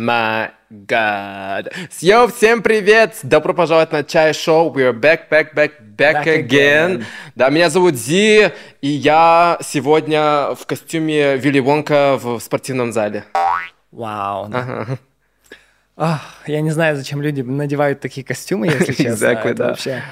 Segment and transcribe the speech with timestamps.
[0.00, 1.70] my god.
[2.00, 3.18] Йоу, всем привет!
[3.22, 4.72] Добро пожаловать на Чай Шоу.
[4.72, 6.46] We are back, back, back, back, Back again.
[6.46, 7.04] again.
[7.34, 8.50] Да, меня зовут Зи,
[8.80, 13.24] и я сегодня в костюме Вилли Вонка в спортивном зале.
[13.92, 14.48] Вау.
[14.48, 14.86] да.
[15.96, 19.26] Ах, я не знаю, зачем люди надевают такие костюмы, если честно.
[19.26, 19.68] Exactly, да.
[19.68, 20.02] вообще...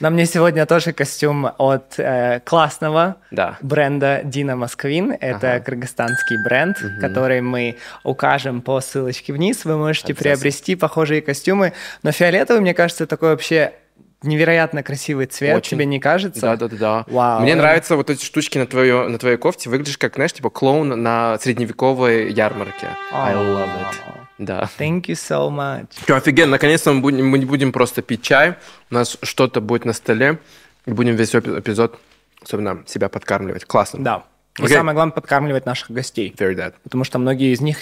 [0.00, 3.58] На мне сегодня тоже костюм от э, классного Да.
[3.60, 5.12] бренда Дина Москвин.
[5.12, 5.60] Это Ага.
[5.64, 9.66] кыргызстанский бренд, который мы укажем по ссылочке вниз.
[9.66, 11.74] Вы можете приобрести похожие костюмы.
[12.02, 13.74] Но фиолетовый, мне кажется, такой вообще
[14.22, 15.56] невероятно красивый цвет.
[15.56, 15.76] Очень.
[15.76, 16.40] Тебе не кажется?
[16.40, 17.04] Да, да, да, да.
[17.06, 17.40] Вау.
[17.42, 19.68] Мне нравятся вот эти штучки на, твоё, на твоей кофте.
[19.68, 22.86] Выглядишь как, знаешь, типа клоун на средневековой ярмарке.
[23.12, 24.19] I love it.
[24.40, 24.68] Да.
[24.78, 25.88] Thank you so much.
[26.06, 28.56] Чё, офигенно, наконец-то мы, будем, мы не будем просто пить чай,
[28.90, 30.38] у нас что-то будет на столе,
[30.86, 31.98] и будем весь эпи- эпизод,
[32.42, 33.66] особенно себя подкармливать.
[33.66, 34.02] Классно.
[34.02, 34.24] Да.
[34.58, 36.34] И самое главное, подкармливать наших гостей.
[36.36, 36.74] Very that.
[36.82, 37.78] Потому что многие из них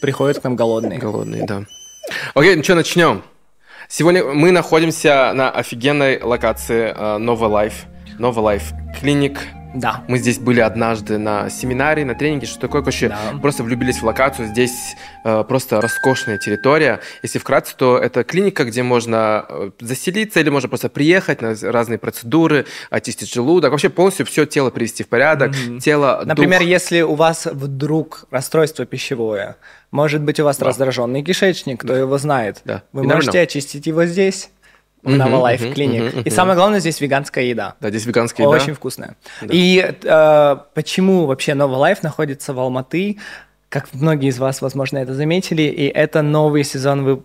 [0.00, 0.98] приходят к нам голодные.
[0.98, 1.64] Голодные, да.
[2.34, 3.22] Окей, ну что, начнем.
[3.88, 7.86] Сегодня мы находимся на офигенной локации э, Nova Life.
[8.18, 9.40] Nova Life клиник.
[9.74, 10.02] Да.
[10.08, 13.38] Мы здесь были однажды на семинаре, на тренинге, что такое, короче, Да.
[13.40, 14.48] просто влюбились в локацию.
[14.48, 17.00] Здесь э, просто роскошная территория.
[17.22, 21.98] Если вкратце, то это клиника, где можно э, заселиться или можно просто приехать на разные
[21.98, 26.68] процедуры, очистить желудок, вообще полностью все тело привести в порядок, тело, Например, дух.
[26.68, 29.56] если у вас вдруг расстройство пищевое,
[29.90, 32.60] может быть, у вас раздраженный кишечник, кто его знает.
[32.64, 32.82] Да.
[32.92, 33.42] Вы never можете know.
[33.42, 34.50] очистить его здесь,
[35.02, 36.10] в Мгм, Nova Life мгм, Clinic.
[36.12, 37.74] мгм, И самое главное, здесь веганская еда.
[37.80, 38.56] Да, здесь веганская еда.
[38.56, 39.16] Очень вкусная.
[39.42, 41.54] И э, почему вообще
[41.92, 43.18] Life находится в Алматы?
[43.68, 47.22] Как многие из вас, возможно, это заметили, и это новый сезон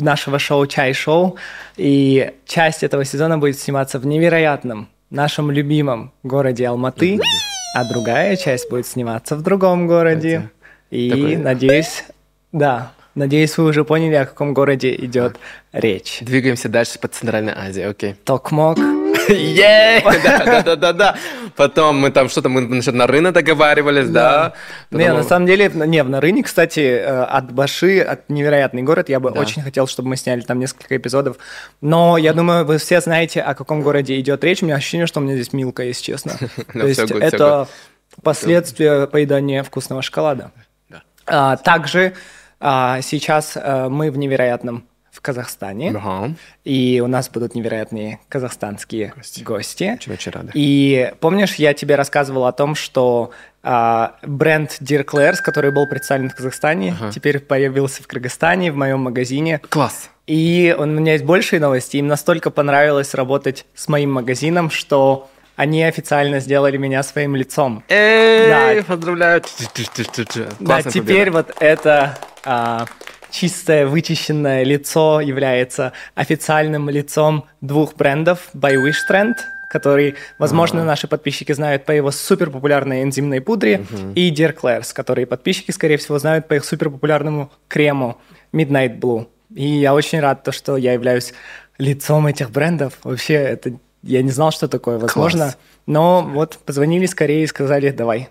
[0.00, 1.36] нашего шоу «Чай Шоу»,
[1.78, 7.18] и часть этого сезона будет сниматься в невероятном, нашем любимом городе Алматы,
[7.74, 10.50] а другая часть будет сниматься в другом городе.
[10.90, 12.04] И, такой- надеюсь,
[12.52, 15.36] да, надеюсь, вы уже поняли, о каком городе идет
[15.72, 16.18] речь.
[16.20, 18.14] Двигаемся дальше по Центральной Азии, окей.
[18.24, 18.78] Токмок.
[19.28, 20.02] Ей!
[20.22, 21.16] Да, да, да, да, да.
[21.56, 24.54] Потом мы там что-то, мы насчет Нарына договаривались, да?
[24.90, 29.20] Не, на самом деле, не, в Нарыне, кстати, э, от Баши, от невероятный город, я
[29.20, 31.36] бы очень хотел, чтобы мы сняли там несколько эпизодов.
[31.80, 34.62] Но я думаю, вы все знаете, о каком городе идет речь.
[34.62, 36.32] У меня ощущение, что у меня здесь Милка, если честно.
[36.74, 37.68] Ну, То есть это
[38.22, 40.52] последствия поедания вкусного шоколада.
[40.88, 41.02] Да.
[41.26, 42.14] А, Также
[42.62, 46.34] а, сейчас э, мы в невероятном в Казахстане, Ага.
[46.64, 49.42] и у нас будут невероятные казахстанские Гости.
[49.42, 49.92] гости.
[49.98, 50.50] Очень, очень рады.
[50.54, 53.30] И помнишь, я тебе рассказывал о том, что
[53.62, 59.00] а, бренд Dear Claire's, который был представлен в Казахстане, теперь появился в Кыргызстане, в моем
[59.00, 59.58] магазине.
[59.68, 60.08] Класс.
[60.26, 61.98] И он- у меня есть большие новости.
[61.98, 67.84] Им настолько понравилось работать с моим магазином, что они официально сделали меня своим лицом.
[67.90, 68.82] Эй, Да.
[68.84, 69.42] поздравляю.
[70.58, 72.86] Да, теперь вот это а,
[73.30, 79.34] чистое, вычищенное лицо является официальным лицом двух брендов By Wish Trend,
[79.70, 85.70] который, возможно, наши подписчики знают по его суперпопулярной энзимной пудре, и Dear Claire's, которые подписчики,
[85.70, 88.18] скорее всего, знают по их суперпопулярному крему
[88.52, 89.26] Midnight Blue.
[89.54, 91.32] И я очень рад, то, что я являюсь
[91.78, 92.98] лицом этих брендов.
[93.02, 95.44] Вообще, это я не знал, что такое возможно.
[95.44, 95.58] Класс.
[95.86, 98.28] Но вот позвонили скорее и сказали, давай.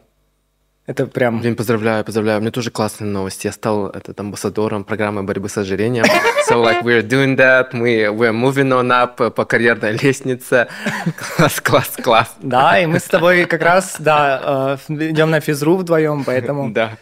[0.91, 1.39] Это прям...
[1.39, 2.39] Блин, поздравляю, поздравляю.
[2.39, 3.47] У меня тоже классные новости.
[3.47, 6.03] Я стал этот, амбассадором программы борьбы с ожирением.
[6.49, 7.69] So, like, we're doing that.
[7.71, 10.67] Мы we're moving on up по карьерной лестнице.
[11.37, 12.35] Класс, класс, класс.
[12.41, 16.71] Да, и мы с тобой как раз, да, э, идем на физру вдвоем, поэтому...
[16.71, 16.97] Да.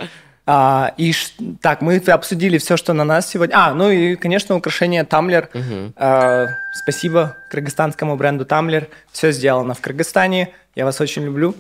[0.46, 1.14] А, и
[1.62, 3.56] так, мы обсудили все, что на нас сегодня.
[3.56, 5.50] А, ну и, конечно, украшение Тамлер.
[5.96, 8.88] А, спасибо кыргызстанскому бренду Тамлер.
[9.12, 10.54] Все сделано в Кыргызстане.
[10.76, 11.56] Я вас очень люблю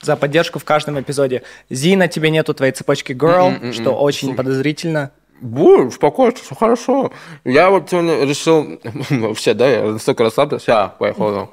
[0.00, 1.42] за поддержку в каждом эпизоде.
[1.68, 5.12] Зина, тебе нету твоей цепочки Girl, что очень подозрительно.
[5.40, 7.12] Бу, успокойся, все хорошо.
[7.44, 8.78] Я вот сегодня решил...
[9.10, 10.66] Вообще, да, я настолько расслабился.
[10.66, 11.52] Сейчас, поехал.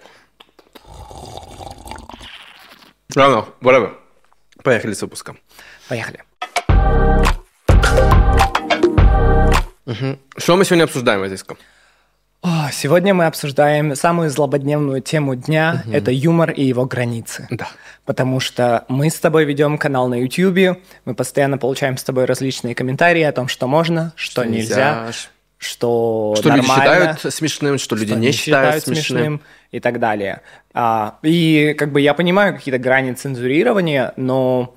[3.16, 3.94] Ладно, whatever.
[4.62, 5.40] Поехали с выпуском.
[5.88, 6.22] Поехали.
[10.38, 11.56] Что мы сегодня обсуждаем, Азиска?
[12.50, 15.84] О, сегодня мы обсуждаем самую злободневную тему дня.
[15.92, 17.46] Это юмор и его границы.
[17.52, 17.68] Да.
[18.06, 22.74] Потому что мы с тобой ведем канал на YouTube, мы постоянно получаем с тобой различные
[22.74, 25.12] комментарии о том, что можно, что, нельзя,
[25.58, 29.42] что, Что люди нормально, считают смешным, что люди что не считают смешным.
[29.72, 30.40] и так далее.
[30.74, 34.74] А, и как бы я понимаю какие-то грани цензурирования, но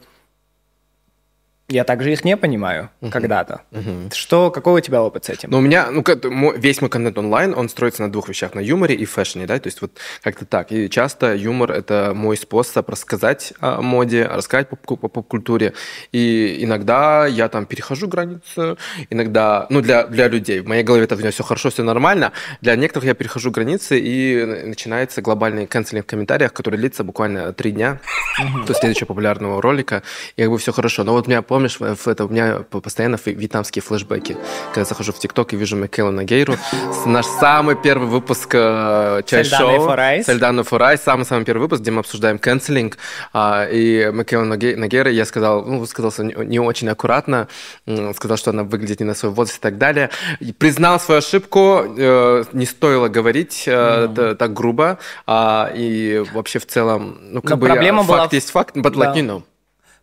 [1.71, 3.11] Я также их не понимаю uh-huh.
[3.11, 3.63] когда-то.
[3.71, 4.13] Uh-huh.
[4.13, 5.51] Что, какой у тебя опыт с этим?
[5.51, 8.61] Ну, у меня, ну, мой, весь мой контент онлайн, он строится на двух вещах, на
[8.61, 10.73] юморе и фэшне, да, то есть вот как-то так.
[10.73, 15.75] И часто юмор– это мой способ рассказать о моде, рассказать по, по поп-культуре.
[16.11, 18.77] И иногда я там перехожу границу,
[19.09, 22.33] иногда, ну, для, для людей, в моей голове это все хорошо, все нормально.
[22.61, 27.71] Для некоторых я перехожу границы, и начинается глобальный канцелинг в комментариях, который длится буквально три
[27.71, 28.01] дня
[28.41, 28.67] uh-huh.
[28.67, 30.03] до следующего популярного ролика,
[30.37, 31.05] и как бы все хорошо.
[31.05, 34.37] Но вот у меня, помнишь, в это, у меня постоянно вьетнамские флешбеки.
[34.73, 36.57] Когда захожу в ТикТок и вижу Микела Нагейру,
[37.05, 39.91] наш самый первый выпуск э, чай-шоу.
[39.91, 40.97] С Эльданой Фурай.
[40.97, 42.97] Самый-самый первый выпуск, где мы обсуждаем канцелинг.
[43.35, 47.49] Э, и Микела Нагейра, я сказал, ну, высказался не очень аккуратно,
[48.15, 50.09] сказал, что она выглядит не на свой возраст и так далее.
[50.41, 54.35] И признал свою ошибку, э, не стоило говорить э, mm.
[54.37, 54.99] так грубо.
[55.27, 58.29] Э, и вообще в целом, ну, как Но бы, проблема факт была...
[58.33, 59.21] есть факт, but like, да.
[59.21, 59.43] you know.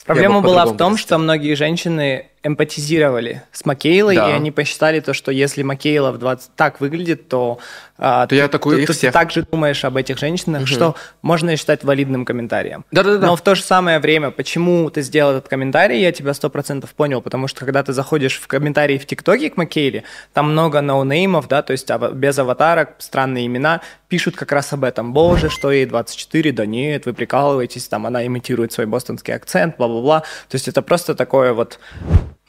[0.08, 4.30] Проблема была в том, что многие женщины эмпатизировали с Макейлой, да.
[4.30, 7.60] и они посчитали то, что если Макейла в 20 так выглядит, то,
[7.98, 10.68] а, то, ты, я такой, то, то ты также думаешь об этих женщинах, угу.
[10.68, 12.86] что можно считать валидным комментарием.
[12.92, 13.28] Да-да-да.
[13.28, 16.94] Но в то же самое время, почему ты сделал этот комментарий, я тебя сто процентов
[16.94, 20.04] понял, потому что когда ты заходишь в комментарии в ТикТоке к Макейле,
[20.34, 25.12] там много ноунеймов, да, то есть без аватарок, странные имена, пишут как раз об этом.
[25.12, 30.22] Боже, что ей 24, да нет, вы прикалываетесь, там она имитирует свой бостонский акцент, бла-бла-бла.
[30.50, 31.80] То есть это просто такое вот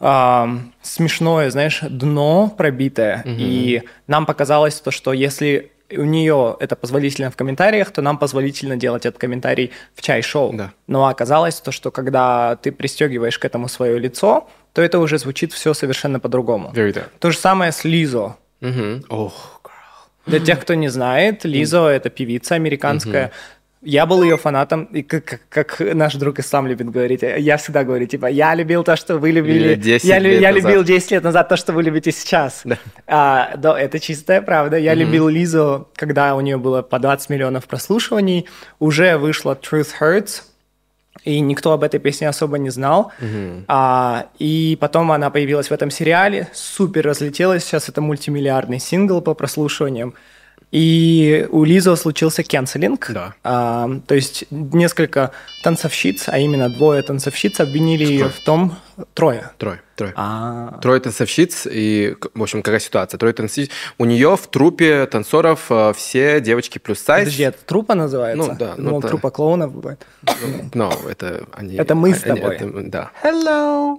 [0.01, 0.49] а,
[0.83, 3.23] смешное, знаешь, дно пробитое.
[3.25, 3.35] Угу.
[3.37, 8.77] И нам показалось то, что если у нее это позволительно в комментариях, то нам позволительно
[8.77, 10.53] делать этот комментарий в чай-шоу.
[10.53, 10.73] Да.
[10.87, 15.53] Но оказалось то, что когда ты пристегиваешь к этому свое лицо, то это уже звучит
[15.53, 16.71] все совершенно по-другому.
[17.19, 18.37] То же самое с Лизо.
[18.61, 19.07] Угу.
[19.09, 19.33] Oh,
[20.27, 23.33] Для тех, кто не знает, Лизо– это певица американская, угу.
[23.81, 27.85] Я был ее фанатом, и как, как, как наш друг Ислам любит говорить, я всегда
[27.85, 31.23] говорю, типа, я любил то, что вы любили, 10 я, лет я любил 10 лет
[31.23, 32.63] назад то, что вы любите сейчас.
[32.65, 32.77] Да.
[33.07, 34.77] А, да, это чистая правда.
[34.79, 34.97] Я mm-hmm.
[34.97, 38.47] любил Лизу, когда у нее было по 20 миллионов прослушиваний,
[38.81, 40.43] уже вышла Truth Hurts,
[41.25, 43.13] и никто об этой песне особо не знал.
[43.21, 43.65] Mm-hmm.
[43.69, 49.35] А, и потом она появилась в этом сериале, супер разлетелась, сейчас это мультимиллиардный сингл по
[49.35, 50.15] прослушиваниям.
[50.71, 53.11] И у Лизо случился кэнселинг.
[53.11, 53.35] Да.
[53.43, 55.33] А, то есть несколько
[55.63, 58.19] танцовщиц, а именно двое танцовщиц обвинили Трое.
[58.19, 58.77] ее в том...
[59.15, 59.51] Трое.
[59.57, 59.81] Трое.
[59.95, 60.13] Трое.
[60.17, 60.79] А...
[60.83, 63.17] Трое танцовщиц, и, в общем, какая ситуация?
[63.17, 63.71] Трое танцовщиц.
[63.97, 67.25] У нее в трупе танцоров э, все девочки плюс сайз.
[67.25, 68.49] Подожди, это трупа называется?
[68.49, 68.75] Ну, да.
[68.77, 69.09] Ну, это...
[69.09, 70.05] трупа клоунов бывает.
[70.75, 71.77] Ну, это они...
[71.77, 72.57] Это мы с тобой.
[72.57, 73.11] Это, да.
[73.23, 73.97] Hello!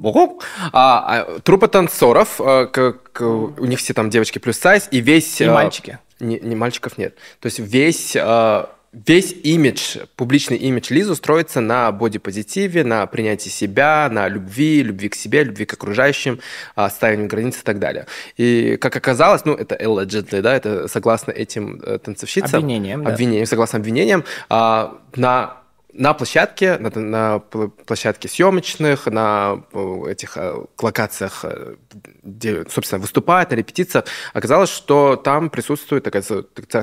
[0.71, 5.41] А, а, трупа танцоров, э, как, у них все там девочки плюс сайз, и весь...
[5.41, 7.15] И мальчики не, не мальчиков нет.
[7.39, 14.09] То есть весь э, весь имидж, публичный имидж Лизу строится на бодипозитиве, на принятии себя,
[14.11, 16.39] на любви, любви к себе, любви к окружающим,
[16.75, 18.07] а, ставим границы и так далее.
[18.37, 22.59] И как оказалось, ну, это allegedly, да, это согласно этим э, танцовщицам.
[22.59, 23.49] Обвинениям, Обвинениям, да.
[23.49, 25.58] согласно обвинениям, на
[25.93, 31.75] на площадке, на, на площадке съемочных, на э, этих э, локациях, э,
[32.23, 36.23] где, собственно, выступает, на репетициях, оказалось, что там присутствует, такая,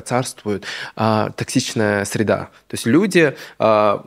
[0.03, 0.65] царствует
[0.97, 2.51] а, токсичная среда.
[2.67, 4.05] То есть люди, а,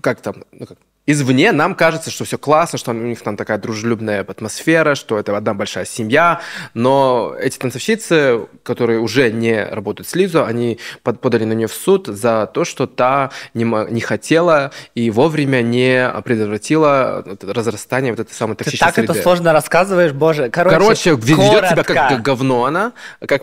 [0.00, 0.78] как там, ну, как,
[1.10, 5.36] извне нам кажется, что все классно, что у них там такая дружелюбная атмосфера, что это
[5.36, 6.40] одна большая семья,
[6.74, 12.06] но эти танцовщицы, которые уже не работают с Лизу, они подали на нее в суд
[12.06, 18.56] за то, что та не, не хотела и вовремя не предотвратила разрастание вот этой самой
[18.56, 19.12] токсичной Ты так среды.
[19.12, 20.50] это сложно рассказываешь, боже.
[20.50, 22.92] Короче, Короче ведет себя как говно она.
[23.26, 23.42] Как...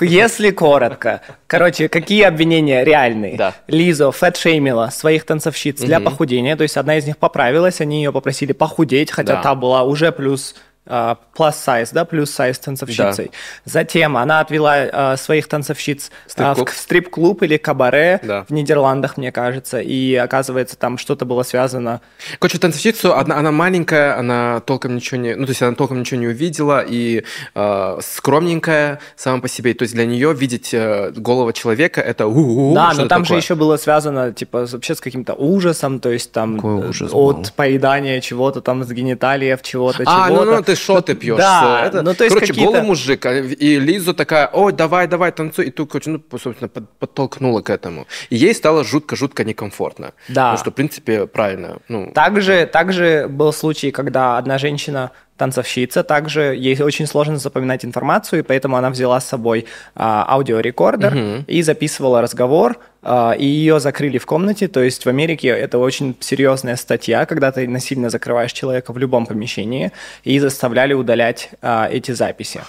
[0.00, 1.20] Если коротко.
[1.46, 3.36] Короче, какие обвинения реальные?
[3.36, 3.54] Да.
[3.66, 5.86] Лизу фэтшеймила своих танцовщиц угу.
[5.86, 9.42] для похудения, то есть одна из них поправилась, они ее попросили похудеть, хотя да.
[9.42, 10.54] та была уже плюс
[10.86, 13.26] plus size, да, плюс size танцовщицей.
[13.26, 13.32] Да.
[13.64, 18.44] Затем она отвела uh, своих танцовщиц uh, в стрип-клуб или кабаре да.
[18.48, 22.00] в Нидерландах, мне кажется, и оказывается там что-то было связано.
[22.38, 26.18] Короче, танцовщицу, она, она маленькая, она толком ничего не, ну то есть она толком ничего
[26.20, 31.52] не увидела и э, скромненькая сама по себе, то есть для нее видеть э, голову
[31.52, 33.24] человека это у-у-у, Да, но там такое.
[33.24, 37.44] же еще было связано типа вообще с каким-то ужасом, то есть там ужас от был?
[37.54, 40.44] поедания чего-то там с гениталиев чего-то, а, чего-то.
[40.44, 41.38] Ну, ну, ты что ты пьешь?
[41.38, 45.32] Да, это, ну, то есть короче, голый мужик, а, и Лизу такая, ой, давай, давай,
[45.32, 48.06] танцуй, и тут, короче, ну, собственно, подтолкнула к этому.
[48.30, 50.12] И ей стало жутко-жутко некомфортно.
[50.28, 50.52] Да.
[50.52, 51.78] Ну, что, в принципе, правильно.
[51.88, 58.40] Ну, также, также был случай, когда одна женщина танцовщица, также ей очень сложно запоминать информацию,
[58.40, 61.44] и поэтому она взяла с собой а, аудиорекордер угу.
[61.46, 66.14] и записывала разговор, а, и ее закрыли в комнате, то есть в Америке это очень
[66.20, 69.92] серьезная статья, когда ты насильно закрываешь человека в любом помещении,
[70.24, 72.60] и заставляли удалять а, эти записи.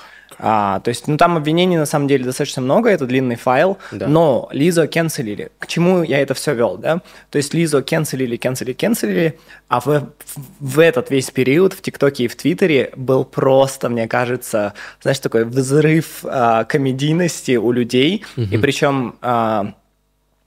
[0.43, 4.07] А, то есть, ну там обвинений на самом деле достаточно много, это длинный файл, да.
[4.07, 5.51] но Лизу канцелили.
[5.59, 7.01] К чему я это все вел, да?
[7.29, 10.09] То есть Лизу канцелили, канцелили, канцелили, а в,
[10.59, 15.45] в этот весь период в ТикТоке и в Твиттере был просто, мне кажется, знаешь, такой
[15.45, 18.47] взрыв а, комедийности у людей, угу.
[18.51, 19.15] и причем...
[19.21, 19.75] А,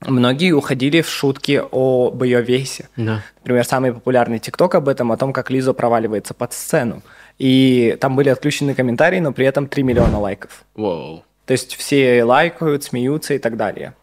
[0.07, 2.89] Многие уходили в шутки об ее весе.
[2.95, 3.23] Да.
[3.39, 7.03] Например, самый популярный ТикТок об этом, о том, как Лиза проваливается под сцену.
[7.39, 10.65] И там были отключены комментарии, но при этом 3 миллиона лайков.
[10.77, 11.23] Wow.
[11.47, 13.95] То есть все лайкают, смеются и так далее.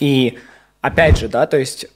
[0.00, 0.38] И
[0.80, 1.86] опять же, да, то есть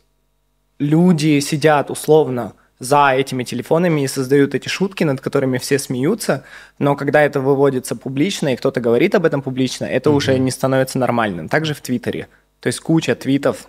[0.78, 6.44] люди сидят условно за этими телефонами и создают эти шутки, над которыми все смеются,
[6.78, 10.14] но когда это выводится публично и кто-то говорит об этом публично, это mm-hmm.
[10.14, 11.48] уже не становится нормальным.
[11.48, 12.28] Также в Твиттере.
[12.60, 13.68] То есть куча твитов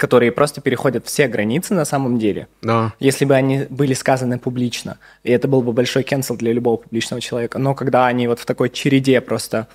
[0.00, 2.48] которые просто переходят все границы на самом деле.
[2.62, 2.94] Да.
[3.00, 7.20] Если бы они были сказаны публично, и это был бы большой кенсел для любого публичного
[7.20, 7.58] человека.
[7.58, 9.66] Но когда они вот в такой череде просто,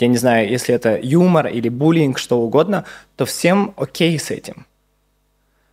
[0.00, 2.86] я не знаю, если это юмор или буллинг, что угодно,
[3.16, 4.66] то всем окей с этим.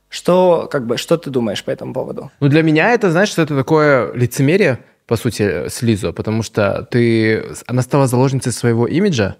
[0.09, 2.31] Что, как бы, что ты думаешь по этому поводу?
[2.41, 6.85] Ну, для меня это, знаешь, что это такое лицемерие, по сути, с Лизо, потому что
[6.91, 7.45] ты...
[7.65, 9.37] Она стала заложницей своего имиджа,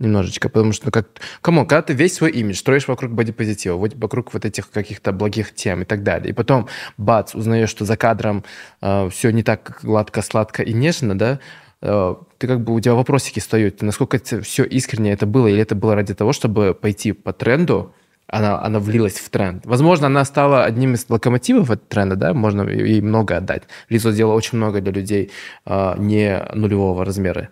[0.00, 1.08] немножечко, потому что, ну, как,
[1.40, 5.82] кому, когда ты весь свой имидж строишь вокруг бодипозитива, вокруг вот этих каких-то благих тем
[5.82, 6.66] и так далее, и потом,
[6.96, 8.44] бац, узнаешь, что за кадром
[8.80, 11.38] э, все не так гладко, сладко и нежно, да,
[11.82, 15.60] э, ты как бы, у тебя вопросики встают, насколько это все искренне это было, или
[15.60, 17.94] это было ради того, чтобы пойти по тренду,
[18.26, 19.66] она, она влилась в тренд.
[19.66, 23.64] Возможно, она стала одним из локомотивов этого тренда, да, можно ей много отдать.
[23.88, 25.30] Лиза сделала очень много для людей
[25.66, 27.50] э, не нулевого размера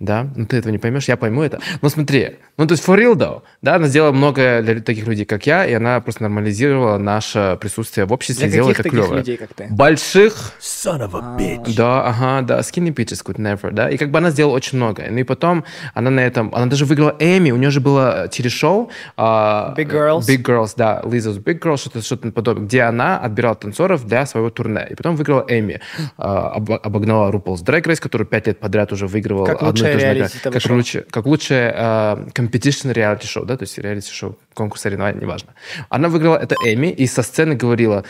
[0.00, 1.60] да, ну ты этого не поймешь, я пойму это.
[1.82, 5.26] Но смотри, ну то есть for real though, да, она сделала много для таких людей,
[5.26, 9.16] как я, и она просто нормализировала наше присутствие в обществе, для сделала это клево.
[9.16, 9.68] людей, как ты?
[9.70, 10.54] Больших.
[10.58, 11.74] Son of a bitch.
[11.76, 15.04] Да, ага, да, skinny bitches could never, да, и как бы она сделала очень много.
[15.10, 18.90] Ну и потом она на этом, она даже выиграла Эми, у нее же было телешоу.
[19.18, 20.20] Uh, Big Girls.
[20.20, 24.48] Big Girls, да, Liza's Big Girls, что-то что подобное, где она отбирала танцоров для своего
[24.48, 25.80] турне, и потом выиграла Эми,
[26.16, 30.52] uh, обогнала RuPaul's Drag Race, который пять лет подряд уже выигрывал как одну и ту
[30.52, 34.82] же как лучше, как лучшее uh, competition reality шоу, да, то есть реалити шоу, конкурс
[34.82, 35.54] соревнований, неважно.
[35.88, 38.04] Она выиграла это Эми и со сцены говорила,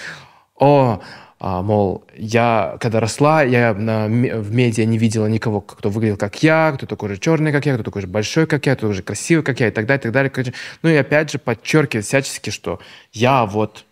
[0.56, 1.00] о,
[1.42, 6.42] а, мол, я когда росла, я на, в медиа не видела никого, кто выглядел как
[6.42, 8.94] я, кто такой же черный, как я, кто такой же большой, как я, кто такой
[8.94, 10.54] же красивый, как я, и так далее, и так далее.
[10.82, 12.78] Ну и опять же подчеркивает всячески, что
[13.12, 13.86] я вот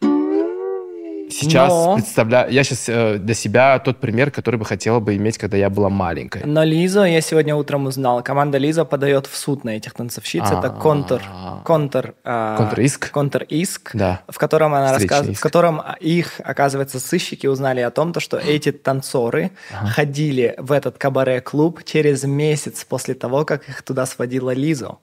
[1.31, 1.95] сейчас Но...
[1.95, 5.71] представляю, я сейчас э, для себя тот пример, который бы хотела бы иметь, когда я
[5.71, 6.43] была маленькой.
[6.45, 10.45] Но Лиза, я сегодня утром узнал, команда Лиза подает в суд на этих танцовщиц.
[10.45, 11.23] Это контр,
[11.65, 14.21] контр, а, контр-иск, контр-иск, да.
[14.29, 19.51] в котором она рассказывает, в котором их, оказывается, сыщики узнали о том, что эти танцоры
[19.71, 24.97] ходили в этот кабаре-клуб через месяц после того, как их туда сводила Лиза.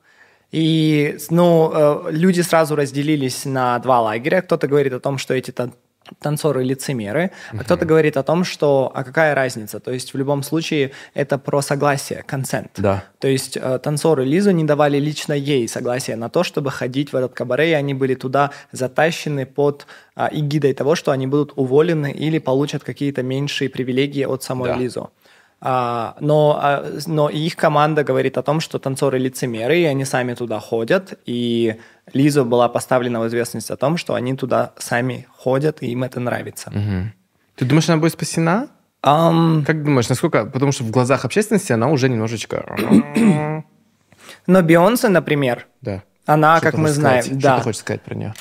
[0.51, 4.41] И, ну, э, люди сразу разделились на два лагеря.
[4.41, 5.51] Кто-то говорит о том, что эти
[6.22, 7.60] танцоры-лицемеры, uh-huh.
[7.60, 11.38] а кто-то говорит о том, что а какая разница, то есть в любом случае это
[11.38, 12.72] про согласие, консент.
[12.78, 13.04] Да.
[13.20, 17.16] То есть э, танцоры Лизу не давали лично ей согласия на то, чтобы ходить в
[17.16, 22.12] этот кабаре, и они были туда затащены под э, эгидой того, что они будут уволены
[22.12, 24.78] или получат какие-то меньшие привилегии от самой да.
[24.78, 25.12] Лизу.
[25.62, 30.34] А, но, а, но их команда говорит о том, что танцоры лицемеры, и они сами
[30.34, 31.78] туда ходят, и
[32.14, 36.20] Лиза была поставлена в известность о том, что они туда сами ходят, и им это
[36.20, 36.70] нравится.
[36.70, 37.12] Угу.
[37.56, 38.68] Ты думаешь, она будет спасена?
[39.04, 39.64] Um...
[39.66, 40.46] Как думаешь, насколько?
[40.46, 42.66] Потому что в глазах общественности она уже немножечко...
[44.48, 46.04] Но Бейонсе, например, да.
[46.26, 47.24] она, что как мы знаем...
[47.24, 47.40] Сказать?
[47.40, 47.50] Да.
[47.50, 48.34] Что ты хочешь сказать про нее?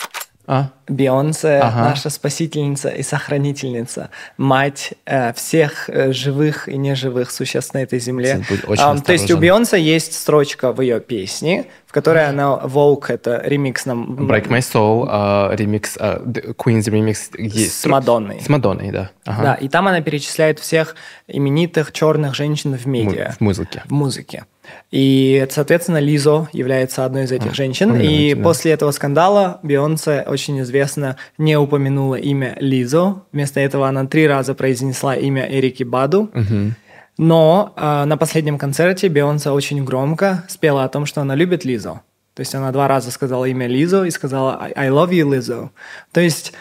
[0.47, 0.71] А?
[0.89, 1.91] Бейонсе, ага.
[1.91, 8.45] наша спасительница и сохранительница, мать э, всех э, живых и неживых существ на этой земле.
[8.51, 13.41] Um, то есть у Бейонсе есть строчка в ее песне, в которой она Vogue, это
[13.45, 14.15] ремикс нам...
[14.15, 17.81] Break My Soul, uh, ремикс, uh, Queen's ремикс есть.
[17.81, 18.41] С Мадонной.
[18.41, 19.11] С Мадонной, да.
[19.25, 19.43] Ага.
[19.43, 20.97] Да, и там она перечисляет всех
[21.29, 23.35] именитых черных женщин в медиа.
[23.39, 23.83] В музыке.
[23.87, 24.45] В музыке.
[24.91, 27.95] И, соответственно, Лизо является одной из этих а, женщин.
[28.01, 28.43] И да.
[28.43, 33.23] после этого скандала Бейонсе очень известно не упомянула имя Лизо.
[33.33, 36.31] Вместо этого она три раза произнесла имя Эрики Баду.
[36.35, 36.73] Угу.
[37.19, 42.01] Но э, на последнем концерте Бейонсе очень громко спела о том, что она любит Лизо.
[42.35, 45.71] То есть она два раза сказала имя Лизо и сказала «I love you, Лизо».
[46.13, 46.53] То есть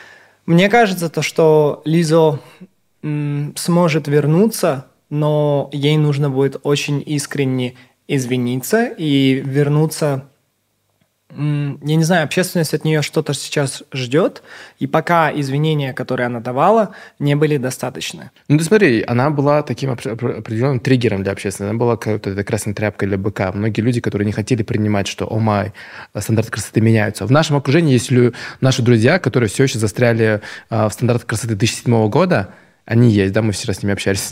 [0.45, 2.39] мне кажется, то, что Лизо
[3.01, 7.73] м, сможет вернуться, но ей нужно будет очень искренне
[8.07, 10.25] извиниться и вернуться
[11.35, 14.43] я не знаю, общественность от нее что-то сейчас ждет,
[14.79, 18.31] и пока извинения, которые она давала, не были достаточны.
[18.47, 21.71] Ну, ты смотри, она была таким опре- опре- определенным триггером для общественности.
[21.71, 23.51] Она была как этой красной тряпкой для быка.
[23.51, 25.73] Многие люди, которые не хотели принимать, что, о май,
[26.17, 27.25] стандарты красоты меняются.
[27.25, 28.11] В нашем окружении есть
[28.61, 32.53] наши друзья, которые все еще застряли а, в стандартах красоты 2007 года,
[32.85, 34.31] они есть, да, мы вчера с ними общались.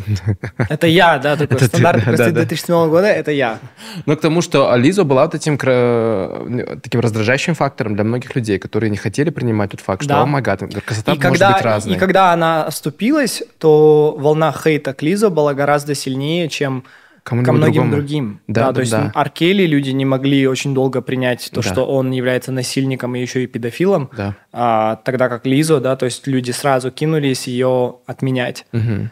[0.69, 2.45] Это я, да, такой Это ты, стандарт да, красоты да, да.
[2.47, 3.59] 2007 года, это я.
[4.05, 8.59] Но к тому, что Лиза была вот этим кра- таким раздражающим фактором для многих людей,
[8.59, 10.21] которые не хотели принимать тот факт, что, Да.
[10.21, 11.95] о май гад, красота И может когда, быть разной.
[11.95, 16.83] и когда она оступилась, то волна хейта к Лизо была гораздо сильнее, чем
[17.23, 17.95] Кому-нибудь ко многим другому.
[17.95, 18.39] другим.
[18.47, 19.11] Да, да, то есть да.
[19.13, 21.69] Аркели люди не могли очень долго принять то, Да.
[21.71, 24.35] что он является насильником и еще и педофилом, Да.
[24.51, 28.65] а, тогда как Лизо, да, то есть люди сразу кинулись ее отменять.
[28.71, 29.11] Мгм.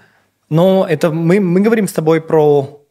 [0.50, 2.82] Но это мы, мы говорим с тобой про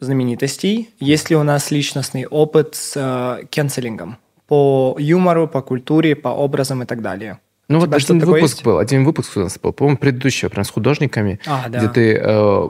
[0.00, 0.90] знаменитостей.
[0.98, 4.16] Есть ли у нас личностный опыт с э, кенселингом?
[4.48, 7.38] По юмору, по культуре, по образам и так далее.
[7.68, 8.64] Ну вот один выпуск есть?
[8.64, 11.78] был, один выпуск у нас был, по-моему, предыдущий, прям с художниками, А, да.
[11.78, 12.20] где ты...
[12.20, 12.68] э,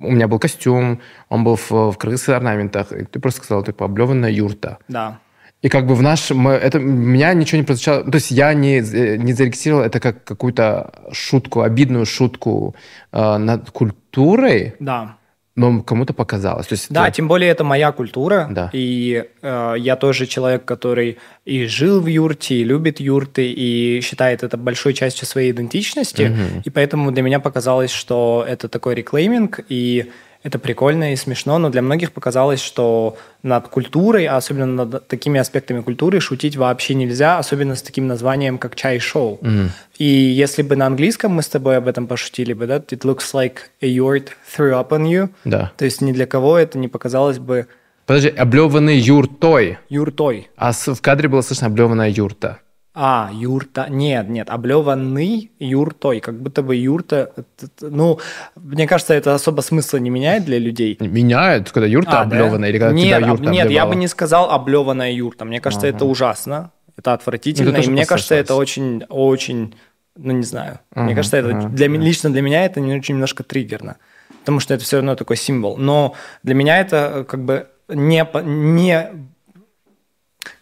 [0.00, 3.84] у меня был костюм, он был в, в крысы орнаментах, и ты просто сказал, типа,
[3.84, 4.78] облеванная юрта.
[4.88, 5.20] Да.
[5.62, 6.48] И как бы в нашем...
[6.48, 8.04] Это меня ничего не прозвучало...
[8.04, 12.74] То есть я не, э, не зарегистрировал это как какую-то шутку, обидную шутку
[13.12, 15.16] э, над культурой, Да.
[15.56, 16.66] Но кому-то показалось.
[16.66, 18.70] То есть Да, это- тем более это моя культура, Да.
[18.74, 24.42] и э, я тоже человек, который и жил в юрте, и любит юрты, и считает
[24.42, 26.62] это большой частью своей идентичности, Мгм.
[26.64, 30.10] и поэтому для меня показалось, что это такой реклейминг, и
[30.46, 35.40] это прикольно и смешно, но для многих показалось, что над культурой, а особенно над такими
[35.40, 39.38] аспектами культуры, шутить вообще нельзя, особенно с таким названием, как чай-шоу.
[39.40, 39.70] Мгм.
[39.98, 43.34] И если бы на английском мы с тобой об этом пошутили бы, да, it looks
[43.34, 45.72] like a yurt threw up on you, Да.
[45.76, 47.66] то есть ни для кого это не показалось бы
[48.06, 49.78] Подожди, облеванный юртой.
[49.88, 50.48] юртой.
[50.56, 52.60] А в кадре было слышно облеванная юрта.
[52.98, 53.88] А, юрта.
[53.90, 56.20] Нет, нет, облеванный юртой.
[56.20, 57.30] Как будто бы юрта...
[57.36, 58.18] это- Ну,
[58.56, 60.96] мне кажется, это особо смысла не меняет для людей.
[61.00, 62.36] Меняют, когда юрта А, да?
[62.36, 65.44] облеванная, или когда нет, тебя об- юрта Нет, я бы не сказал облеванная юрта.
[65.44, 66.70] Мне кажется, это ужасно.
[66.96, 67.68] Это отвратительно.
[67.76, 69.74] Это и мне кажется, это очень, очень,
[70.16, 70.78] ну не знаю.
[70.94, 73.98] Мне Ага, кажется, это ага, для, ме- лично для меня это очень немножко триггерно.
[74.40, 75.76] Потому что это все равно такой символ.
[75.76, 79.08] Но для меня это э, как бы не, не,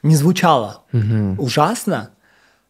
[0.02, 1.38] не звучало Мгм.
[1.38, 2.10] ужасно,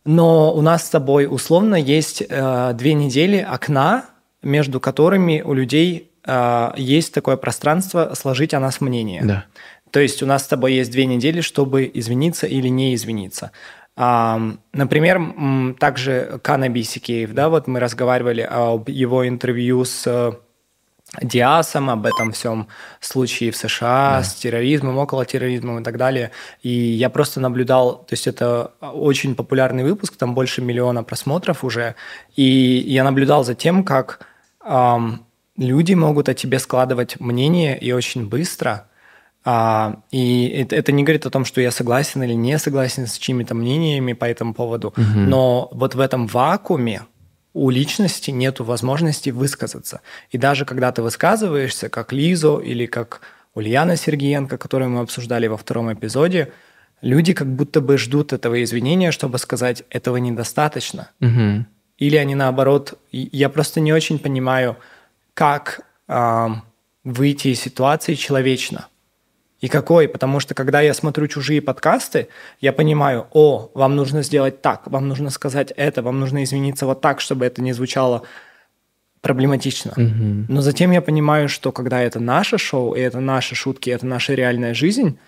[0.05, 4.07] но у нас с тобой условно есть э, две недели окна,
[4.43, 9.23] между которыми у людей э, есть такое пространство сложить о нас мнение.
[9.25, 9.45] Да.
[9.90, 13.53] То есть у нас с тобой есть две недели, чтобы извиниться или не извиниться.
[13.97, 20.33] Например, также Кана Бисикеев, да, вот мы разговаривали об его интервью с э,
[21.22, 22.68] Диасом, об этом всем
[23.00, 26.31] случае в США с терроризмом, около терроризмом и так далее.
[26.62, 31.94] И я просто наблюдал, то есть это очень популярный выпуск, там больше миллиона просмотров уже,
[32.37, 32.42] и
[32.87, 34.27] я наблюдал за тем, как
[34.61, 35.24] ам,
[35.57, 38.87] люди могут о тебе складывать мнение и очень быстро.
[39.46, 43.18] А, и это, это не говорит о том, что я согласен или не согласен с
[43.18, 47.03] чьими-то мнениями по этому поводу, но вот в этом вакууме
[47.55, 50.01] у личности нет возможности высказаться.
[50.31, 53.21] И даже когда ты высказываешься, как Лизо или как
[53.55, 56.53] Ульяна Сергеенко, которую мы обсуждали во втором эпизоде,
[57.01, 61.11] люди как будто бы ждут этого извинения, чтобы сказать, этого недостаточно.
[61.21, 61.67] Мгм.
[61.99, 64.77] Или они наоборот, я просто не очень понимаю,
[65.33, 66.64] как ам,
[67.05, 68.88] выйти из ситуации человечно.
[69.64, 70.09] И какой?
[70.09, 72.29] Потому что когда я смотрю чужие подкасты,
[72.61, 77.00] я понимаю, о, вам нужно сделать так, вам нужно сказать это, вам нужно извиниться вот
[77.00, 78.24] так, чтобы это не звучало
[79.22, 79.94] проблематично.
[79.96, 80.44] Мгм.
[80.50, 84.35] Но затем я понимаю, что когда это наше шоу, и это наши шутки, это наша
[84.35, 85.18] реальная жизнь,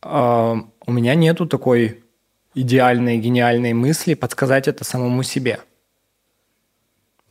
[0.00, 2.04] а, у меня нету такой
[2.54, 5.58] идеальной, гениальной мысли подсказать это самому себе.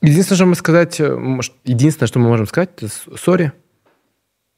[0.01, 3.53] Единственное, что мы сказать, э, единственное, что мы можем сказать, это сори.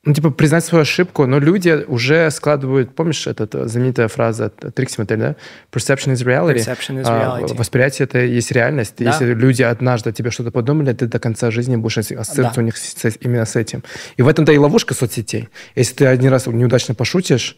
[0.05, 4.99] Ну, типа, признать свою ошибку, но люди уже складывают, помнишь, эта э, знаменитая фраза Трикси
[4.99, 5.35] Мотель, да?
[5.71, 6.57] Perception is reality.
[6.57, 7.55] Perception is А, reality.
[7.57, 8.95] восприятие это есть реальность.
[8.97, 9.05] Да.
[9.05, 12.61] Если люди однажды тебе что-то подумали, ты до конца жизни будешь ассоциироваться Да.
[12.61, 13.81] у них с- именно с этим.
[14.17, 15.47] И в этом-то и ловушка соцсетей.
[15.73, 17.57] Если ты один раз неудачно пошутишь,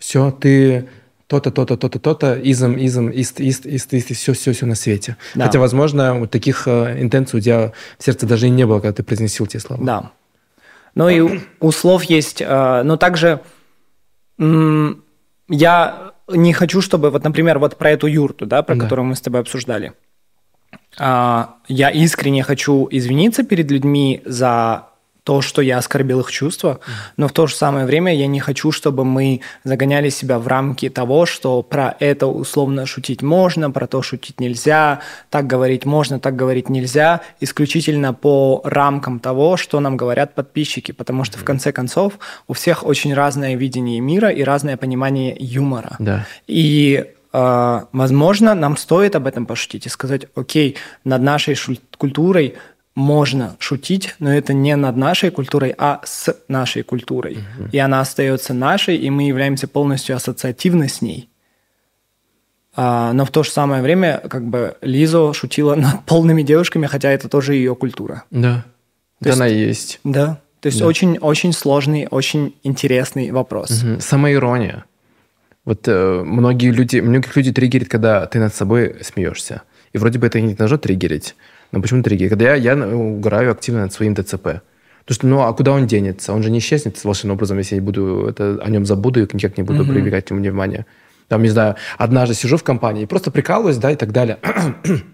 [0.00, 0.88] все, ты
[1.28, 4.74] то-то, то-то, то-то, то-то, изм, изм, ист, ист, ист, ист, и все, все, все на
[4.74, 5.16] свете.
[5.36, 5.44] Да.
[5.46, 8.94] Хотя, возможно, вот таких э, интенций у тебя в сердце даже и не было, когда
[8.94, 9.80] ты произносил те слова.
[9.84, 10.10] Да.
[10.94, 13.40] Ну и у- слов есть, э, но также
[14.38, 18.84] я не хочу, чтобы, вот, например, вот про эту юрту, да, про Да.
[18.84, 19.92] которую мы с тобой обсуждали.
[20.98, 24.88] А, я искренне хочу извиниться перед людьми за
[25.24, 26.80] то, что я оскорбил их чувства,
[27.16, 30.88] но в то же самое время я не хочу, чтобы мы загоняли себя в рамки
[30.88, 36.34] того, что про это условно шутить можно, про то шутить нельзя, так говорить можно, так
[36.34, 42.18] говорить нельзя, исключительно по рамкам того, что нам говорят подписчики, потому что в конце концов
[42.48, 45.96] у всех очень разное видение мира и разное понимание юмора.
[46.00, 46.26] Да.
[46.48, 51.56] И э, возможно, нам стоит об этом пошутить и сказать, окей, над нашей
[51.96, 52.56] культурой
[52.94, 57.38] можно шутить, но это не над нашей культурой, а с нашей культурой.
[57.38, 57.68] Угу.
[57.72, 61.28] И она остается нашей, и мы являемся полностью ассоциативны с ней.
[62.74, 67.10] А, но в то же самое время, как бы Лизо шутила над полными девушками, хотя
[67.10, 68.24] это тоже ее культура.
[68.30, 68.64] Да.
[69.22, 70.00] То есть, она есть.
[70.04, 70.40] Да.
[70.60, 70.86] То есть да.
[70.86, 73.82] очень, очень сложный, очень интересный вопрос.
[73.82, 74.00] Угу.
[74.00, 74.84] Самоирония.
[75.64, 79.62] Вот э, многие люди, многих людей триггерит, когда ты над собой смеешься.
[79.92, 81.36] И вроде бы это не должно триггерить.
[81.72, 82.28] Но почему триггер?
[82.28, 84.62] Когда я, я угораю активно над своим ДЦП.
[85.04, 86.32] Потому что, ну, а куда он денется?
[86.32, 89.56] Он же не исчезнет волшебным образом, если я буду это, о нем забуду и никак
[89.56, 89.92] не буду mm-hmm.
[89.92, 90.86] привлекать к нему внимание.
[91.28, 94.38] Там, не знаю, однажды сижу в компании и просто прикалываюсь, да, и так далее.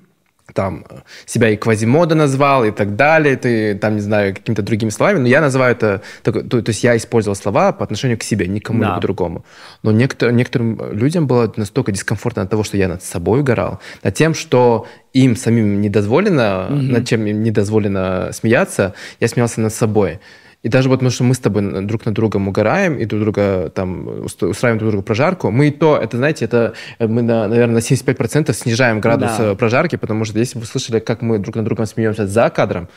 [0.55, 0.85] там
[1.27, 5.29] себя и квазимода назвал и так далее, ты там, не знаю, какими-то другими словами, но
[5.29, 8.81] я называю это, то, то, то есть я использовал слова по отношению к себе, никому
[8.81, 8.99] да.
[8.99, 9.45] другому.
[9.83, 14.15] Но некотор, некоторым людям было настолько дискомфортно от того, что я над собой угорал, над
[14.15, 16.93] тем, что им самим не дозволено, mm-hmm.
[16.93, 20.21] над чем им не дозволено смеяться, я смеялся над собой.
[20.63, 23.71] И даже вот потому, что мы с тобой друг на другом угораем и друг друга
[23.71, 27.77] там устраиваем друг другу прожарку, мы и то, это, знаете, это э, мы, на, наверное,
[27.77, 29.53] на 75% снижаем градус да.
[29.53, 32.89] Э, прожарки, потому что если вы слышали, как мы друг на другом смеемся за кадром,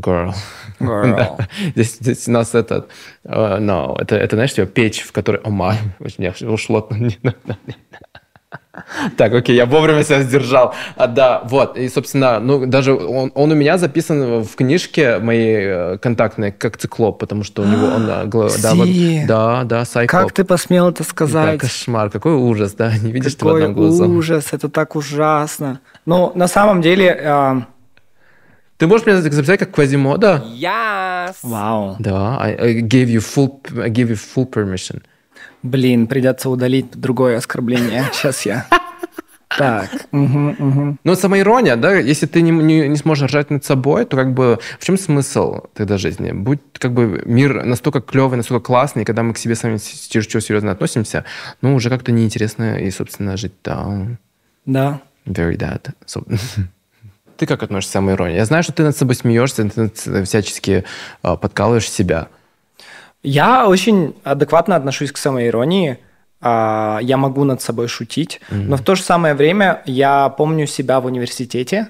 [0.00, 0.32] Girl.
[0.78, 1.16] Girl.
[1.38, 1.48] да.
[1.74, 2.88] здесь, здесь у нас этот...
[3.24, 5.40] Uh, no, это, это, знаешь, типа печь, в которой...
[5.42, 5.76] О, май,
[6.42, 6.88] ушло.
[9.16, 10.74] Так, окей, я вовремя себя сдержал.
[10.96, 15.58] А, да, вот, и, собственно, ну, даже он, он у меня записан в книжке моей
[15.60, 18.06] э, контактной как циклоп, потому что у него он...
[18.06, 18.52] Да, вот,
[19.26, 20.22] да, да, сайклоп.
[20.22, 21.60] Как ты посмел это сказать?
[21.60, 24.08] Да, кошмар, какой ужас, да, не видишь какой ты в одном глазу.
[24.08, 25.80] ужас, это так ужасно.
[26.06, 27.16] Ну, на самом деле...
[27.20, 27.60] Э...
[28.78, 30.44] Ты можешь меня записать как Квазимода?
[30.54, 31.34] Yes.
[31.42, 31.96] Вау.
[31.98, 35.02] Да, I, I gave you full, I gave you full permission.
[35.62, 38.04] Блин, придется удалить другое оскорбление.
[38.12, 38.66] Сейчас я.
[39.56, 39.90] Так.
[40.12, 40.96] Угу, угу.
[41.02, 44.58] Ну, самоирония, да, если ты не, не, не сможешь ржать над собой, то как бы
[44.78, 46.32] в чем смысл тогда жизни?
[46.32, 50.70] Будь как бы мир настолько клевый, настолько классный, когда мы к себе сами чересчур серьезно
[50.70, 51.24] относимся,
[51.62, 54.18] ну, уже как-то неинтересно и, собственно, жить там.
[54.66, 55.00] Да.
[55.24, 55.90] Very that.
[56.06, 56.24] So,
[57.38, 58.36] ты как относишься к самоиронии?
[58.36, 60.84] Я знаю, что ты над собой смеешься, ты всячески
[61.22, 62.28] uh, подкалываешь себя.
[63.22, 65.98] Я очень адекватно отношусь к самоиронии.
[66.40, 68.68] А, я могу над собой шутить, mm-hmm.
[68.68, 71.88] но в то же самое время я помню себя в университете,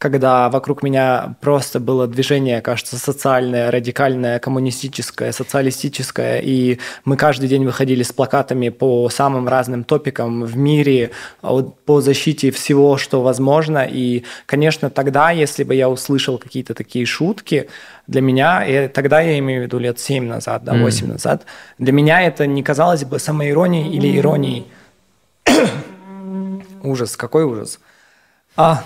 [0.00, 7.66] когда вокруг меня просто было движение, кажется, социальное, радикальное, коммунистическое, социалистическое, и мы каждый день
[7.66, 11.10] выходили с плакатами по самым разным топикам в мире,
[11.42, 13.86] по защите всего, что возможно.
[13.86, 17.68] И, конечно, тогда, если бы я услышал какие-то такие шутки,
[18.06, 21.12] для меня, и тогда я имею в виду лет 7 назад, да, 8 mm.
[21.12, 21.44] назад,
[21.78, 24.66] для меня это не казалось бы самоиронией или иронией.
[26.82, 27.78] ужас, какой ужас.
[28.56, 28.82] А,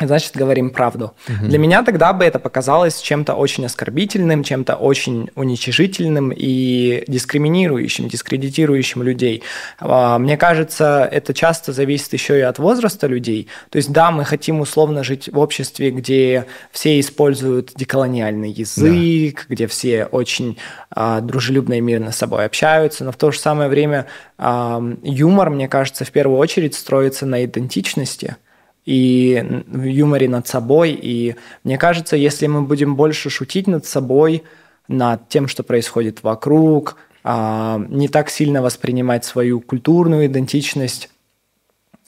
[0.00, 1.14] значит, говорим правду.
[1.28, 1.46] Угу.
[1.46, 9.02] Для меня тогда бы это показалось чем-то очень оскорбительным, чем-то очень уничижительным и дискриминирующим, дискредитирующим
[9.02, 9.42] людей.
[9.78, 13.48] А, мне кажется, это часто зависит еще и от возраста людей.
[13.70, 19.54] То есть, да, мы хотим условно жить в обществе, где все используют деколониальный язык, да.
[19.54, 20.58] где все очень
[20.90, 24.06] а, дружелюбно и мирно с собой общаются, но в то же самое время
[24.38, 28.36] а, юмор, мне кажется, в первую очередь строится на идентичности–
[28.84, 30.98] и в юморе над собой.
[31.00, 34.42] И мне кажется, если мы будем больше шутить над собой,
[34.88, 41.08] над тем, что происходит вокруг, а, не так сильно воспринимать свою культурную идентичность,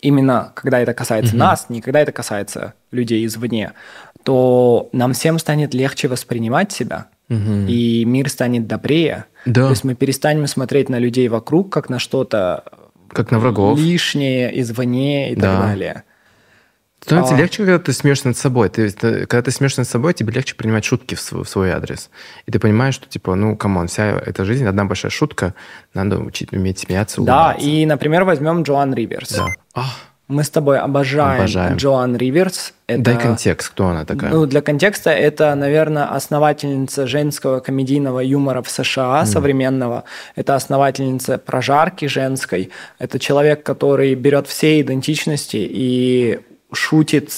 [0.03, 1.39] именно когда это касается угу.
[1.39, 3.73] нас, не когда это касается людей извне,
[4.25, 7.67] то нам всем станет легче воспринимать себя, угу.
[7.67, 9.25] и мир станет добрее.
[9.47, 9.65] Да.
[9.65, 12.65] То есть мы перестанем смотреть на людей вокруг как на что-то
[13.09, 13.79] как на врагов.
[13.79, 15.43] лишнее, извне и да.
[15.43, 16.03] так далее.
[17.07, 17.38] Становится а...
[17.38, 18.69] легче, когда ты смеешься над собой.
[18.69, 21.71] Ты, ты, когда ты смеешься над собой, тебе легче принимать шутки в свой, в свой
[21.71, 22.11] адрес.
[22.47, 25.55] И ты понимаешь, что, типа, ну, come on, вся эта жизнь одна большая шутка,
[25.95, 27.61] надо учить уметь смеяться, улыбаться.
[27.61, 29.38] Да, и, например, возьмем Джоан Риверс.
[29.75, 29.85] Да.
[30.27, 31.77] Мы с тобой обожаем, обожаем.
[31.77, 32.73] Джоан Риверс.
[32.88, 34.33] Это, Дай контекст, кто она такая?
[34.33, 39.27] Ну, для контекста это, наверное, основательница женского комедийного юмора в США mm.
[39.27, 40.03] современного.
[40.35, 42.71] Это основательница прожарки женской.
[42.99, 46.40] Это человек, который берет все идентичности и
[46.73, 47.31] шутит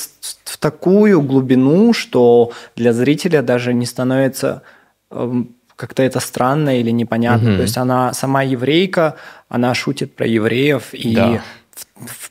[0.45, 4.63] в такую глубину, что для зрителя даже не становится
[5.11, 7.51] эм, как-то это странно или непонятно.
[7.51, 7.57] Угу.
[7.57, 9.17] То есть она сама еврейка,
[9.49, 11.43] она шутит про евреев и да.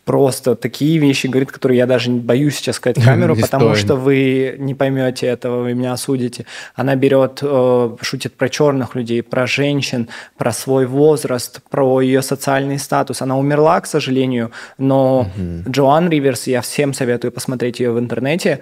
[0.05, 4.73] Просто такие вещи говорит, которые я даже боюсь сейчас сказать камеру, потому что вы не
[4.75, 6.45] поймете этого, вы меня осудите.
[6.75, 10.07] Она берет, э, шутит про черных людей, про женщин,
[10.37, 13.21] про свой возраст, про ее социальный статус.
[13.21, 15.69] Она умерла, к сожалению, но угу.
[15.69, 18.61] Джоан Риверс, я всем советую посмотреть ее в интернете.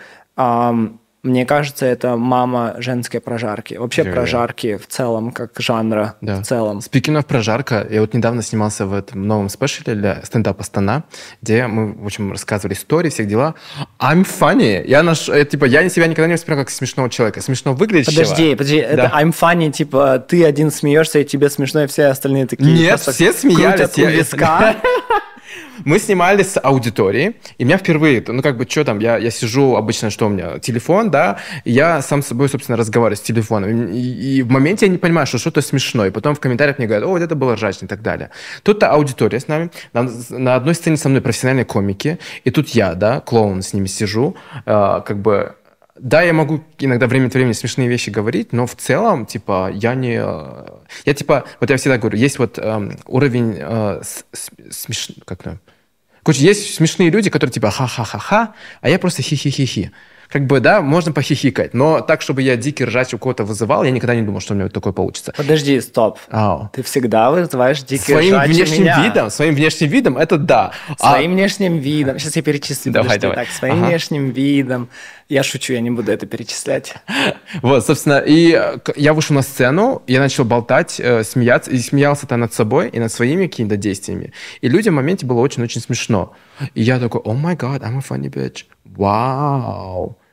[1.25, 3.73] Мне кажется, это мама женской прожарки.
[3.73, 6.39] Вообще yeah, прожарки в целом, как жанра да.
[6.39, 6.77] в целом.
[6.77, 11.03] Speaking of прожарка, я вот недавно снимался в этом новом спешле для стендапа Стана,
[11.41, 13.55] где мы, в общем, рассказывали истории, всех дела.
[13.99, 14.85] I'm funny.
[14.85, 17.41] Я, наш, я, типа, я себя никогда не воспринимал как смешного человека.
[17.41, 18.05] Смешно выглядит.
[18.05, 18.81] Подожди, подожди.
[18.81, 18.87] Да.
[18.87, 22.71] Это I'm funny, типа, ты один смеешься, и тебе смешно, и все остальные такие.
[22.71, 23.97] Нет, все смеялись.
[23.97, 24.11] Я...
[24.11, 24.75] виска.
[25.83, 29.75] Мы снимали с аудиторией, и меня впервые, ну как бы, что там, я, я сижу,
[29.75, 33.87] обычно, что у меня, телефон, да, и я сам с собой, собственно, разговариваю с телефоном.
[33.87, 36.07] И, и в моменте я не понимаю, что что-то смешное.
[36.07, 38.29] И потом в комментариях мне говорят, о, вот это было ржачно и так далее.
[38.63, 42.93] Тут-то аудитория с нами, на, на одной сцене со мной профессиональные комики, и тут я,
[42.93, 45.55] да, клоун с ними сижу, э, как бы
[45.97, 49.95] да, я могу иногда время от времени смешные вещи говорить, но в целом, типа, я
[49.95, 50.21] не...
[51.05, 54.01] Я, типа, вот я всегда говорю, есть вот эм, уровень э,
[54.71, 55.11] смеш...
[55.25, 55.57] Как то
[56.23, 59.91] Короче, есть смешные люди, которые типа ха-ха-ха-ха, а я просто хи-хи-хи-хи
[60.29, 63.91] как бы, да, можно похихикать, но так, чтобы я дикий ржач у кого-то вызывал, я
[63.91, 65.33] никогда не думал, что у меня вот такое получится.
[65.35, 66.19] Подожди, стоп.
[66.29, 66.69] Ау.
[66.73, 69.03] Ты всегда вызываешь дикий своим ржач внешним меня.
[69.03, 70.71] видом, своим внешним видом, это да.
[70.97, 71.33] Своим а...
[71.35, 72.19] внешним видом.
[72.19, 72.91] Сейчас я перечислю.
[72.91, 73.37] Давай, давай.
[73.37, 73.87] Так, своим ага.
[73.87, 74.89] внешним видом.
[75.27, 76.93] Я шучу, я не буду это перечислять.
[77.61, 82.37] Вот, собственно, и э, я вышел на сцену, я начал болтать, э, смеяться, и смеялся-то
[82.37, 84.33] над собой и над своими какими-то действиями.
[84.61, 86.33] И людям в моменте было очень-очень смешно.
[86.75, 88.65] И я такой, о май гад, I'm a funny bitch.
[88.83, 90.17] Вау.
[90.19, 90.24] И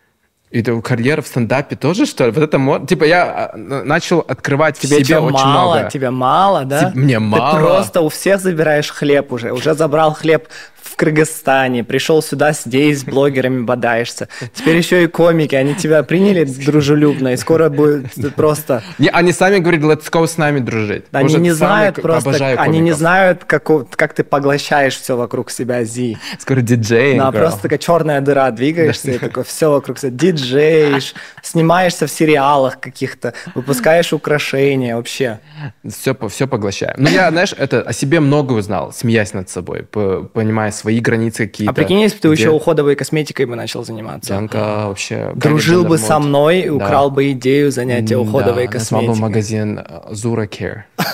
[0.53, 2.31] это карьера в стендапе тоже, что ли?
[2.31, 5.91] Вот это, типа, я а, начал открывать тебе в себе очень мало, много.
[5.91, 6.91] Тебе мало, да?
[6.91, 7.59] Тебе, мне мало.
[7.59, 9.53] Ты просто у всех забираешь хлеб уже.
[9.53, 10.49] Уже забрал хлеб
[10.83, 14.29] в Кыргызстане, пришел сюда, здесь с блогерами бодаешься.
[14.53, 18.83] Теперь еще и комики, они тебя приняли дружелюбно, и скоро будет просто...
[18.99, 21.05] Не, они сами говорят, let's go с нами дружить.
[21.13, 25.85] Они Уже не знают просто, они не знают, как, как ты поглощаешь все вокруг себя,
[25.85, 26.19] Зи.
[26.39, 27.17] Скоро диджей.
[27.17, 30.11] Да, просто такая черная дыра, двигаешься, и такое все вокруг себя,
[30.43, 35.41] диджеешь, снимаешься в сериалах каких-то, выпускаешь украшения, вообще.
[35.89, 36.95] Все, все поглощаю.
[36.97, 41.73] Ну, я, знаешь, это о себе много узнал, смеясь над собой, понимая свои границы какие-то.
[41.73, 42.43] А прикинь, если бы ты где...
[42.43, 44.35] еще уходовой косметикой бы начал заниматься.
[44.35, 45.33] Янка вообще...
[45.35, 49.15] Дружил бы со мной и украл бы идею занятия уходовой да, косметикой.
[49.15, 50.83] Да, магазин Zura Care.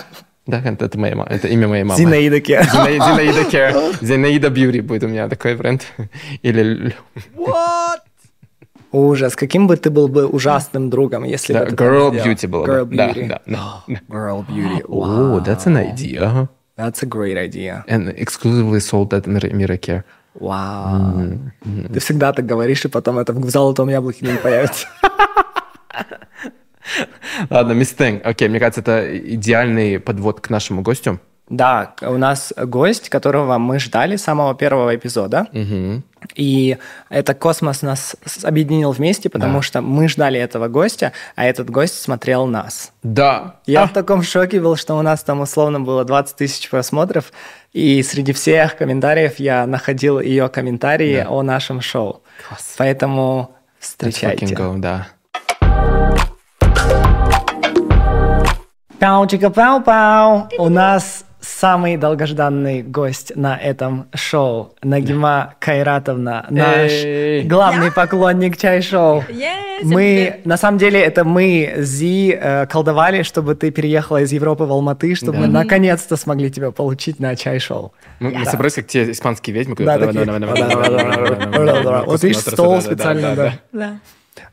[0.48, 1.98] Да, это, моя, это имя моей мамы.
[1.98, 2.64] Зинаида Кер.
[2.64, 3.74] Зинаида Кер.
[4.00, 5.84] Зинаида Бьюри будет у меня такой бренд.
[6.40, 6.94] Или...
[7.36, 7.98] What?
[8.92, 9.37] Ужас.
[9.37, 13.29] Каким бы ты был бы ужасным другом, если да, бы Girl Beauty было Girl Beauty.
[13.29, 14.01] Да, да, да.
[14.09, 14.83] Girl Beauty.
[14.88, 15.37] Wow.
[15.37, 16.48] Oh, that's an idea.
[16.77, 17.85] That's a great idea.
[17.88, 20.05] And exclusively sold at Miracare.
[20.35, 21.40] Вау.
[21.64, 21.92] Mm-hmm.
[21.92, 24.87] Ты всегда так говоришь, и потом это в золотом яблоке не появится.
[27.51, 28.24] Ладно, мисс Тэнг.
[28.24, 31.20] Окей, мне кажется, это идеальный подвод к нашему гостю.
[31.48, 35.46] Да, у нас гость, которого мы ждали с самого первого эпизода.
[35.53, 36.03] Угу.
[36.35, 36.78] И
[37.09, 39.62] это космос нас объединил вместе, потому да.
[39.62, 42.92] что мы ждали этого гостя, а этот гость смотрел нас.
[43.02, 43.57] Да.
[43.66, 43.87] Я а.
[43.87, 47.33] в таком шоке был, что у нас там условно было 20 тысяч просмотров,
[47.72, 51.31] и среди всех комментариев я находил ее комментарии да.
[51.31, 52.22] о нашем шоу.
[52.48, 52.74] Класс.
[52.78, 54.46] Поэтому встречайте.
[54.46, 55.09] Go, да.
[58.98, 60.48] Пау-чика-пау-пау.
[60.59, 64.74] У нас самый долгожданный гость на этом шоу.
[64.83, 67.42] Нагима Кайратовна, наш Эй.
[67.44, 69.24] главный поклонник чай-шоу.
[69.29, 74.64] Yes, мы, на самом деле, это мы, Зи, э, колдовали, чтобы ты переехала из Европы
[74.64, 75.40] в Алматы, чтобы да.
[75.40, 77.92] мы наконец-то смогли тебя получить на чай-шоу.
[78.18, 79.77] Мы, мы собрались как те испанские ведьмы.
[79.77, 80.24] Да, такие.
[82.07, 84.01] Вот видишь, стол специально, да.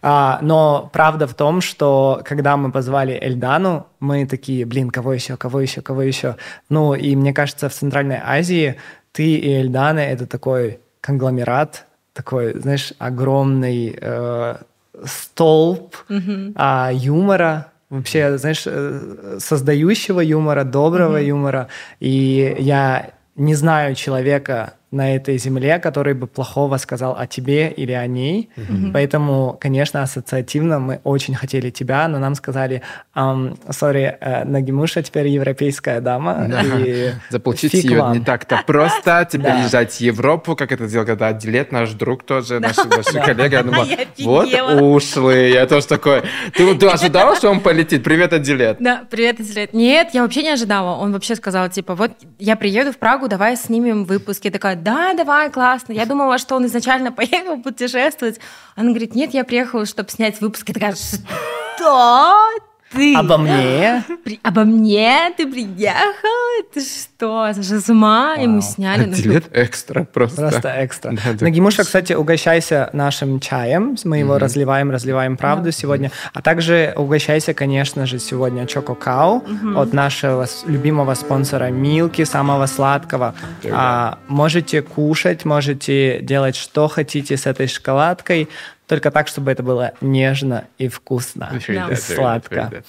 [0.01, 5.37] А, но правда в том, что когда мы позвали Эльдану, мы такие, блин, кого еще,
[5.37, 6.35] кого еще, кого еще.
[6.69, 8.75] Ну, и мне кажется, в Центральной Азии
[9.11, 14.55] ты и Эльдана— это такой конгломерат, такой, знаешь, огромный э,
[15.03, 16.53] столб mm-hmm.
[16.55, 21.25] а, юмора, вообще, знаешь, э, создающего юмора, доброго mm-hmm.
[21.25, 21.67] юмора.
[21.99, 27.91] И я не знаю человека на этой земле, который бы плохого сказал о тебе или
[27.91, 28.49] о ней.
[28.55, 28.91] Mm-hmm.
[28.93, 32.81] Поэтому, конечно, ассоциативно мы очень хотели тебя, но нам сказали,
[33.13, 36.47] сори, um, Нагимуша теперь европейская дама.
[36.49, 36.61] Да.
[36.61, 38.13] И Заполучить ее вам.
[38.13, 39.27] не так-то просто.
[39.31, 39.63] Тебе да.
[39.63, 43.57] езжать в Европу, как это сделал когда Дилет, наш друг тоже, наш большой коллега.
[43.57, 43.87] Я думала,
[44.19, 45.51] вот ушлый.
[45.51, 46.23] Я тоже такой.
[46.53, 48.03] Ты, ты ожидала, что он полетит?
[48.03, 48.77] Привет, Адилет.
[48.79, 49.73] Да, привет, Адилет.
[49.73, 50.97] Нет, я вообще не ожидала.
[50.97, 54.45] Он вообще сказал, типа, вот я приеду в Прагу, давай снимем выпуск.
[54.45, 55.93] Я такая, да, давай, классно.
[55.93, 58.39] Я думала, что он изначально поехал путешествовать.
[58.77, 60.67] Он говорит, нет, я приехала, чтобы снять выпуск.
[60.69, 62.49] Я такая, что?
[62.91, 63.15] Ты?
[63.15, 64.03] Обо мне?
[64.23, 64.39] При...
[64.43, 66.59] Обо мне ты приехал?
[66.59, 67.47] Это что?
[67.47, 68.35] Это же с ума.
[68.39, 69.05] И мы сняли.
[69.05, 70.41] Ну, лет экстра просто.
[70.41, 71.11] Просто экстра.
[71.11, 71.45] Да, да.
[71.45, 73.95] Нагимуша, кстати, угощайся нашим чаем.
[74.03, 74.39] Мы его mm-hmm.
[74.39, 75.73] разливаем, разливаем правду yeah.
[75.73, 76.11] сегодня.
[76.33, 79.81] А также угощайся, конечно же, сегодня чококау mm-hmm.
[79.81, 83.35] от нашего любимого спонсора Милки, самого сладкого.
[83.71, 88.47] А, можете кушать, можете делать что хотите с этой шоколадкой.
[88.87, 91.87] Только так, чтобы это было нежно и вкусно, да.
[91.89, 92.83] и сладко.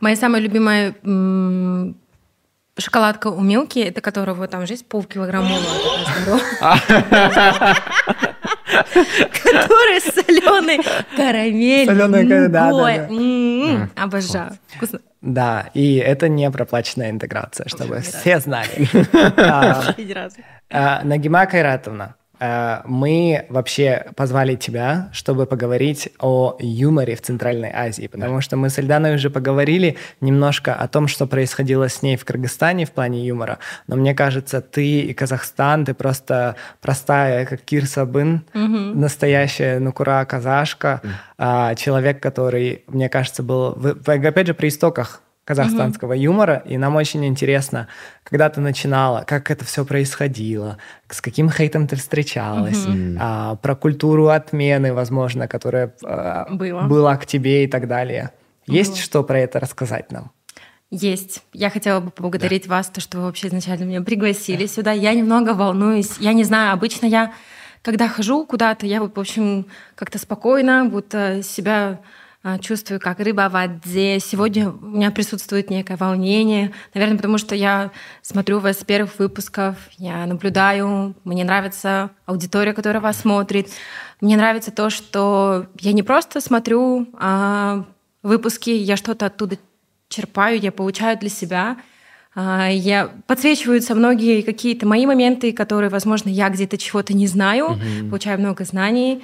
[0.00, 0.94] Моя самая любимая
[2.78, 5.60] шоколадка у Милки, это которая вот там же есть полкилограммовая.
[9.42, 10.80] Которая с соленой
[11.14, 11.86] карамелью.
[11.86, 12.70] Соленая да,
[14.02, 14.58] Обожаю.
[14.74, 15.00] Вкусно.
[15.20, 18.88] Да, и это не проплаченная интеграция, чтобы все знали.
[20.74, 22.16] А, Нагима Кайратовна,
[22.84, 28.78] мы вообще позвали тебя, чтобы поговорить о юморе в Центральной Азии, потому что мы с
[28.78, 33.58] Эльданой уже поговорили немножко о том, что происходило с ней в Кыргызстане в плане юмора,
[33.86, 38.98] но мне кажется, ты и Казахстан, ты просто простая, как Кир Сабын, угу.
[38.98, 41.76] настоящая нукура казашка, угу.
[41.76, 47.24] человек, который, мне кажется, был, опять же, при истоках казахстанского mm юмора, и нам очень
[47.24, 47.88] интересно,
[48.24, 50.78] когда ты начинала, как это все происходило,
[51.08, 56.82] с каким хейтом ты встречалась, mm а, про культуру отмены, возможно, которая а, Было.
[56.82, 58.30] была к тебе и так далее.
[58.66, 59.00] Есть Было.
[59.00, 60.30] что про это рассказать нам?
[60.90, 61.42] Есть.
[61.54, 62.76] Я хотела бы поблагодарить да.
[62.76, 64.68] вас, то, что вы вообще изначально меня пригласили да.
[64.68, 64.92] сюда.
[64.92, 66.18] Я немного волнуюсь.
[66.18, 67.32] Я не знаю, обычно я,
[67.80, 72.00] когда хожу куда-то, я, в общем, как-то спокойно, будто себя
[72.60, 74.18] чувствую, как рыба в воде.
[74.18, 79.76] Сегодня у меня присутствует некое волнение, наверное, потому что я смотрю вас с первых выпусков,
[79.96, 83.68] я наблюдаю, мне нравится аудитория, которая вас смотрит.
[84.20, 87.84] Мне нравится то, что я не просто смотрю а,
[88.22, 89.56] выпуски, я что-то оттуда
[90.08, 91.76] черпаю, я получаю для себя.
[92.34, 98.08] А, я подсвечиваются многие какие-то мои моменты, которые, возможно, я где-то чего-то не знаю, mm-hmm.
[98.08, 99.22] получаю много знаний.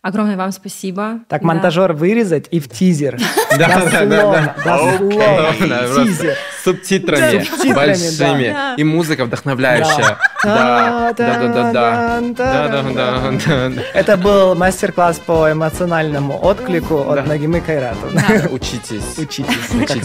[0.00, 1.20] Огромное вам спасибо.
[1.28, 1.48] Так, да.
[1.48, 3.18] монтажер вырезать и в тизер.
[3.58, 4.54] Да, да, да.
[4.64, 6.04] Дословно.
[6.04, 6.36] Тизер.
[6.60, 8.78] С субтитрами большими.
[8.78, 10.18] И музыка вдохновляющая.
[10.44, 12.20] Да, да, да, да.
[12.36, 13.82] Да, да, да.
[13.94, 18.22] Это был мастер-класс по эмоциональному отклику от Нагимы Кайратовны.
[18.50, 19.18] Учитесь.
[19.18, 19.96] Учитесь, как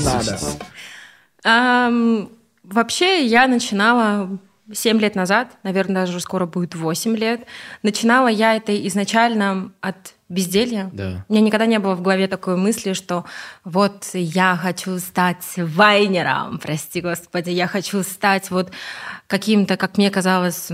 [1.44, 2.30] надо.
[2.64, 4.40] Вообще, я начинала
[4.72, 7.42] 7 лет назад, наверное, даже скоро будет 8 лет.
[7.82, 10.90] Начинала я это изначально от безделья.
[10.94, 11.26] Да.
[11.28, 13.26] У меня никогда не было в голове такой мысли, что
[13.64, 18.72] вот я хочу стать вайнером, прости господи, я хочу стать вот
[19.28, 20.72] каким-то, как мне казалось,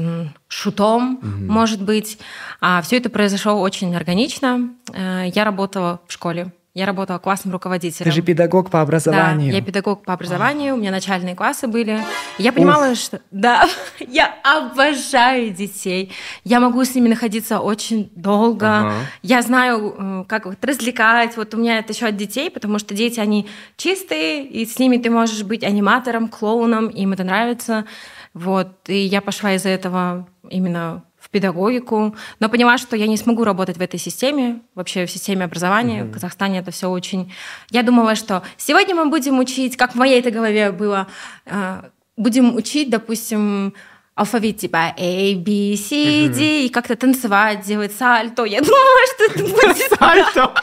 [0.48, 1.28] шутом, угу.
[1.52, 2.20] может быть.
[2.62, 4.70] А все это произошло очень органично.
[4.94, 8.10] Э, я работала в школе я работала классным руководителем.
[8.10, 9.52] Ты же педагог по образованию.
[9.52, 12.00] Да, я педагог по образованию, у меня начальные классы были.
[12.38, 12.98] Я понимала, Ух.
[12.98, 13.20] что...
[13.32, 13.68] Да,
[14.00, 16.14] я обожаю детей.
[16.46, 18.80] Я могу с ними находиться очень долго.
[18.80, 18.94] Ага.
[19.24, 21.36] Я знаю, э, как их развлекать.
[21.36, 24.98] Вот у меня это еще от детей, потому что дети, они чистые, и с ними
[24.98, 27.86] ты можешь быть аниматором, клоуном, им это нравится.
[28.34, 33.78] Вот, и я пошла из-за этого именно педагогику, но поняла, что я не смогу работать
[33.78, 36.02] в этой системе, вообще в системе образования.
[36.02, 36.10] Mm-hmm.
[36.10, 37.34] В Казахстане это все очень...
[37.70, 41.08] Я думала, что сегодня мы будем учить, как в моей этой голове было,
[41.46, 41.82] э,
[42.16, 43.74] будем учить, допустим,
[44.16, 46.66] алфавит типа A, B, C, D, mm-hmm.
[46.66, 48.46] и как-то танцевать, делать сальто.
[48.46, 50.00] Я думала, что это будет...
[50.00, 50.54] Сальто?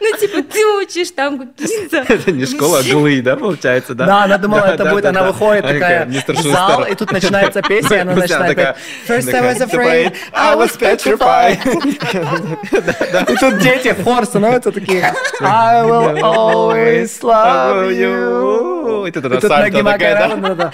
[0.00, 2.04] Ну, типа, ты учишь там какие-то...
[2.08, 4.06] Это не школа, глы, да, получается, да?
[4.06, 8.14] Да, она думала, это будет, она выходит такая в зал, и тут начинается песня, она
[8.14, 11.58] начинает First I was afraid, I was petrified.
[13.30, 19.08] И тут дети в хор становятся такие I will always love you.
[19.08, 20.72] И ты тогда сальто такая, да?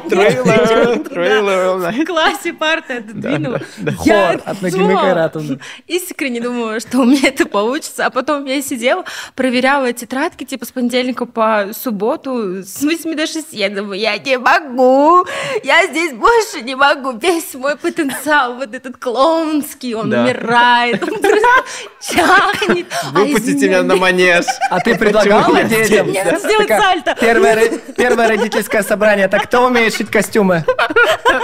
[0.00, 1.92] Трейлер, трейлер.
[1.92, 3.60] В классе парты отодвинула.
[3.98, 5.58] Хор от Нагиме Кайратовны.
[5.86, 8.03] Искренне думала, что у меня это получится.
[8.04, 13.52] А потом я сидела, проверяла тетрадки, типа с понедельника по субботу, с 8 до 6.
[13.52, 15.26] Я думаю, я не могу,
[15.62, 17.12] я здесь больше не могу.
[17.12, 20.22] Весь мой потенциал, вот этот клоунский, он Да.
[20.22, 21.48] умирает, он просто
[22.00, 22.86] чахнет.
[23.14, 24.44] А Выпустите меня на манеж.
[24.70, 26.10] А ты предлагала детям?
[26.10, 27.16] Нет, сделать сальто.
[27.20, 29.28] Первое, ро- первое родительское собрание.
[29.28, 30.64] Так кто умеет шить костюмы?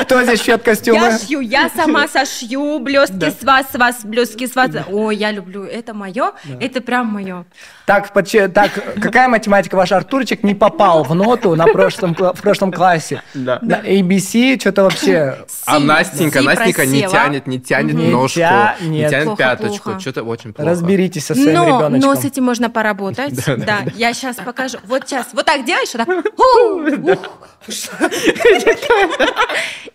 [0.03, 0.99] Кто здесь шьет костюмы?
[0.99, 4.71] Я шью, я сама сошью блестки с вас, с вас блестки с вас.
[4.91, 7.45] Ой, я люблю, это мое, это прям мое.
[7.91, 8.09] Так,
[8.55, 8.71] так,
[9.03, 13.21] какая математика ваш Артурчик не попал в ноту на прошлом, в прошлом классе?
[13.35, 13.59] Да.
[13.63, 15.39] На ABC что-то вообще...
[15.67, 18.39] А Настенька, Настенька не тянет, не тянет Не ножку,
[18.83, 19.99] не тянет пяточку.
[19.99, 20.71] Что-то очень плохо.
[20.71, 22.15] Разберитесь со своим Но, ребеночком.
[22.15, 23.35] но с этим можно поработать.
[23.71, 24.79] Да, я сейчас покажу.
[24.85, 26.09] Вот сейчас, вот так делаешь, так.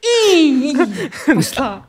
[0.01, 0.77] И
[1.25, 1.81] пошла.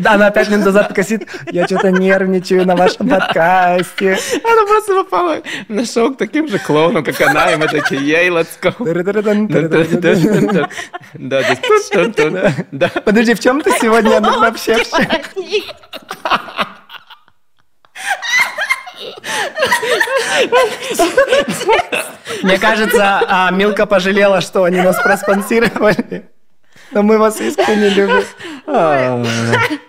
[0.00, 1.28] Да, она пять минут назад косит.
[1.52, 4.18] Я что-то нервничаю на вашем подкасте.
[4.42, 5.17] Она просто попала
[5.68, 8.72] на шоу к таким же клоунам, как она, и мы такие, ей, let's go.
[12.70, 12.88] Да.
[13.04, 14.76] Подожди, в чем ты сегодня вообще?
[22.42, 26.30] Мне кажется, а, Милка пожалела, что они нас проспонсировали.
[26.92, 28.22] Но мы вас искренне любим.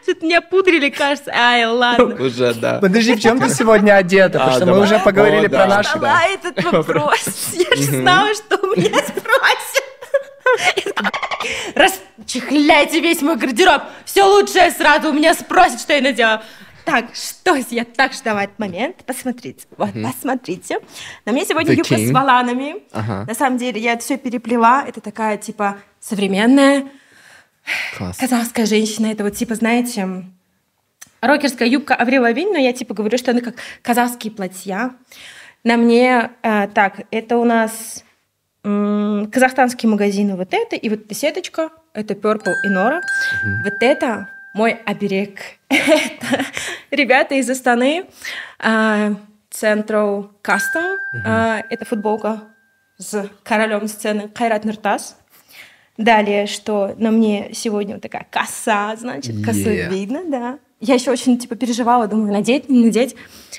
[0.04, 1.32] Что-то меня пудрили, кажется.
[1.34, 2.16] Ай, ладно.
[2.16, 2.80] Уже, да.
[2.80, 4.40] Подожди, в чем ты сегодня одета?
[4.40, 5.94] Потому А, что мы уже поговорили про наши...
[5.94, 7.54] Задала этот вопрос.
[7.54, 9.84] Я же знала, что меня спросят.
[11.76, 13.84] Расчехляйте весь мой гардероб.
[14.06, 16.44] Все лучшее сразу у меня спросят, что я надела.
[16.86, 19.68] Так, что я так что давай момент, посмотрите.
[19.78, 20.80] Вот, посмотрите.
[21.26, 22.08] На мне сегодня The юбка king.
[22.08, 22.78] с воланами.
[22.92, 23.26] Ага.
[23.28, 24.84] На самом деле я это все переплела.
[24.88, 26.88] Это такая типа современная
[27.98, 28.18] Класс.
[28.18, 29.08] казахская женщина.
[29.08, 30.26] Это вот типа, знаете,
[31.22, 34.92] рокерская юбка Аврил Лавинь, но я типа говорю, что она как казахские платья.
[35.64, 38.04] На мне, э, так, это у нас
[38.64, 43.02] м, казахстанские магазины вот это, и вот эта сеточка, это Purple и Nora.
[43.64, 45.40] Вот это мой оберег.
[45.70, 46.46] это
[46.92, 48.06] ребята из Астаны,
[48.60, 49.16] э,
[49.52, 52.44] Central Custom, э, это футболка
[52.98, 55.18] с королем сцены Кайрат Нуртас.
[56.00, 59.90] Далее, что на мне сегодня вот такая коса, значит, косу Yeah.
[59.90, 60.60] видно, да.
[60.80, 63.18] Я еще очень, типа, переживала, думаю, надеть, не надеть.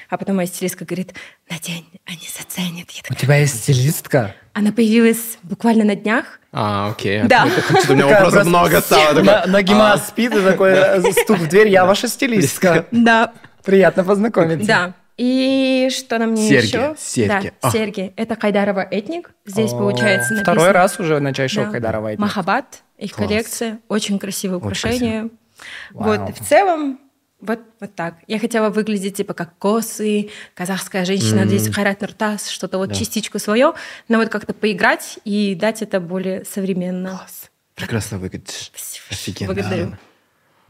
[0.09, 1.13] А потом моя стилистка говорит,
[1.51, 2.91] надень, они заценят.
[2.91, 4.35] Я У такая, тебя есть стилистка?
[4.55, 6.41] Она появилась буквально на днях.
[6.51, 7.25] А, окей.
[7.25, 7.47] Да.
[7.91, 9.21] У меня вопросов много стало.
[9.47, 11.69] Нагима а, спит и такой э, стук в дверь.
[11.69, 12.87] Я ваша стилистка.
[12.91, 13.35] Да.
[13.65, 14.67] Приятно познакомиться.
[14.67, 14.95] Да.
[15.23, 16.95] И что на мне Серьги, еще?
[16.99, 17.53] серьги.
[17.61, 17.71] Да, А.
[17.71, 18.15] серьги.
[18.17, 19.33] Это Кайдарова этник.
[19.45, 20.55] Здесь, О, получается, написано...
[20.55, 21.73] Второй раз уже на чай шоу Да.
[21.73, 22.21] Хайдарова этник.
[22.21, 23.29] Махабат, их Класс.
[23.29, 23.81] коллекция.
[23.89, 25.29] Очень красивые Очень украшения.
[25.93, 26.25] Вау.
[26.27, 27.01] Вот, в целом,
[27.39, 28.15] вот, вот так.
[28.29, 33.75] Я хотела выглядеть типа как косы, казахская женщина, здесь Хайрат Нуртас, что-то вот частичку свое,
[34.09, 37.11] но вот как-то поиграть и дать это более современно.
[37.11, 37.51] Класс.
[37.75, 38.71] Прекрасно выглядишь.
[38.75, 39.05] Спасибо.
[39.11, 39.53] Офигенно.
[39.53, 39.97] Благодарю.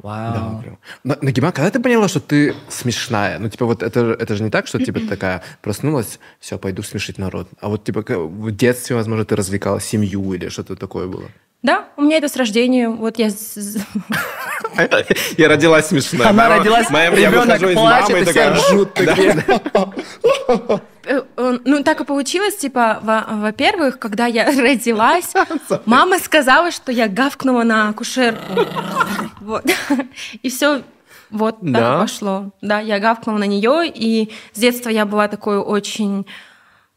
[0.02, 0.34] Вау.
[0.34, 0.78] Да, прям.
[1.04, 3.38] Но, Нагима, когда ты поняла, что ты смешная?
[3.38, 6.82] Ну, типа, вот это, это же не так, что типа ты такая проснулась, все, пойду
[6.82, 7.48] смешить народ.
[7.60, 11.28] А вот, типа, в детстве, возможно, ты развлекала семью или что-то такое было.
[11.62, 12.88] Да, у меня это с рождения.
[12.88, 13.28] Вот я...
[15.36, 16.26] Я родилась смешной.
[16.26, 18.54] Она родилась, моя- ребенок плачет, и все такая...
[18.54, 19.44] ржут такие.
[21.04, 25.32] Э, Ну, так и получилось, типа, во- во-первых, когда я родилась,
[25.86, 28.60] мама сказала, что я гавкнула на акушерку.
[29.40, 29.64] Вот.
[30.42, 30.82] И все
[31.30, 32.00] вот так Да?
[32.00, 32.50] пошло.
[32.62, 36.26] Да, я гавкнула на нее, и с детства я была такой очень,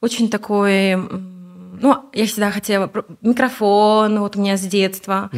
[0.02, 0.98] очень такой...
[1.82, 5.30] Ну, я всегда хотела микрофон, вот у меня с детства.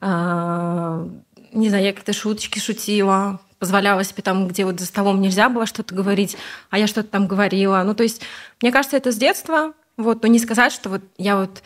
[0.00, 1.06] А,
[1.52, 5.66] Не знаю, я какие-то шуточки шутила, позволяла себе там, где вот за столом нельзя было
[5.66, 6.36] что-то говорить,
[6.70, 7.82] а я что-то там говорила.
[7.84, 8.22] Ну, то есть,
[8.62, 9.72] мне кажется, это с детства.
[9.98, 11.62] Вот, но не сказать, что вот я вот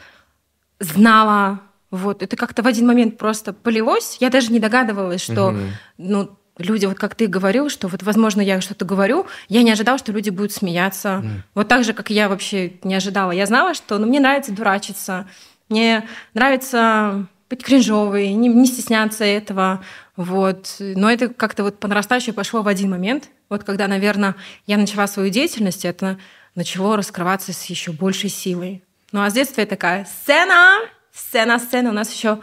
[0.80, 1.60] знала,
[1.90, 4.18] вот, это как-то в один момент просто полилось.
[4.20, 5.52] Я даже не догадывалась, что,
[5.98, 9.98] ну, люди, вот как ты говорил, что вот, возможно, я что-то говорю, я не ожидала,
[9.98, 11.22] что люди будут смеяться.
[11.54, 13.32] Вот так же, как я вообще не ожидала.
[13.32, 15.26] Я знала, что, ну, мне нравится дурачиться,
[15.68, 19.84] мне нравится быть кринжовой, не, не стесняться этого,
[20.16, 20.76] вот.
[20.78, 24.34] Но это как-то вот по нарастающей пошло в один момент, вот когда, наверное,
[24.66, 26.18] я начала свою деятельность, это
[26.54, 28.82] начало раскрываться с еще большей силой.
[29.12, 30.78] Ну а с детства я такая сцена,
[31.12, 31.90] сцена, сцена.
[31.90, 32.40] У нас еще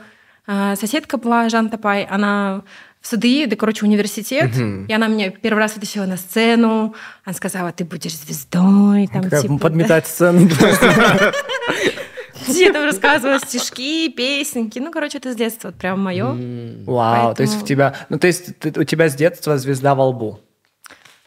[0.48, 2.64] э, соседка была, Жан Тапай, она
[3.04, 6.96] в СДИ, да, короче, университет, и она меня первый раз вытащила на сцену,
[7.26, 9.60] она сказала, ты будешь звездой, там, Такая типа, да.
[9.60, 10.50] Подметать сцену.
[12.48, 14.80] Я там рассказывала стишки, песенки.
[14.80, 16.84] Ну, короче, это с детства вот прям мое.
[16.86, 17.94] Вау, то есть в тебя...
[18.10, 20.40] Ну, то есть ты- у тебя с детства звезда во лбу.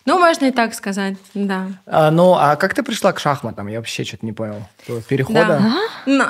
[0.07, 1.68] Ну, можно и так сказать, да.
[1.87, 3.66] А, ну, а как ты пришла к шахматам?
[3.66, 4.66] Я вообще что-то не понял.
[5.09, 5.45] Перехода?
[5.47, 5.74] Да.
[6.07, 6.27] Но,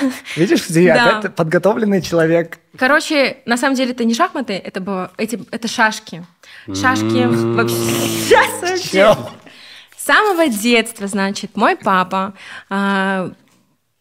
[0.36, 1.18] Видишь, где Да.
[1.18, 2.58] опять подготовленный человек.
[2.78, 6.24] Короче, на самом деле это не шахматы, это было, эти, это шашки.
[6.74, 8.40] Шашки вообще.
[9.96, 12.32] С самого детства, значит, мой папа
[12.70, 13.30] а,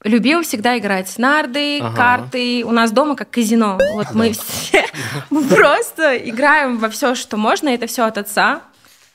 [0.03, 1.95] любил всегда играть нарды, Ага.
[1.95, 2.63] карты.
[2.65, 3.77] У нас дома как казино.
[3.93, 4.85] Вот мы все
[5.29, 7.69] просто играем во все, что можно.
[7.69, 8.61] Это все от отца.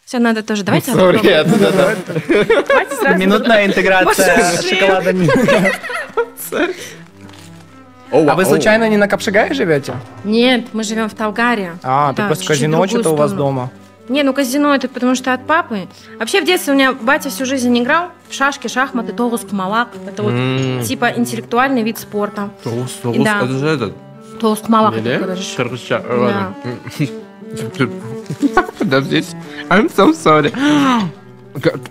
[0.05, 0.65] Все надо тоже.
[0.65, 1.19] Давайте сразу.
[3.19, 5.15] Минутная интеграция шоколада.
[8.13, 9.95] А вы случайно не на Капшигае живете?
[10.25, 11.77] Нет, мы живем в Талгаре.
[11.83, 13.71] А, ты Да, просто казино что-то у вас дома.
[14.09, 15.89] Не, ну казино это потому что от папы.
[16.19, 19.89] Вообще в детстве у меня батя всю жизнь играл в шашки, шахматы, толуск, малак.
[20.07, 22.51] Это вот типа интеллектуальный вид спорта.
[22.63, 23.39] Соус, Да.
[23.43, 23.95] это же этот.
[24.41, 24.99] Толуск, малак.
[24.99, 25.13] Или?
[25.13, 25.37] это.
[28.79, 29.37] Подождите.
[29.69, 30.53] I'm so sorry.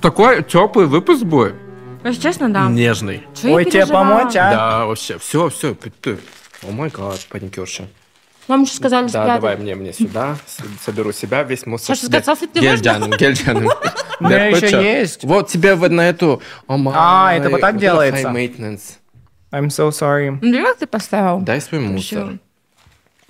[0.02, 1.56] Такой теплый выпуск будет.
[2.04, 2.68] Если честно, да.
[2.68, 3.24] Нежный.
[3.34, 4.52] Чё я Ой, тебе помочь, а?
[4.52, 5.18] Да, вообще.
[5.18, 5.76] Все, все.
[6.64, 7.88] О май гад, паникерша.
[8.48, 9.36] Вам же сказали Да, спрятать.
[9.36, 10.36] давай мне, мне сюда.
[10.84, 11.96] Соберу себя, весь мусор.
[11.96, 13.70] Саша, сказал, ты Гельдяным, гельдяным.
[14.20, 15.24] У меня еще есть.
[15.24, 16.42] Вот тебе вот на эту...
[16.68, 18.28] А, это вот так делается?
[18.28, 18.82] High maintenance.
[19.52, 20.38] I'm so sorry.
[20.42, 21.40] Ну, как ты поставил?
[21.40, 22.40] Дай свой мусор.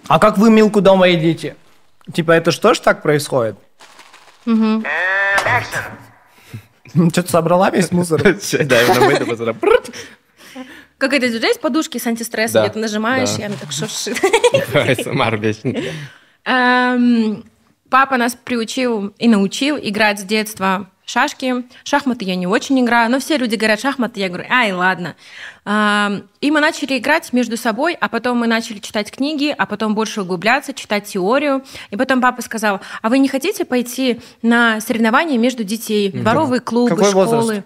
[0.08, 1.56] А как вы Милку дома едите?
[2.12, 3.56] Типа, это что ж так происходит?
[4.46, 4.86] Мгм.
[7.12, 8.22] Что-то собрала весь мусор?
[8.64, 9.56] Да, мейду позора.
[10.98, 14.18] Как это, здесь подушки с антистрессом, где ты нажимаешь, и она так шуршит.
[15.04, 15.74] СМР вечно.
[17.90, 21.66] Папа нас приучил и научил играть с детства шашки.
[21.84, 25.16] Шахматы я не очень играю, но все люди говорят шахматы, я говорю, ай, ладно.
[25.66, 30.22] И мы начали играть между собой, а потом мы начали читать книги, а потом больше
[30.22, 31.64] углубляться, читать теорию.
[31.90, 36.96] И потом папа сказал, а вы не хотите пойти на соревнования между детей, дворовые клубы,
[36.96, 37.26] Какой школы?
[37.26, 37.64] возраст?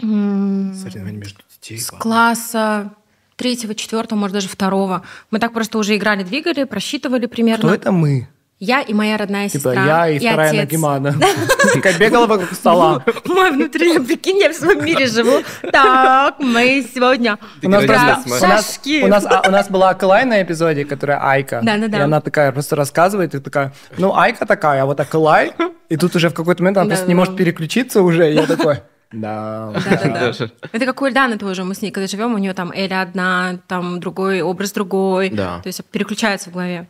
[0.00, 1.78] Соревнования между детей.
[1.78, 2.94] С класса
[3.36, 5.04] третьего, четвертого, может, даже второго.
[5.30, 7.68] Мы так просто уже играли, двигали, просчитывали примерно.
[7.68, 8.28] Кто это мы?
[8.64, 9.84] Я и моя родная Типа, сестра.
[9.84, 10.60] я и вторая отец.
[10.60, 11.16] Нагимана.
[11.74, 13.04] Такая бегала вокруг стола.
[13.24, 15.42] Мой внутренний, прикинь, я в своем мире живу.
[15.72, 17.40] Так, мы сегодня...
[17.60, 19.02] У нас, Играли просто, в у, нас, шашки.
[19.02, 21.60] у, нас, а, у нас была Акылай на эпизоде, которая Айка.
[21.60, 21.98] Да-да-да.
[21.98, 25.54] И она такая просто рассказывает, и такая, ну, Айка такая, а вот Акылай.
[25.88, 28.30] И тут уже в какой-то момент она просто не может переключиться уже.
[28.30, 28.76] И я такой,
[29.10, 29.72] да.
[29.74, 30.32] Да-да-да.
[30.72, 31.64] Это как у Эльданы тоже.
[31.64, 35.30] Мы с ней когда живем, у нее там Эля одна, там другой образ другой.
[35.30, 35.58] Да.
[35.62, 36.86] То есть переключается в голове.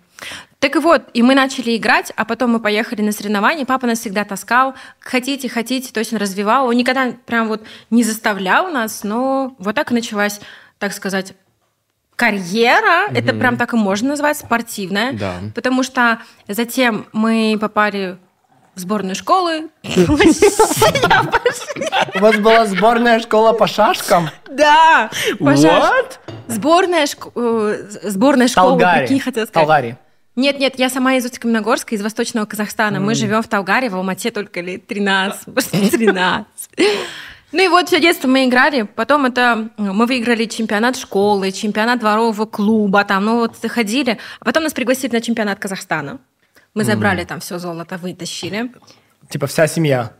[0.59, 3.65] Так и вот, и мы начали играть, а потом мы поехали на соревнования.
[3.67, 4.75] Папа нас всегда таскал.
[5.01, 6.67] Хотите, хотите, то есть он развивал.
[6.69, 10.41] Он никогда прям вот не заставлял нас, но вот так и началась,
[10.79, 11.35] так сказать,
[12.17, 13.09] карьера.
[13.13, 15.13] Это прям так и можно назвать, спортивная.
[15.13, 15.35] Да.
[15.55, 18.19] Потому что затем мы попали
[18.75, 19.69] в сборную школы.
[22.15, 24.31] У вас была сборная школа по шашкам?
[24.49, 25.11] Да!
[25.81, 26.21] Вот?
[26.49, 29.07] Сборная, шк- э, сборная школа, Талгари.
[29.53, 29.99] Талгари.
[30.35, 33.01] Нет, нет, я сама из Усть-Каменогорска, из Восточного Казахстана.
[33.01, 36.47] Мы живем в Талгаре, в Алмате только лет 13, может, 13.
[37.53, 38.83] Ну и вот все детство мы играли.
[38.83, 44.19] Потом это э, мы выиграли чемпионат школы, чемпионат дворового клуба, там, ну вот ходили.
[44.41, 46.19] А потом нас пригласили на чемпионат Казахстана.
[46.73, 48.73] Мы забрали там все золото, вытащили.
[49.29, 50.15] Типа вся семья.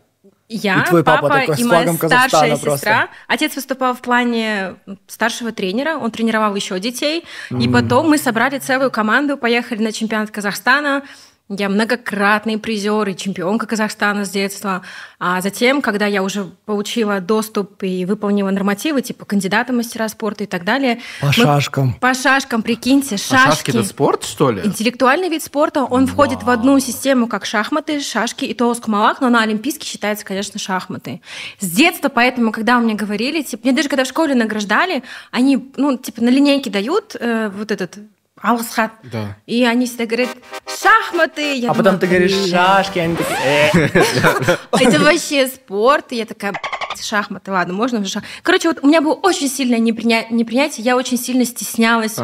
[0.55, 2.69] Я, И твой папа папа такой и моя старшая Казахстана сестра.
[2.69, 3.07] просто.
[3.27, 4.75] Отец выступал в плане
[5.07, 7.25] старшего тренера, он тренировал еще детей.
[7.49, 11.03] И потом мы собрали целую команду, поехали на чемпионат Казахстана.
[11.49, 14.81] Я многократный призер и чемпионка Казахстана с детства.
[15.19, 20.47] А затем, когда я уже получила доступ и выполнила нормативы, типа кандидата мастера спорта и
[20.47, 21.01] так далее.
[21.19, 21.93] По мы- шашкам.
[21.95, 23.45] По шашкам, прикиньте, А шашки.
[23.49, 24.61] шашки это спорт, что ли?
[24.63, 29.41] Интеллектуальный вид спорта, он входит в одну систему, как шахматы, шашки и толск-малак, но на
[29.43, 31.21] олимпийский считается, конечно, шахматы.
[31.59, 35.97] С детства, поэтому, когда мне говорили, типа, мне даже когда в школе награждали, они, ну,
[35.97, 37.97] типа, на линейке дают э, вот этот
[38.43, 39.37] алсхат, Да.
[39.47, 40.29] и они всегда говорят
[40.67, 41.55] шахматы.
[41.55, 44.57] Я А потом думаю, ты говоришь «Блин, шашки, они такие, «Э».
[44.79, 46.11] Это вообще спорт.
[46.11, 48.23] И я такая, «Блядь, шахматы, ладно, можно уже шах-».
[48.43, 52.17] Короче, вот у меня было очень сильное неприня- непринятие, я очень сильно стеснялась.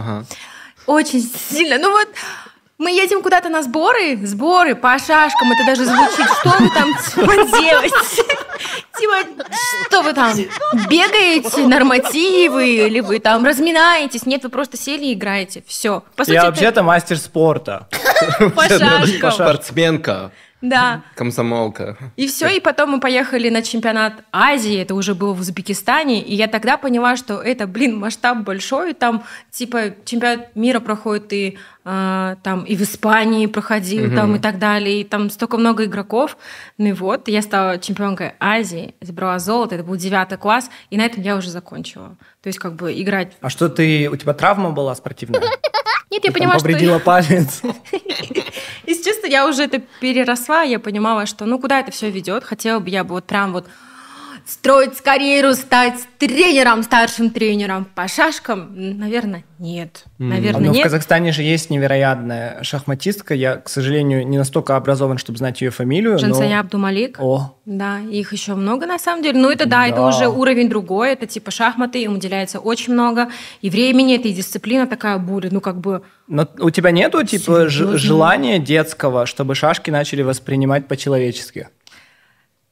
[0.85, 1.77] Очень сильно.
[1.79, 2.07] Ну вот
[2.79, 7.35] мы едем куда-то на сборы, сборы по шашкам, это даже звучит, что вы там типа
[7.59, 8.23] делаете?
[8.97, 9.45] Типа,
[9.87, 10.33] что вы там,
[10.89, 14.25] бегаете, нормативы, или вы там разминаетесь?
[14.25, 15.63] Нет, вы просто сели и играете.
[15.67, 16.03] Все.
[16.17, 17.87] Сути, Я это вообще-то мастер спорта.
[18.55, 19.31] по шашкам.
[19.31, 20.31] Спортсменка.
[20.61, 21.03] Да.
[21.15, 21.97] Комсомолка.
[22.17, 26.35] И все, и потом мы поехали на чемпионат Азии, это уже было в Узбекистане, и
[26.35, 32.35] я тогда поняла, что это, блин, масштаб большой, там, типа, чемпионат мира проходит и э,
[32.43, 34.15] там и в Испании проходил, угу.
[34.15, 36.37] там и так далее, и там столько много игроков.
[36.77, 41.05] Ну и вот, я стала чемпионкой Азии, забрала золото, это был девятый класс, и на
[41.05, 42.17] этом я уже закончила.
[42.41, 43.33] То есть как бы играть...
[43.39, 45.41] А что ты, у тебя травма была спортивная?
[46.11, 46.61] Нет, я поняла, что...
[46.61, 47.61] повредила палец.
[48.87, 52.43] Если честно, я уже это переросла, я понимала, что ну куда это все ведет.
[52.43, 53.65] Хотела бы я бы вот прям вот
[54.49, 58.69] строить карьеру, стать тренером, старшим тренером по шашкам?
[58.97, 60.05] Наверное, нет.
[60.17, 60.81] Наверное, Но нет.
[60.81, 63.33] в Казахстане же есть невероятная шахматистка.
[63.33, 66.17] Я, к сожалению, не настолько образован, чтобы знать ее фамилию.
[66.17, 66.59] Жансая но...
[66.59, 67.17] Абдумалик.
[67.19, 67.55] О.
[67.65, 69.39] Да, их еще много на самом деле.
[69.39, 71.11] Ну, это да, да, это уже уровень другой.
[71.11, 73.29] Это типа шахматы, им уделяется очень много.
[73.61, 75.51] И времени, это и дисциплина такая будет.
[75.51, 76.01] Ну, как бы...
[76.27, 81.69] Но у тебя нету, типа, желания детского, чтобы шашки начали воспринимать по-человечески?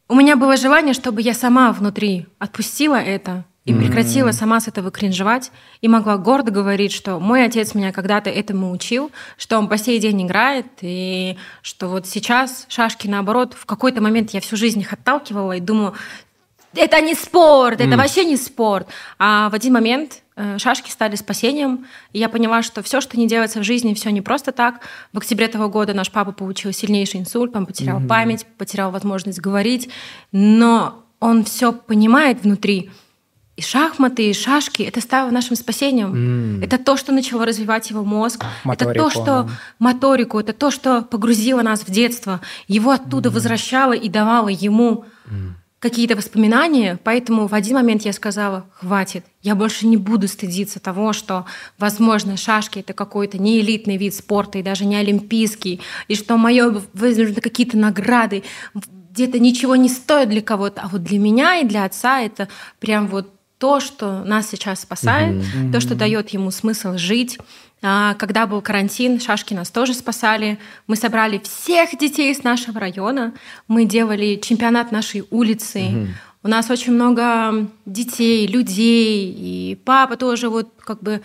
[0.10, 4.92] У меня было желание, чтобы я сама внутри отпустила это и прекратила сама с этого
[4.92, 5.52] кринжевать
[5.82, 10.00] и могла гордо говорить, что мой отец меня когда-то этому учил, что он по сей
[10.00, 14.94] день играет, и что вот сейчас шашки, наоборот, в какой-то момент я всю жизнь их
[14.94, 15.96] отталкивала и думаю,
[16.78, 17.98] это не спорт, это mm.
[17.98, 18.88] вообще не спорт.
[19.20, 23.28] А в один момент э, шашки стали спасением, и я поняла, что все, что не
[23.28, 24.82] делается в жизни, все не просто так.
[25.14, 28.08] В октябре этого года наш папа получил сильнейший инсульт, он потерял mm-hmm.
[28.08, 29.90] память, потерял возможность говорить,
[30.32, 32.92] но он все понимает внутри.
[33.56, 36.14] И шахматы, и шашки это стало нашим спасением.
[36.60, 36.64] Mm.
[36.64, 38.46] Это то, что начало развивать его мозг.
[38.64, 39.50] Моторику, это то, что
[39.80, 42.40] моторику, это то, что погрузило нас в детство.
[42.68, 43.32] Его оттуда mm.
[43.32, 45.06] возвращало и давало ему.
[45.26, 50.80] Mm какие-то воспоминания, поэтому в один момент я сказала, хватит, я больше не буду стыдиться
[50.80, 51.46] того, что,
[51.78, 56.82] возможно, шашки— это какой-то не элитный вид спорта и даже не олимпийский, и что мое
[56.94, 58.44] возможно какие-то награды
[59.12, 62.48] где-то ничего не стоят для кого-то, а вот для меня и для отца это
[62.80, 65.72] прям вот то, что нас сейчас спасает, mm-hmm.
[65.72, 67.40] то, что дает ему смысл жить,
[67.82, 70.58] когда был карантин, шашки нас тоже спасали.
[70.88, 73.34] Мы собрали всех детей из нашего района.
[73.68, 75.84] Мы делали чемпионат нашей улицы.
[75.84, 76.08] Угу.
[76.44, 81.22] У нас очень много детей, людей, и папа тоже вот как бы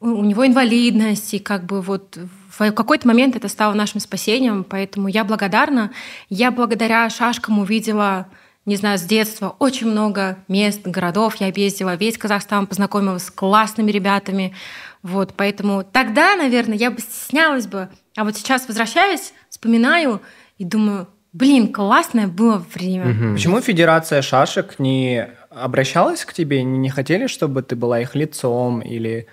[0.00, 2.18] у него инвалидность, и как бы вот
[2.50, 5.90] в какой-то момент это стало нашим спасением, поэтому я благодарна.
[6.28, 8.28] Я благодаря шашкам увидела
[8.68, 11.36] не знаю, с детства очень много мест, городов.
[11.36, 14.54] Я объездила весь Казахстан, познакомилась с классными ребятами.
[15.02, 17.88] Вот, поэтому тогда, наверное, я бы стеснялась бы.
[18.16, 20.20] А вот сейчас возвращаюсь, вспоминаю
[20.58, 23.10] и думаю, блин, классное было время.
[23.10, 23.34] Угу.
[23.34, 29.26] Почему Федерация шашек не обращалась к тебе, не хотели, чтобы ты была их лицом или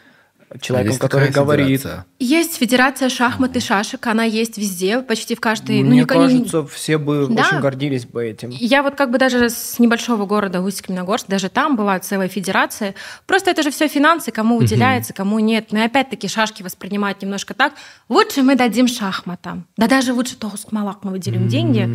[0.61, 1.81] человеком, а который говорит.
[1.81, 2.05] Федерация?
[2.19, 5.83] Есть федерация шахмат и шашек, она есть везде, почти в каждой.
[5.83, 6.67] Ну, Мне ну, кажется, не...
[6.67, 7.43] все бы да.
[7.43, 8.49] очень гордились бы этим.
[8.49, 12.95] Я вот как бы даже с небольшого города Усть-Каменогорск, даже там была целая федерация.
[13.25, 15.67] Просто это же все финансы, кому уделяется, кому нет.
[15.71, 17.73] Но и опять-таки шашки воспринимать немножко так.
[18.09, 19.65] Лучше мы дадим шахматам.
[19.77, 21.89] Да даже лучше Тогуск Малак мы выделим деньги.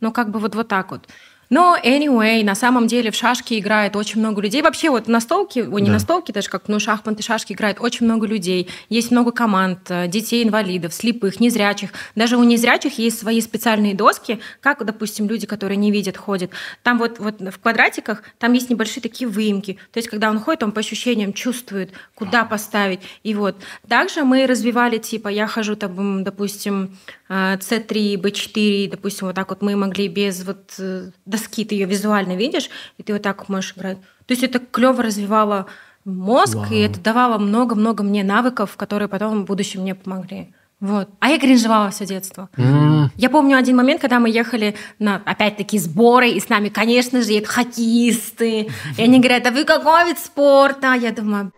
[0.00, 1.08] Но как бы вот, вот так вот.
[1.50, 4.62] Но anyway, на самом деле в шашки играет очень много людей.
[4.62, 5.94] Вообще вот на столке, о, не да.
[5.94, 8.68] на столке, даже как ну, шахматы, шашки играет очень много людей.
[8.88, 11.90] Есть много команд, э, детей, инвалидов, слепых, незрячих.
[12.14, 16.50] Даже у незрячих есть свои специальные доски, как, допустим, люди, которые не видят, ходят.
[16.82, 19.78] Там вот, вот в квадратиках, там есть небольшие такие выемки.
[19.92, 23.00] То есть, когда он ходит, он по ощущениям чувствует, куда поставить.
[23.22, 23.56] И вот.
[23.88, 26.96] Также мы развивали, типа, я хожу, там, допустим,
[27.28, 31.86] C3, э, B4, допустим, вот так вот мы могли без вот э, доски, ты ее
[31.86, 33.98] визуально видишь, и ты вот так можешь играть.
[34.26, 35.66] То есть это клево развивало
[36.04, 36.66] мозг, Вау.
[36.70, 40.54] и это давало много-много мне навыков, которые потом в будущем мне помогли.
[40.78, 41.08] Вот.
[41.20, 42.50] А я кринжевала все детство.
[42.56, 43.08] Mm.
[43.16, 47.32] Я помню один момент, когда мы ехали на, опять-таки, сборы, и с нами, конечно же,
[47.32, 48.68] едут хоккеисты.
[48.98, 50.92] И они говорят, а вы какой вид спорта?
[50.92, 51.50] Я думаю,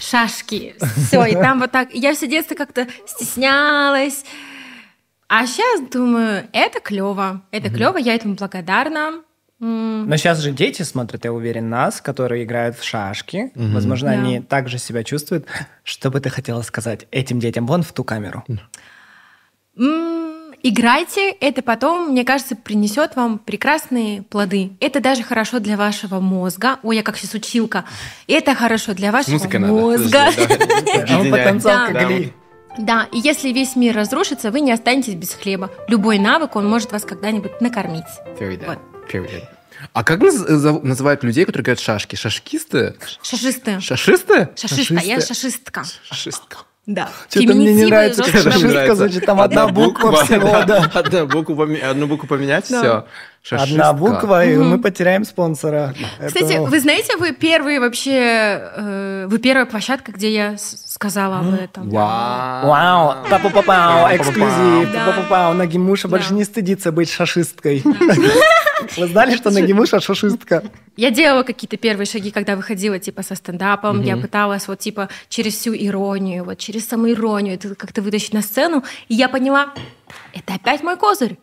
[0.00, 0.74] шашки.
[1.06, 1.94] Все, и там вот так.
[1.94, 4.24] Я все детство как-то стеснялась.
[5.28, 9.22] А сейчас думаю, это клево, это клево, я этому благодарна.
[9.60, 13.50] Но сейчас же дети смотрят, я уверен, нас, которые играют в шашки.
[13.54, 13.68] Угу.
[13.72, 14.14] Возможно, да.
[14.14, 15.46] они также себя чувствуют.
[15.82, 17.66] Что бы ты хотела сказать этим детям?
[17.66, 18.44] Вон в ту камеру.
[20.62, 24.72] Играйте, это потом, мне кажется, принесет вам прекрасные плоды.
[24.80, 26.78] Это даже хорошо для вашего мозга.
[26.82, 27.84] Ой, я как сейчас училка.
[28.26, 30.30] Это хорошо для вашего Музыка мозга.
[32.78, 35.70] Да, и если весь мир разрушится, вы не останетесь без хлеба.
[35.88, 38.04] Любой навык, он может вас когда-нибудь накормить.
[38.66, 38.78] Вот.
[39.92, 42.16] А как называют людей, которые играют шашки?
[42.16, 42.96] Шашкисты?
[43.22, 43.80] Шашисты.
[43.80, 44.48] Шашисты?
[44.56, 45.84] Шашиста, я шашистка.
[46.02, 46.58] Шашистка.
[46.86, 47.10] Да.
[47.28, 50.90] Что-то мне не нравится, жестко шашистка звучит, там одна буква всего, да.
[50.94, 53.04] Одну букву, поме- одну букву поменять, Да.
[53.42, 53.56] Все.
[53.56, 55.94] Одна буква, и мы потеряем спонсора.
[56.26, 61.54] Кстати, Это- вы знаете, вы первые вообще, э, вы первая площадка, где я сказала об
[61.54, 61.88] этом.
[61.88, 62.68] Вау.
[62.68, 65.06] Вау, папу-папау, эксклюзив, Да.
[65.06, 67.82] папу-папау, Нагимуша больше не стыдится быть шашисткой.
[68.96, 70.62] Вы знали, что Нагимуша шашистка?
[70.96, 74.02] Я делала какие-то первые шаги, когда выходила типа со стендапом.
[74.02, 78.84] Я пыталась вот типа через всю иронию, вот через самоиронию это как-то вытащить на сцену.
[79.08, 79.74] И я поняла,
[80.32, 81.38] это опять мой козырь.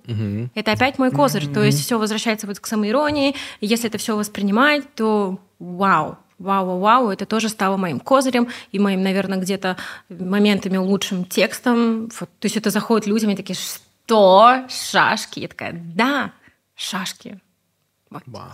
[0.56, 1.48] Это опять мой козырь.
[1.48, 3.36] То есть все возвращается вот к самоиронии.
[3.62, 6.18] Если это все воспринимать, то вау.
[6.38, 9.78] Вау, вау, вау, это тоже стало моим козырем и моим, наверное, где-то
[10.10, 12.10] моментами лучшим текстом.
[12.20, 14.66] Вот, то есть это заходит людям и такие, что?
[14.68, 15.40] Шашки?
[15.40, 16.34] Я такая, да,
[16.76, 17.40] шашки.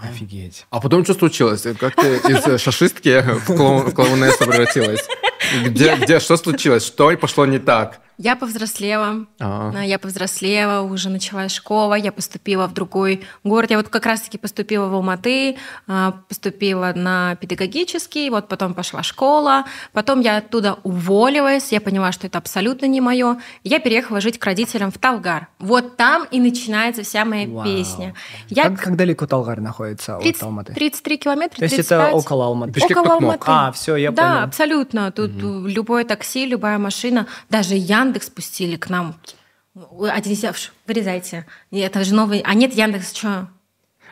[0.04, 0.66] Офигеть.
[0.70, 1.64] А потом что случилось?
[1.80, 5.02] Как ты из э, шашистки в клоунессу превратилась?
[5.66, 6.86] Где, где, что случилось?
[6.86, 8.00] Что пошло не так?
[8.24, 9.72] Я повзрослела, А.
[9.76, 13.72] А, я повзрослела, уже началась школа, я поступила в другой город.
[13.72, 15.58] Я вот как раз-таки поступила в Алматы,
[15.88, 22.28] а, поступила на педагогический, вот потом пошла школа, потом я оттуда уволилась, я поняла, что
[22.28, 23.38] это абсолютно не мое.
[23.64, 25.48] Я переехала жить к родителям в Талгар.
[25.58, 27.64] Вот там и начинается вся моя Вау.
[27.66, 28.14] песня.
[28.50, 30.74] Я Как, как далеко Талгар находится от 30 Алматы?
[30.76, 32.08] 33 километра, То есть 35.
[32.10, 32.74] это около Алматы?
[32.74, 33.14] Бишкек Около.
[33.16, 33.44] Алматы.
[33.48, 34.44] А, всё, я да, понял.
[34.44, 35.12] абсолютно.
[35.12, 37.76] Тут э, любое такси, любая машина, даже
[38.12, 39.16] Яндекс пустили к нам.
[39.74, 41.46] Ой, Один из- Ш, вырезайте.
[41.72, 42.42] И Это же новый.
[42.46, 43.48] А нет, Яндекс, что?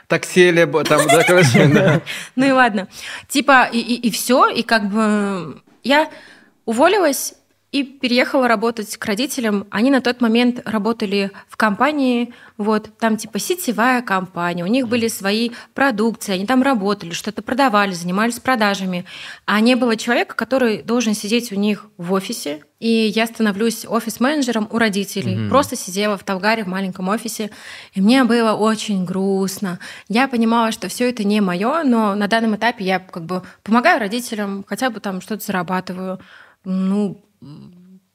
[0.08, 2.02] Такси либо там, да, короче, да.
[2.38, 2.88] Ну и ладно.
[3.28, 6.10] Типа, и, и, все, и как бы я
[6.66, 7.34] уволилась
[7.72, 9.68] и переехала работать к родителям.
[9.70, 15.08] Они на тот момент работали в компании, вот, там типа сетевая компания, у них были
[15.08, 19.06] свои продукции, они там работали, что-то продавали, занимались продажами.
[19.46, 24.68] А не было человека, который должен сидеть у них в офисе, и я становлюсь офис-менеджером
[24.72, 25.50] у родителей.
[25.50, 27.52] Просто сидела в Талгаре в маленьком офисе,
[27.94, 29.80] и мне было очень грустно.
[30.08, 34.00] Я понимала, что все это не мое, но на данном этапе я как бы помогаю
[34.00, 36.20] родителям, хотя бы там что-то зарабатываю.
[36.64, 37.22] Ну,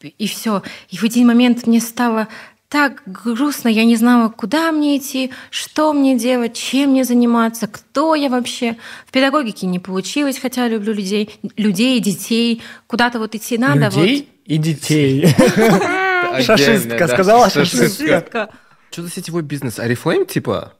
[0.01, 0.63] и все.
[0.91, 2.29] И в один момент мне стало
[2.69, 8.17] так грустно, я не знала, куда мне идти, что мне делать, чем мне заниматься, кто
[8.17, 8.77] я вообще.
[9.07, 12.63] В педагогике не получилось, хотя люблю людей, людей, детей.
[12.89, 13.91] Куда-то вот идти надо.
[13.95, 15.29] Людей и детей.
[16.43, 17.53] Шашистка, сказала вот.
[17.53, 18.51] шашистка.
[18.91, 19.79] Что за сетевой бизнес?
[19.79, 20.73] Арифлейм, типа?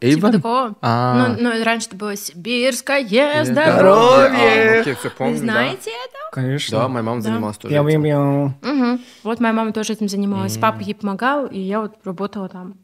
[0.00, 0.32] Типа Эйвен?
[0.32, 0.74] такого.
[0.82, 1.14] А.
[1.28, 4.78] Ну, ну, раньше это было сибирское здоровье.
[4.78, 5.52] А, окей, помню, Вы да.
[5.52, 6.16] знаете это?
[6.32, 6.78] Конечно.
[6.78, 7.28] Да, моя мама Да.
[7.30, 8.54] занималась тоже этим.
[8.62, 9.00] Мгм.
[9.22, 10.56] Вот моя мама тоже этим занималась.
[10.58, 12.74] Папа ей помогал, и я вот работала там.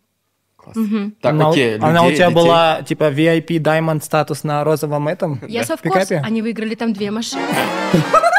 [1.21, 2.41] Так, Она окей, Она у людей, тебя детей.
[2.41, 5.41] была типа VIP Diamond статус на розовом этом?
[5.49, 6.23] Я совкурс, пикапе?
[6.25, 7.43] они выиграли там две машины.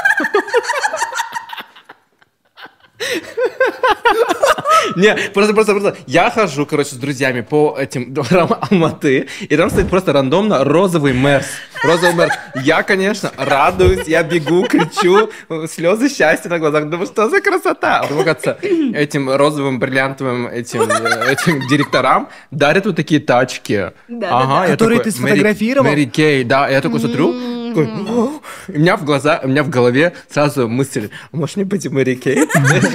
[4.96, 5.96] Не, просто, просто, просто.
[6.08, 11.14] Я хожу, короче, с друзьями по этим дворам Алматы, и там стоит просто рандомно розовый
[11.14, 11.48] Мерс.
[11.84, 12.34] Розовый Мерс.
[12.64, 15.30] Я, конечно, радуюсь, я бегу, кричу,
[15.68, 16.90] слезы счастья на глазах.
[16.90, 18.00] Думаю, что за красота?
[18.00, 23.92] А потом, оказывается, этим розовым, бриллиантовым этим, этим директорам дарят вот такие тачки.
[24.08, 25.84] Да, ага, да, я Которые такой, ты сфотографировал?
[25.86, 26.70] Мэри, Мэри Кей, да.
[26.70, 27.34] Я такой смотрю,
[27.74, 28.42] такой, «О».
[28.68, 32.16] И у меня в глаза, у меня в голове сразу мысль, может мне быть Мэри
[32.16, 32.48] Кей?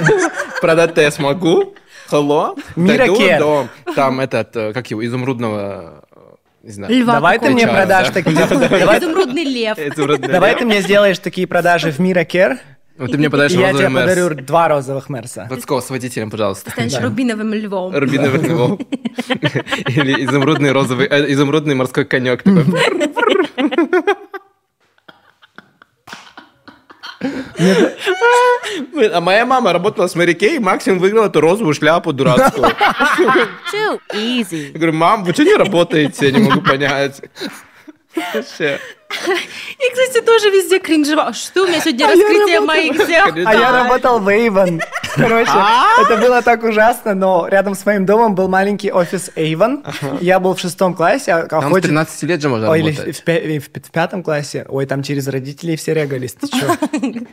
[0.61, 1.73] Продать-то я смогу.
[2.11, 2.59] Hello.
[2.75, 6.19] Мира Дойду до, там этот, э, как его, изумрудного, э,
[6.63, 6.93] не знаю.
[6.95, 8.13] Льва Давай ты мне Чара, продашь да.
[8.13, 8.35] такие...
[8.69, 9.77] Давай- Изумрудный лев.
[9.77, 10.59] Изумрудный Давай лев.
[10.59, 12.57] ты мне сделаешь такие продажи в Мира Кер,
[12.97, 14.09] Вот ты мне и подаришь я тебе Мерс.
[14.09, 15.47] подарю два розовых Мерса.
[15.51, 16.71] Лацкого с водителем, пожалуйста.
[16.71, 17.95] Станешь рубиновым львом.
[17.95, 18.79] Рубиновый львов.
[19.87, 22.41] Или изумрудный розовый, э, изумрудный морской конек.
[22.41, 22.65] такой.
[27.19, 32.67] Блин, А моя мама работала с Мэри Кей, и максимум выиграла эту розовую шляпу дурацкую.
[33.73, 34.71] Too easy.
[34.71, 36.27] Я говорю, мам, вы что не работаете?
[36.27, 37.21] Я не могу понять.
[38.33, 38.79] Вообще.
[39.09, 41.33] И, кстати, тоже везде кринжевал.
[41.33, 43.25] Что у меня сегодня раскрытие моих дел?
[43.47, 44.79] А я работал в Avon.
[45.15, 45.51] Короче,
[46.03, 49.83] это было так ужасно, но рядом с моим домом был маленький офис Avon.
[50.21, 52.91] Я был в шестом классе, а Там с хоть- 13 лет же можно Ой, или
[52.91, 53.17] в, работать.
[53.19, 54.65] в пя- и в пи- в пятом классе.
[54.69, 56.33] Ой, там через родителей все регались.
[56.35, 56.77] Ты чё?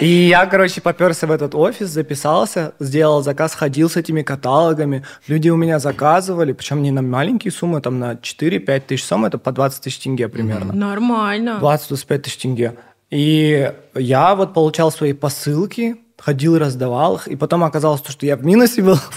[0.00, 5.04] И я, короче, поперся в этот офис, записался, сделал заказ, ходил с этими каталогами.
[5.26, 9.38] Люди у меня заказывали, причем не на маленькие суммы, там на 4-5 тысяч сумм, это
[9.38, 10.72] по 20 тысяч тенге примерно.
[10.72, 11.58] Нормально.
[11.60, 12.76] 20-25 тысяч тенге.
[13.10, 18.26] И я вот получал свои посылки, ходил и раздавал их, и потом оказалось, то, что
[18.26, 18.98] я в минусе был.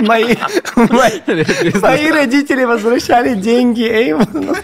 [0.00, 0.36] Мои,
[0.76, 1.20] мои,
[1.80, 4.54] мои родители возвращали деньги Эйвону.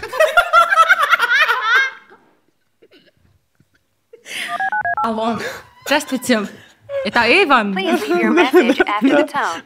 [5.03, 5.37] Алло.
[5.85, 6.47] Здравствуйте.
[7.03, 7.75] Это Эйван.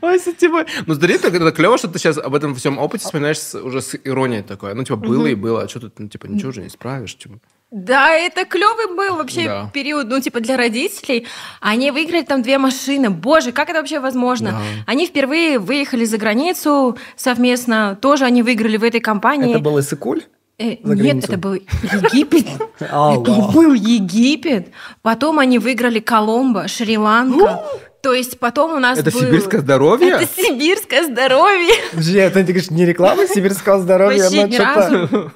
[0.02, 0.66] Ой, сетевой.
[0.86, 4.44] Ну, смотри, это, клево, что ты сейчас об этом всем опыте вспоминаешь уже с иронией
[4.44, 4.74] такой.
[4.74, 7.18] Ну, типа, было и было, а что тут, ну, типа, ничего уже не исправишь.
[7.18, 7.40] Типа.
[7.72, 9.72] Да, это клевый был вообще Да.
[9.74, 11.28] период, ну, типа, для родителей.
[11.60, 13.10] Они выиграли там две машины.
[13.10, 14.52] Боже, как это вообще возможно?
[14.52, 14.62] Да.
[14.86, 17.98] Они впервые выехали за границу совместно.
[18.02, 19.52] Тоже они выиграли в этой компании.
[19.52, 20.24] Это был Иссыкуль?
[20.60, 22.48] Э, Нет, это был Египет.
[22.80, 24.70] А, Это был Египет.
[25.04, 27.64] Потом они выиграли Коломбо, Шри-Ланка.
[28.02, 30.10] То есть потом у нас Это был- сибирское здоровье?
[30.12, 31.74] Это сибирское здоровье.
[31.92, 34.74] Подожди, это ты говоришь, не реклама сибирского здоровья, Вообще ни что-то...
[34.76, 35.32] разу.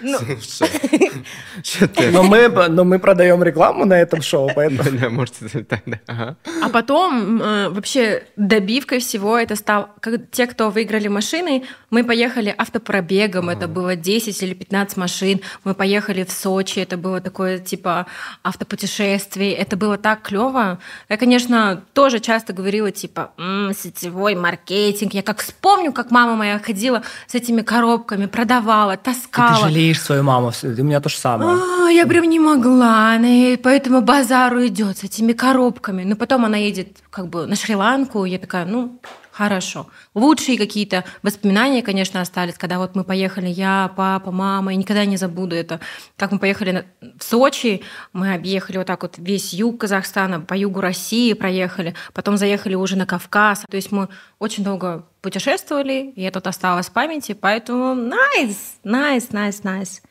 [0.00, 0.18] Ну,
[1.94, 2.10] ты?
[2.10, 4.90] Но мы, но мы продаем рекламу на этом шоу, поэтому...
[5.00, 5.80] Да, можете да.
[6.06, 6.36] Ага.
[6.62, 12.54] А потом э, вообще добивкой всего это стал как, те, кто выиграли машины, мы поехали
[12.56, 18.06] автопробегом, это было 10 или 15 машин, мы поехали в Сочи, это было такое типа
[18.42, 20.78] автопутешествие, это было так клево.
[21.08, 25.14] Я, конечно, тоже часто говорила типа «М, сетевой маркетинг.
[25.14, 29.68] Я как вспомню, как мама моя ходила с этими коробками, продавала, Ты таскала.
[29.90, 31.58] Жалеешь свою маму, у меня то же самое.
[31.58, 36.04] А, я прям не могла, она и по этому базару идет с этими коробками.
[36.04, 39.00] Но потом она едет как бы на Шри-Ланку, я такая, ну,
[39.40, 39.86] хорошо.
[40.14, 45.16] Лучшие какие-то воспоминания, конечно, остались, когда вот мы поехали, я, папа, мама, я никогда не
[45.16, 45.80] забуду это.
[46.18, 47.80] Как мы поехали в Сочи,
[48.12, 52.96] мы объехали вот так вот весь юг Казахстана, по югу России проехали, потом заехали уже
[52.96, 53.64] на Кавказ.
[53.70, 59.64] То есть мы очень долго путешествовали, и это осталось в памяти, поэтому найс, найс, найс,
[59.64, 60.02] найс.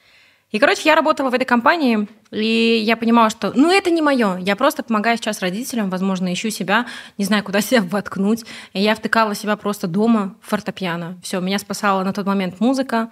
[0.51, 4.37] И, короче, я работала в этой компании, и я понимала, что, ну, это не мое.
[4.37, 6.87] Я просто помогаю сейчас родителям, возможно, ищу себя,
[7.17, 8.45] не знаю, куда себя воткнуть.
[8.73, 11.19] И я втыкала себя просто дома в фортепиано.
[11.21, 13.11] Все, меня спасала на тот момент музыка.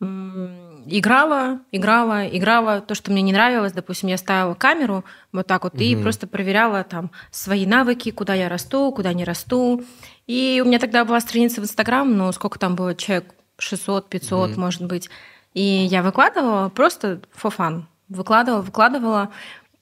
[0.00, 2.80] Играла, играла, играла.
[2.80, 6.84] То, что мне не нравилось, допустим, я ставила камеру вот так вот и просто проверяла
[6.84, 9.82] там свои навыки, куда я расту, куда не расту.
[10.26, 14.56] И у меня тогда была страница в Инстаграм, ну, сколько там было, человек 600, 500,
[14.56, 15.10] может быть.
[15.58, 17.82] И я выкладывала просто for fun.
[18.08, 19.30] Выкладывала, выкладывала.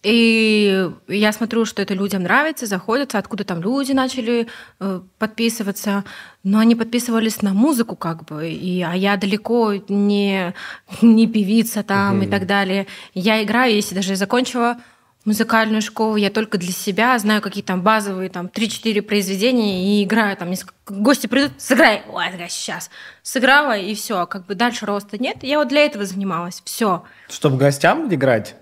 [0.03, 4.47] И я смотрю, что это людям нравится, заходятся, откуда там люди начали
[4.81, 6.05] э, подписываться.
[6.43, 8.49] Но они подписывались на музыку как бы.
[8.49, 10.55] И, а я далеко не,
[11.03, 12.87] не певица там и так далее.
[13.12, 14.79] Я играю, если даже закончила
[15.27, 20.37] музыкальную школу, я только для себя знаю какие там базовые там 3-4 произведения и играю
[20.37, 20.55] там
[20.87, 22.91] гости придут, сыграй, ой, сейчас
[23.22, 25.39] сыграла и все, как бы дальше роста нет.
[25.43, 27.05] Я вот для этого занималась, все.
[27.29, 28.55] Чтобы гостям играть?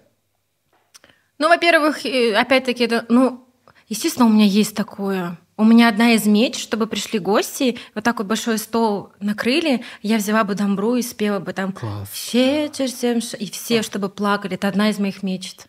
[1.38, 3.46] Ну, во-первых, опять-таки, это, ну,
[3.88, 5.36] естественно, у меня есть такое.
[5.56, 10.16] У меня одна из меч, чтобы пришли гости, вот так вот большой стол накрыли, я
[10.16, 12.08] взяла бы дамбру и спела бы там Класс.
[12.32, 14.54] «Вечер всем ш-» и все, чтобы плакали.
[14.54, 15.66] Это одна из моих мечт.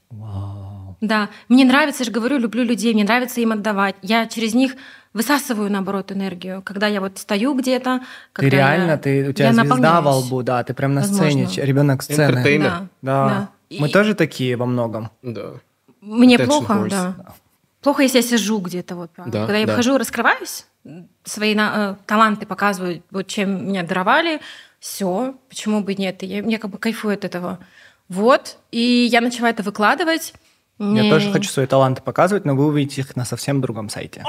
[1.07, 3.95] Да, мне нравится, я же говорю, люблю людей, мне нравится им отдавать.
[4.01, 4.75] Я через них
[5.13, 6.61] высасываю, наоборот, энергию.
[6.63, 8.01] Когда я вот стою где-то,
[8.33, 11.47] Ты реально, я, ты, у тебя я звезда во лбу, да, ты прям на Возможно.
[11.47, 12.59] сцене, ребенок сцены.
[12.59, 13.27] Да, Да.
[13.29, 13.49] да.
[13.79, 15.09] Мы И- тоже такие во многом.
[15.21, 15.53] Да.
[16.01, 16.89] Мне Attention плохо, horse.
[16.89, 17.15] да.
[17.81, 19.11] Плохо, если я сижу где-то вот.
[19.11, 19.31] правда.
[19.31, 19.73] Да, Когда я да.
[19.73, 20.65] вхожу, раскрываюсь,
[21.23, 24.39] свои э, таланты показываю, вот чем меня даровали,
[24.79, 27.59] все, почему бы нет, и я, я как бы кайфую от этого.
[28.09, 30.33] Вот, и я начала это выкладывать.
[30.77, 34.23] Я Мне- тоже хочу свои таланты показывать, но вы увидите их на совсем другом сайте.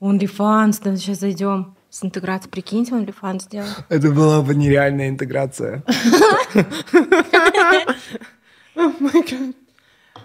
[0.00, 2.50] OnlyFans, да, сейчас зайдем с интеграцией.
[2.50, 3.70] Прикиньте, OnlyFans сделать.
[3.88, 5.82] Это была бы нереальная интеграция.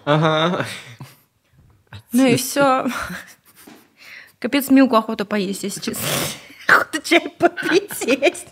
[0.04, 0.66] Ага.
[2.12, 2.86] Ну и все.
[4.40, 6.04] Капец, Милку охота поесть, если честно.
[6.68, 8.48] Охота чай попить, есть.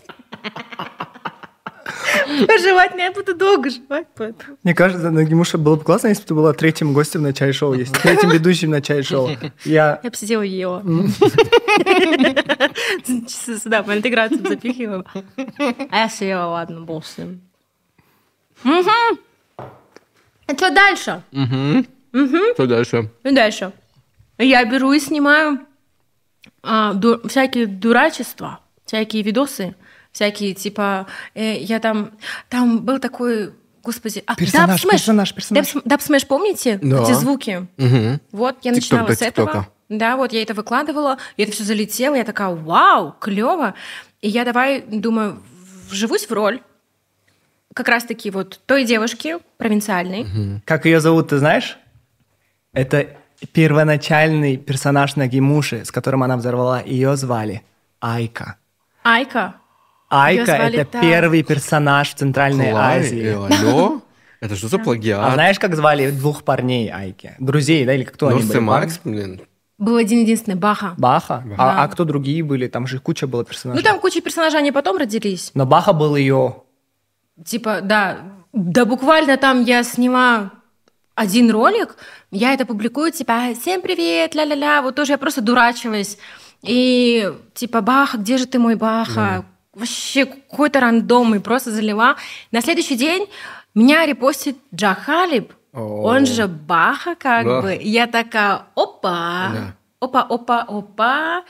[2.47, 4.57] Пожевать, я буду долго жевать, поэтому.
[4.63, 7.93] Мне кажется, Нагимуша было бы классно, если бы ты была третьим гостем на чай-шоу, есть
[8.01, 9.29] третьим ведущим на чай-шоу.
[9.65, 10.83] Я Я бы сидела и ела.
[13.27, 15.05] Сюда, по интеграции запихивала.
[15.89, 17.41] А я съела, ладно, бог с ним.
[18.63, 19.19] Мгм.
[19.57, 21.23] А что дальше?
[22.53, 23.09] Что дальше?
[23.23, 23.71] И дальше.
[24.37, 25.59] Я беру и снимаю
[26.63, 29.75] а, ду- всякие дурачества, всякие видосы,
[30.11, 31.07] всякие типа...
[31.35, 32.11] э, я там...
[32.49, 33.53] Там был такой...
[33.83, 34.91] Господи, а, Персонаж, Smash.
[34.91, 35.75] персонаж, персонаж.
[35.75, 36.79] Dub Smash, помните?
[36.81, 37.03] Да.
[37.03, 37.67] Эти звуки.
[37.77, 38.21] Мгм.
[38.31, 39.67] Вот, я начинала с этого.
[39.89, 43.73] Да, вот я это выкладывала, и это все залетело, я такая, вау, клево.
[44.21, 45.41] И я давай, думаю,
[45.89, 46.61] вживусь в роль
[47.73, 50.61] как раз-таки вот той девушки провинциальной.
[50.65, 51.77] Как ее зовут, ты знаешь?
[52.73, 53.07] Это
[53.53, 56.81] первоначальный персонаж Нагимуши, с которым она взорвала.
[56.83, 57.63] Ее звали
[57.99, 58.57] Айка.
[59.03, 59.55] Айка.
[60.11, 61.01] Айка это так.
[61.01, 63.23] первый персонаж в Центральной Клай, Азии.
[63.23, 64.01] э, алло?
[64.41, 65.19] Это что за плагиат?
[65.23, 67.35] А знаешь, как звали двух парней Айки?
[67.39, 68.57] Друзей, да, или кто они Норс были?
[68.57, 69.41] и Макс, блин.
[69.77, 70.95] Был один единственный Баха.
[70.97, 71.43] Баха?
[71.45, 71.55] Да.
[71.57, 72.67] А, а кто другие были?
[72.67, 73.81] Там же куча было персонажей.
[73.81, 75.51] Ну там куча персонажей, они потом родились.
[75.53, 76.57] Но Баха был ее...
[77.45, 78.17] Типа, да,
[78.53, 80.51] да буквально там я сняла
[81.15, 81.97] один ролик,
[82.31, 86.17] я это публикую, типа, всем привет, ля-ля-ля, вот тоже я просто дурачилась.
[86.63, 89.45] И типа, Баха, где же ты мой Баха?
[89.73, 92.15] Вообще какой-то рандом, и просто залила.
[92.51, 93.27] На следующий день
[93.73, 97.61] меня репостит Джахалиб, он же Баха как Да.
[97.61, 97.77] бы.
[97.81, 99.75] Я такая, опа, Да.
[100.01, 101.43] опа, опа, опа.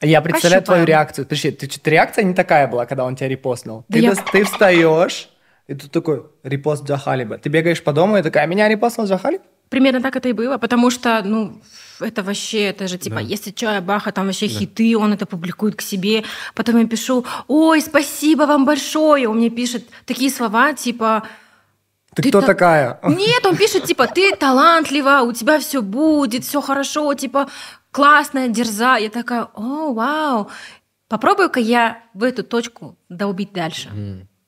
[0.00, 0.86] Я представляю твою Пощупаем.
[0.86, 1.24] реакцию.
[1.24, 3.84] Подожди, ты, что-то реакция не такая была, когда он тебя репостнул.
[3.88, 5.28] Да ты, я- ты встаешь,
[5.66, 7.38] и тут такой репост Джахалиба.
[7.38, 9.40] Ты бегаешь по дому и такая, меня репостнул Джахалиб?
[9.70, 11.60] Примерно так это и было, потому что, ну,
[12.00, 15.76] это вообще, это же типа, если что, я Баха, там вообще хиты, он это публикует
[15.76, 16.24] к себе.
[16.54, 19.28] Потом я пишу, ой, спасибо вам большое.
[19.28, 21.22] Он мне пишет такие слова, типа...
[22.14, 22.98] Ты, Ты кто та- такая?
[23.02, 27.48] Нет, он пишет, типа, ты талантлива, у тебя все будет, все хорошо, типа,
[27.90, 28.96] классная, дерза.
[28.96, 30.50] Я такая, о, вау.
[31.08, 33.90] Попробую-ка я в эту точку долбить дальше.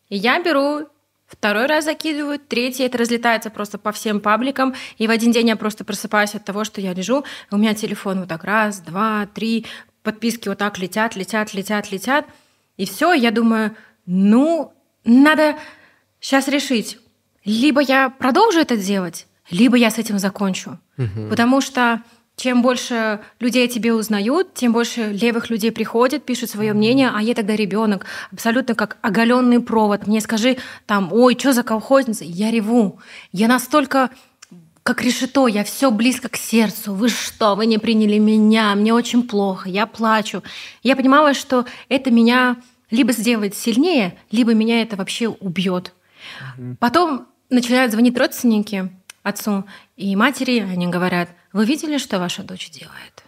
[0.09, 0.89] И я беру,
[1.29, 4.75] второй раз закидываю, третий, это разлетается просто по всем пабликам.
[4.97, 8.21] И в один день я просто просыпаюсь от того, что я лежу, у меня телефон
[8.21, 9.67] вот так раз, два, три,
[10.03, 12.27] подписки вот так летят, летят, летят, летят.
[12.77, 13.77] И все, я думаю,
[14.07, 14.73] ну,
[15.05, 15.57] надо
[16.21, 16.99] сейчас решить,
[17.45, 20.79] либо я продолжу это делать, либо я с этим закончу.
[21.29, 22.03] Потому что
[22.39, 27.21] чем больше людей о тебе узнают, тем больше левых людей приходят, пишут свое мнение, а
[27.21, 30.07] я тогда ребенок, абсолютно как оголенный провод.
[30.07, 32.25] Мне скажи там, ой, что за колхозница?
[32.25, 33.01] Я реву.
[33.33, 34.11] Я настолько
[34.85, 36.95] как решето, я все близко к сердцу.
[36.95, 40.45] Вы что, вы не приняли меня, мне очень плохо, я плачу.
[40.85, 42.57] Я понимала, что это меня
[42.91, 45.93] либо сделает сильнее, либо меня это вообще убьет.
[46.79, 48.91] Потом начинают звонить родственники
[49.29, 49.65] отцу
[49.97, 53.25] и матери, они говорят, вы видели, что ваша дочь делает?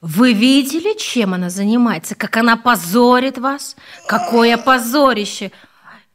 [0.00, 2.14] Вы видели, чем она занимается?
[2.14, 3.76] Как она позорит вас?
[4.06, 5.52] Какое позорище!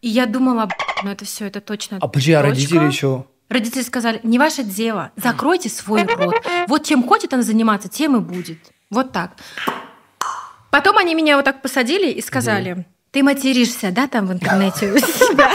[0.02, 2.50] И я думала, «Б***ь, ну это все, это точно А подожди, а точка».
[2.50, 3.26] родители еще?
[3.50, 6.36] Родители сказали, не ваше дело, закройте свой рот.
[6.68, 8.58] Вот чем хочет она заниматься, тем и будет.
[8.90, 9.32] Вот так.
[10.72, 14.98] Потом они меня вот так посадили и сказали, ты материшься, да, там в интернете у
[14.98, 15.52] себя?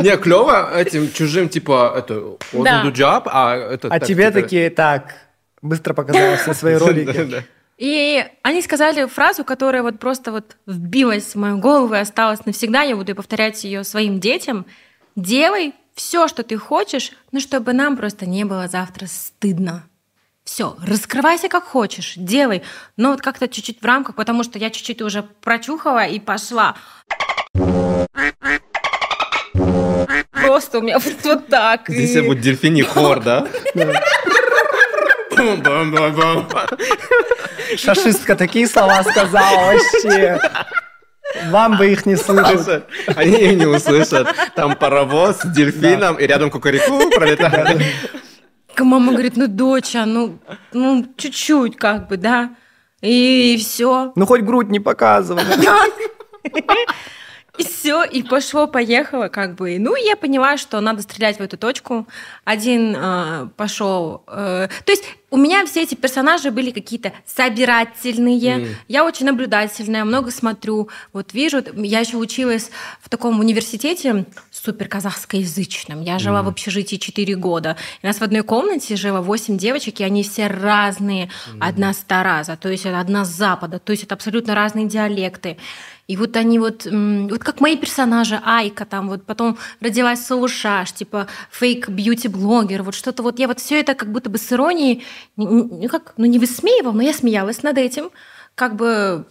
[0.00, 2.84] Не, клево этим чужим, типа, это, Да.
[2.84, 3.88] do job, а это...
[3.88, 5.14] А так, тебе типа, такие, так,
[5.62, 7.24] быстро показала все свои да, ролики.
[7.24, 7.42] да.
[7.76, 12.82] И они сказали фразу, которая вот просто вот вбилась в мою голову и осталась навсегда.
[12.82, 14.64] Я буду повторять ее своим детям.
[15.16, 19.84] Делай все, что ты хочешь, но чтобы нам просто не было завтра стыдно.
[20.44, 22.62] Все, раскрывайся как хочешь, делай,
[22.98, 26.76] но вот как-то чуть-чуть в рамках, потому что я чуть-чуть уже прочухала и пошла.
[30.46, 31.88] Просто у меня вот, вот так.
[31.88, 33.46] Здесь и- будет дельфиний хор, да?
[37.76, 40.38] Шашистка такие слова сказала вообще.
[41.50, 42.62] Вам бы их не слышать.
[42.62, 42.88] Слышат?
[43.16, 44.28] Они их не услышат.
[44.54, 47.82] Там паровоз с дельфином, и рядом кукареку пролетает.
[48.78, 50.38] Мама говорит, ну, доча, ну,
[50.72, 52.50] ну, чуть-чуть как бы, да.
[53.00, 54.12] И все.
[54.16, 55.44] Ну хоть грудь не показывай.
[57.56, 59.78] И все, и пошло, поехало, как бы.
[59.78, 62.06] Ну, я поняла, что надо стрелять в эту точку.
[62.44, 64.24] Один э, пошел.
[64.26, 68.68] э, то есть у меня все эти персонажи были какие-то собирательные.
[68.86, 70.88] Я очень наблюдательная, много смотрю.
[71.12, 76.02] Вот вижу, я еще училась в таком университете супер казахскоязычном.
[76.02, 77.76] Я жила в общежитии 4 года.
[78.00, 81.30] И у нас в одной комнате жило 8 девочек, и они все разные.
[81.60, 85.56] Одна с Тараза, то есть одна с Запада, то есть это абсолютно разные диалекты.
[86.06, 91.28] И вот они вот, вот как мои персонажи, Айка там, вот потом родилась Саушаш, типа
[91.50, 95.04] фейк бьюти-блогер, вот что-то вот, я вот все это как будто бы с иронией,
[95.36, 98.10] ну как, ну не высмеивал, но я смеялась над этим,
[98.54, 99.24] как бы,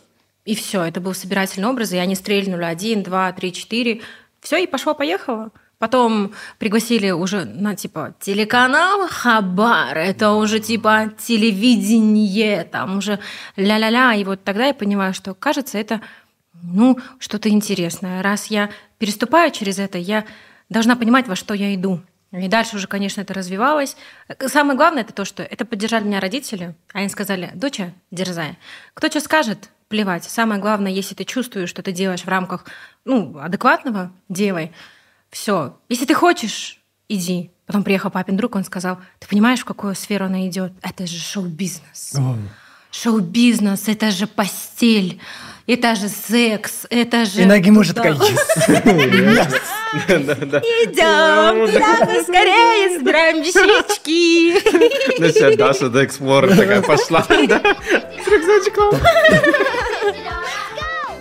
[0.46, 4.02] и все, это был собирательный образ, и они стрельнули один, два, три, четыре,
[4.42, 5.52] все, и пошло-поехало.
[5.78, 13.20] Потом пригласили уже на типа телеканал Хабар, это уже типа телевидение, там уже
[13.58, 16.00] ля-ля-ля, и вот тогда я понимаю, что кажется это
[16.64, 18.24] ну, что-то интересное.
[18.24, 20.26] Раз я переступаю через это, я
[20.70, 22.02] должна понимать, во что я иду.
[22.32, 23.96] И дальше уже, конечно, это развивалось.
[24.48, 26.74] Самое главное это то, что это поддержали меня родители.
[26.92, 28.58] Они сказали, доча, дерзай.
[28.96, 30.24] Кто что скажет, плевать.
[30.24, 32.66] Самое главное, если ты чувствуешь, что ты делаешь в рамках
[33.06, 34.72] ну, адекватного, делай.
[35.30, 35.78] Все.
[35.90, 37.52] Если ты хочешь, иди.
[37.68, 40.74] Потом приехал папин друг, он сказал, ты понимаешь, в какую сферу она идет?
[40.82, 42.16] Это же шоу-бизнес.
[42.92, 45.22] Шоу-бизнес, это же постель.
[45.66, 47.42] Это же секс, это же...
[47.42, 48.14] И ноги мужа такая.
[50.84, 54.54] Идем туда поскорее, собираем вещички.
[55.20, 57.26] Ну все, Даша до Explorer такая пошла.
[57.30, 57.62] да,
[58.24, 58.96] С рюкзачком.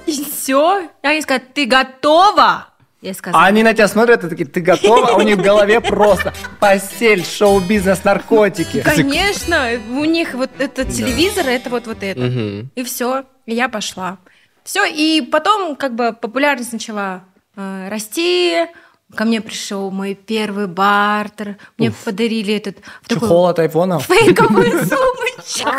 [0.06, 0.88] И все.
[1.02, 2.68] Они сказали, ты готова?
[3.00, 5.10] Я сказала, А они на тебя смотрят и такие, ты готова?
[5.10, 8.80] А у них в голове просто постель, шоу-бизнес, наркотики.
[8.82, 12.66] конечно, у них вот этот телевизор, это вот вот это.
[12.74, 14.18] И все, я пошла.
[14.64, 17.24] Все, и потом как бы популярность начала
[17.56, 18.66] э, расти.
[19.14, 21.58] Ко мне пришел мой первый бартер.
[21.76, 23.98] Мне подарили этот Чехол от айфона.
[23.98, 25.70] фейковую сумочку.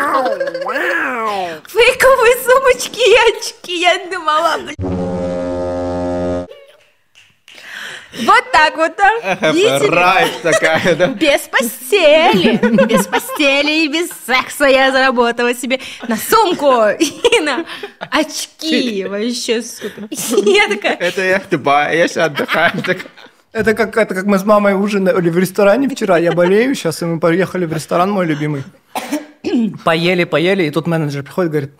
[1.68, 3.80] Фейковые сумочки и очки.
[3.80, 5.13] Я думала, блин.
[8.22, 8.92] Вот так вот.
[9.54, 9.90] Видите?
[9.90, 11.06] Райт такая, да?
[11.08, 12.56] Без постели,
[12.86, 17.64] без постели и без секса я заработала себе на сумку и на
[18.10, 19.04] очки.
[19.04, 20.08] Вообще супер.
[20.10, 22.72] Я такая, Это я тупая, я сейчас отдыхаю.
[23.52, 26.18] Это как, это как мы с мамой ужинали в ресторане вчера.
[26.18, 28.64] Я болею сейчас, и мы поехали в ресторан мой любимый.
[29.84, 31.72] Поели, поели, и тут менеджер приходит и говорит,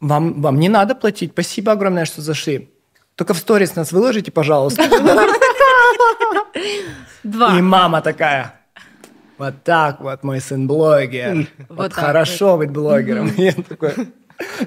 [0.00, 2.70] вам, вам не надо платить, спасибо огромное, что зашли.
[3.16, 4.88] Только в сторис нас выложите, пожалуйста.
[7.22, 7.58] Два.
[7.58, 8.54] И мама такая,
[9.38, 11.46] вот так вот мой сын блогер.
[11.68, 13.28] Вот, Вот так хорошо быть блогером.
[13.36, 13.92] И я такой,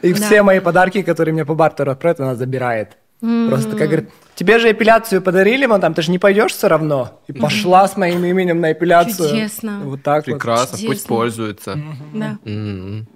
[0.02, 2.98] И все мои подарки, которые мне по бартеру отправят, она забирает.
[3.20, 7.22] Просто такая говорит, тебе же эпиляцию подарили, вон там, ты же не пойдешь все равно.
[7.28, 9.30] И пошла с моим именем на эпиляцию.
[9.30, 9.82] Чудесно.
[9.84, 10.34] Вот так вот.
[10.34, 11.08] Прекрасно, пусть Чудесно.
[11.08, 11.80] пользуется.
[12.14, 12.38] Да.
[12.46, 13.08] М.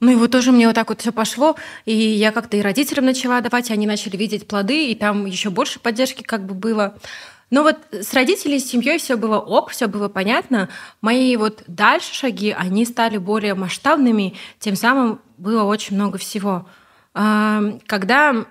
[0.00, 3.06] Ну и вот тоже мне вот так вот все пошло, и я как-то и родителям
[3.06, 6.94] начала давать, и они начали видеть плоды, и там еще больше поддержки как бы было.
[7.50, 10.68] Но вот с родителями, с семьей все было ок, все было понятно.
[11.00, 16.66] Мои вот дальше шаги, они стали более масштабными, тем самым было очень много всего.
[17.14, 18.46] Когда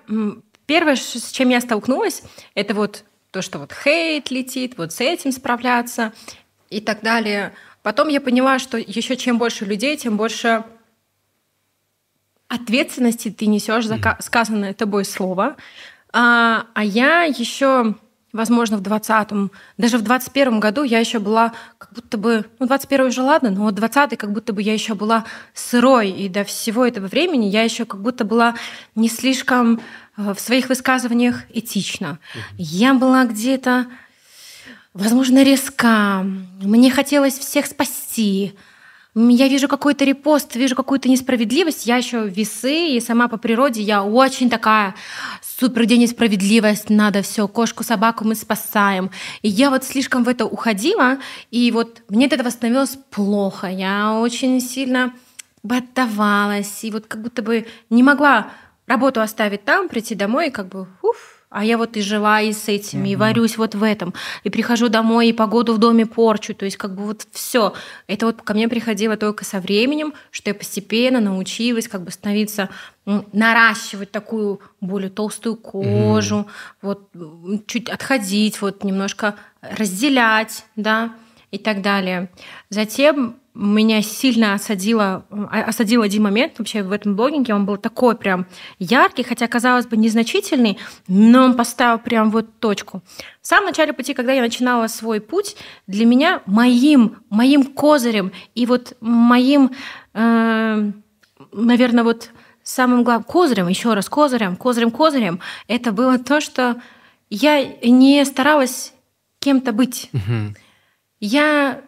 [0.66, 2.22] первое, с чем я столкнулась,
[2.54, 6.12] это вот то, что вот хейт летит, вот с этим справляться
[6.70, 7.54] и так далее.
[7.82, 10.64] Потом я поняла, что еще чем больше людей, тем больше
[12.48, 15.56] ответственности ты несешь за ка- сказанное тобой слово.
[16.12, 17.94] А, а я еще,
[18.32, 23.08] возможно, в 20-м, даже в 21-м году я еще была как будто бы, ну, 21-й
[23.08, 25.24] уже ладно, но вот 20-й как будто бы я еще была
[25.54, 28.54] сырой, и до всего этого времени я еще как будто была
[28.94, 29.80] не слишком
[30.16, 32.18] э, в своих высказываниях этична.
[32.56, 33.86] Я была где-то
[34.94, 36.24] возможно, резка.
[36.60, 38.54] Мне хотелось всех спасти.
[39.20, 41.86] Я вижу какой-то репост, вижу какую-то несправедливость.
[41.86, 44.94] Я еще весы, и сама по природе я очень такая
[45.42, 49.10] супер, где несправедливость, надо все, кошку, собаку мы спасаем.
[49.42, 51.18] И я вот слишком в это уходила,
[51.50, 53.66] и вот мне от этого становилось плохо.
[53.66, 55.12] Я очень сильно
[55.64, 58.52] баттовалась, и вот как будто бы не могла
[58.86, 62.52] работу оставить там, прийти домой и как бы уф, а я вот и жила и
[62.52, 64.12] с этими, и варюсь вот в этом,
[64.44, 67.74] и прихожу домой, и погоду в доме порчу, то есть как бы вот все.
[68.06, 72.68] Это вот ко мне приходило только со временем, что я постепенно научилась как бы становиться,
[73.32, 76.46] наращивать такую более толстую кожу,
[76.82, 81.14] вот м, чуть отходить, вот немножко разделять, да,
[81.50, 82.30] и так далее.
[82.68, 87.54] Затем меня сильно осадило, а- осадил один момент вообще в этом блогинге.
[87.54, 88.46] Он был такой прям
[88.78, 90.78] яркий, хотя, казалось бы, незначительный,
[91.08, 93.02] но он поставил прям вот точку.
[93.42, 95.56] В самом начале пути, когда я начинала свой путь,
[95.88, 99.72] для меня моим, моим козырем и вот моим,
[100.14, 102.30] наверное, вот
[102.62, 106.80] самым главным козырем, еще раз козырем, козырем, козырем, это было то, что
[107.28, 108.92] я не старалась
[109.40, 110.10] кем-то быть.
[111.20, 111.82] Я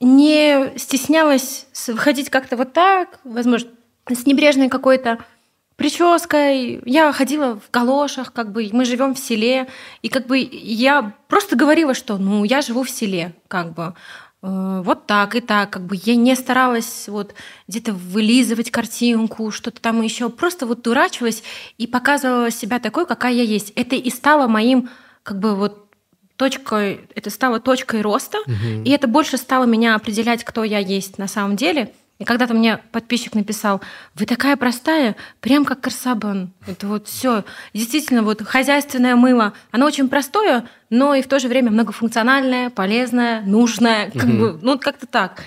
[0.00, 3.70] не стеснялась выходить как-то вот так, возможно,
[4.08, 5.24] с небрежной какой-то
[5.76, 6.80] прической.
[6.84, 9.68] Я ходила в галошах, как бы мы живем в селе,
[10.02, 13.94] и как бы я просто говорила, что ну я живу в селе, как бы
[14.42, 17.34] э, вот так и так, как бы я не старалась вот
[17.66, 21.42] где-то вылизывать картинку, что-то там еще, просто вот дурачилась
[21.78, 23.72] и показывала себя такой, какая я есть.
[23.74, 24.90] Это и стало моим
[25.22, 25.83] как бы вот
[26.36, 28.38] точкой, это стало точкой роста,
[28.84, 31.92] и это больше стало меня определять, кто я есть на самом деле.
[32.20, 33.80] И когда-то мне подписчик написал,
[34.14, 36.52] вы такая простая, прям как Карсабан.
[36.64, 37.44] Это вот все.
[37.72, 43.40] Действительно, вот хозяйственное мыло, оно очень простое, но и в то же время многофункциональное, полезное,
[43.42, 44.12] нужное.
[44.12, 45.42] Как бы, ну, как-то так.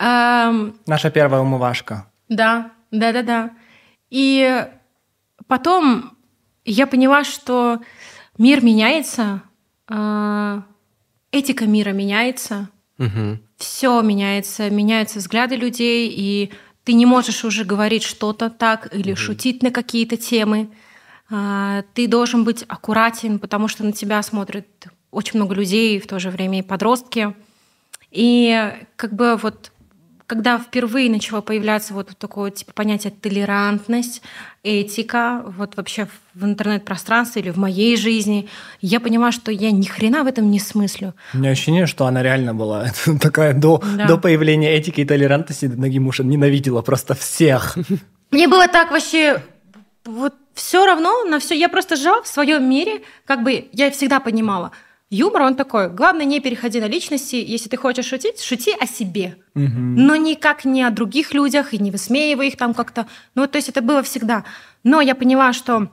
[0.00, 2.06] Ам, Наша первая умывашка.
[2.28, 3.50] да, да, да, да.
[4.10, 4.66] И
[5.46, 6.16] потом
[6.64, 7.80] я поняла, что
[8.36, 9.42] мир меняется,
[11.32, 12.68] этика мира меняется,
[12.98, 13.40] Мгм.
[13.56, 16.50] все меняется, меняются взгляды людей, и
[16.84, 20.70] ты не можешь уже говорить что-то так или шутить на какие-то темы.
[21.30, 24.66] А, Ты должен быть аккуратен, потому что на тебя смотрят
[25.10, 27.34] очень много людей, в то же время и подростки.
[28.10, 29.69] И как бы вот
[30.30, 34.22] когда впервые начало появляться вот такое типа понятие толерантность,
[34.62, 38.48] этика, вот вообще в интернет-пространстве или в моей жизни,
[38.80, 41.14] я поняла, что я ни хрена в этом не смыслю.
[41.34, 44.06] У меня ощущение, что она реально была такая до, Да.
[44.06, 47.76] до появления этики и толерантности Нагимуша ненавидела просто всех.
[48.30, 49.42] Мне было так вообще
[50.04, 51.58] вот все равно на все.
[51.58, 54.70] Я просто жила в своем мире, как бы я всегда понимала.
[55.10, 57.34] Юмор, он такой, главное, не переходи на личности.
[57.34, 59.36] Если ты хочешь шутить, шути о себе.
[59.54, 63.06] Но никак не о других людях и не высмеивай их там как-то.
[63.34, 64.44] Ну, то есть это было всегда.
[64.84, 65.88] Но я поняла, что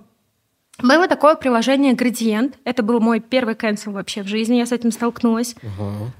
[0.83, 2.59] было такое приложение «Градиент».
[2.63, 4.57] Это был мой первый cancel вообще в жизни.
[4.57, 5.55] Я с этим столкнулась.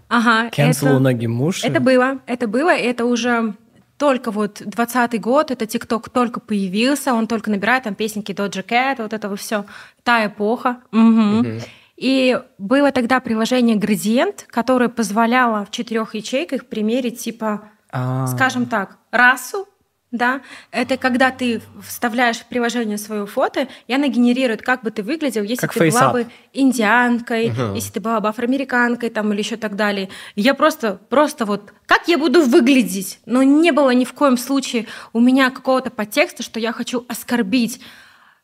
[0.10, 0.50] Ага.
[0.50, 1.68] Cancel это- у Нагимуши.
[1.68, 3.54] это было, это было, и это уже
[4.00, 8.96] только вот 20 год, это ТикТок только появился, он только набирает там песенки Doja Cat,
[9.04, 9.66] вот это все,
[10.04, 10.78] та эпоха.
[10.92, 11.62] Мгм.
[11.98, 18.28] И было тогда приложение Градиент, которое позволяло в четырех ячейках примерить типа, А.
[18.28, 19.68] скажем так, расу,
[20.12, 20.42] да,
[20.72, 25.44] это когда ты вставляешь в приложение свое фото, и она генерирует, как бы ты выглядел,
[25.44, 26.14] если Как ты была фейсап.
[26.14, 30.10] бы индианкой, если ты была бы афроамериканкой там или еще так далее.
[30.36, 33.20] Я просто, просто вот, как я буду выглядеть?
[33.26, 37.82] Но не было ни в коем случае у меня какого-то подтекста, что я хочу оскорбить.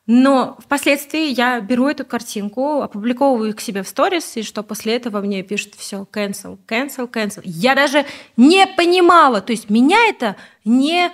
[0.05, 4.95] Но впоследствии я беру эту картинку, опубликовываю их к себе в сторис, и что после
[4.95, 7.41] этого мне пишут все cancel, cancel, cancel.
[7.45, 8.05] Я даже
[8.35, 10.35] не понимала, то есть меня это
[10.65, 11.09] не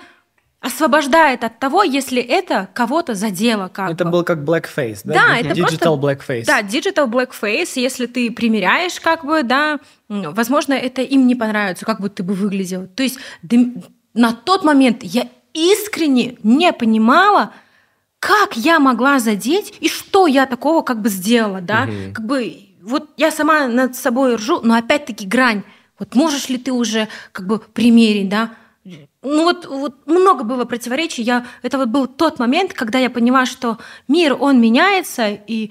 [0.60, 4.10] освобождает от того, если это кого-то задело как Это бы.
[4.10, 5.14] был как blackface, да?
[5.14, 6.32] Да, это Digital просто...
[6.32, 6.44] blackface.
[6.44, 12.00] Да, digital blackface, если ты примеряешь, как бы, да, возможно, это им не понравится, как
[12.00, 12.88] бы ты бы выглядел.
[12.88, 13.18] То есть
[14.12, 17.52] на тот момент я искренне не понимала,
[18.20, 21.88] как я могла задеть и что я такого как бы сделала, да?
[22.14, 25.62] Как бы вот я сама над собой ржу, но опять-таки грань.
[25.98, 28.52] Вот можешь ли ты уже как бы примерить, да?
[29.22, 31.22] Ну вот, вот много было противоречий.
[31.22, 33.78] Я, это вот был тот момент, когда я поняла, что
[34.08, 35.70] мир, он меняется, и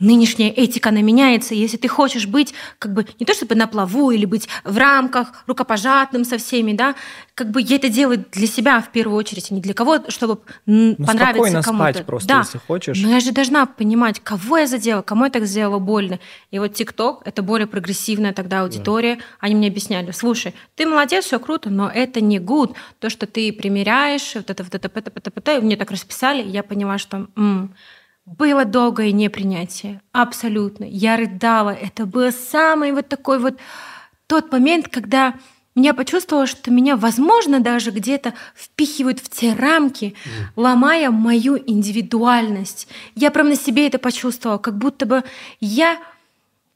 [0.00, 1.54] нынешняя этика, она меняется.
[1.54, 5.44] Если ты хочешь быть как бы не то чтобы на плаву или быть в рамках,
[5.46, 6.94] рукопожатным со всеми, да,
[7.34, 10.40] как бы я это делаю для себя в первую очередь, а не для кого-то, чтобы
[10.66, 11.92] Ну, понравиться спокойно кому-то.
[11.92, 12.38] спать просто, да.
[12.40, 12.98] если хочешь.
[13.00, 16.18] Но я же должна понимать, кого я задела, кому я так сделала больно.
[16.50, 19.18] И вот ТикТок— это более прогрессивная тогда аудитория.
[19.38, 22.74] Они мне объясняли, слушай, ты молодец, все круто, но это не good.
[22.98, 25.64] То, что ты примеряешь, вот это, вот это, вот это, вот это, вот это.
[25.64, 27.74] мне так расписали, и я поняла, что м,
[28.38, 30.00] было долгое непринятие.
[30.12, 30.84] Абсолютно.
[30.84, 31.70] Я рыдала.
[31.70, 33.58] Это был самый вот такой вот
[34.26, 35.34] тот момент, когда
[35.74, 40.14] я почувствовала, что меня, возможно, даже где-то впихивают в те рамки,
[40.56, 42.88] ломая мою индивидуальность.
[43.14, 45.24] Я прям на себе это почувствовала, как будто бы
[45.60, 45.98] я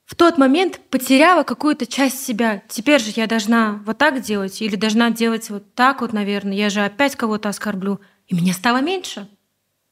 [0.07, 2.63] в тот момент потеряла какую-то часть себя.
[2.69, 6.55] Теперь же я должна вот так делать или должна делать вот так вот, наверное.
[6.55, 8.01] Я же опять кого-то оскорблю.
[8.27, 9.29] И меня стало меньше.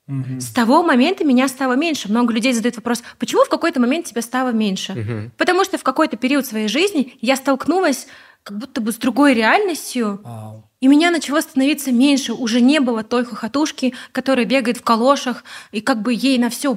[0.09, 2.11] С того момента меня стало меньше.
[2.11, 5.31] Много людей задают вопрос, почему в какой-то момент тебя стало меньше?
[5.37, 8.09] Потому что в какой-то период своей жизни я столкнулась
[8.43, 10.69] как будто бы с другой реальностью, Вау.
[10.81, 12.33] и меня начало становиться меньше.
[12.33, 16.77] Уже не было той хохотушки, которая бегает в калошах, и как бы ей на все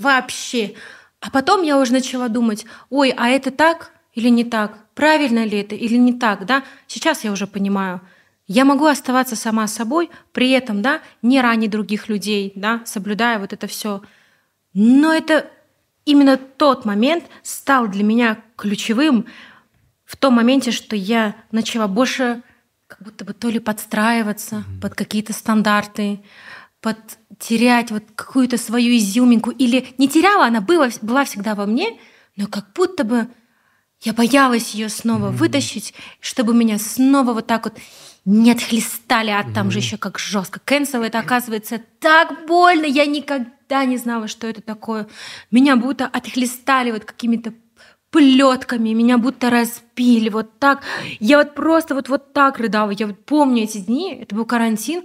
[0.00, 0.74] вообще.
[1.20, 4.76] А потом я уже начала думать, ой, а это так или не так?
[4.94, 6.46] Правильно ли это или не так?
[6.46, 6.64] Да?
[6.86, 8.00] Сейчас я уже понимаю.
[8.46, 13.52] Я могу оставаться сама собой, при этом, да, не ранить других людей, да, соблюдая вот
[13.52, 14.02] это все.
[14.74, 15.50] Но это
[16.04, 19.26] именно тот момент стал для меня ключевым
[20.04, 22.42] в том моменте, что я начала больше
[22.86, 26.20] как будто бы то ли подстраиваться под какие-то стандарты,
[26.80, 26.98] под
[27.38, 29.50] терять вот какую-то свою изюминку.
[29.50, 31.98] Или не теряла, она была, была всегда во мне,
[32.36, 33.26] но как будто бы
[34.02, 37.78] я боялась ее снова вытащить, чтобы меня снова вот так вот
[38.24, 40.60] не отхлестали, а там же еще как жестко.
[40.64, 42.86] Кэнсел это оказывается так больно.
[42.86, 45.06] Я никогда не знала, что это такое.
[45.50, 47.52] Меня будто отхлестали вот какими-то
[48.10, 50.82] плетками, меня будто разбили вот так.
[51.18, 52.90] Я вот просто вот, вот так рыдала.
[52.90, 55.02] Я вот помню эти дни, это был карантин.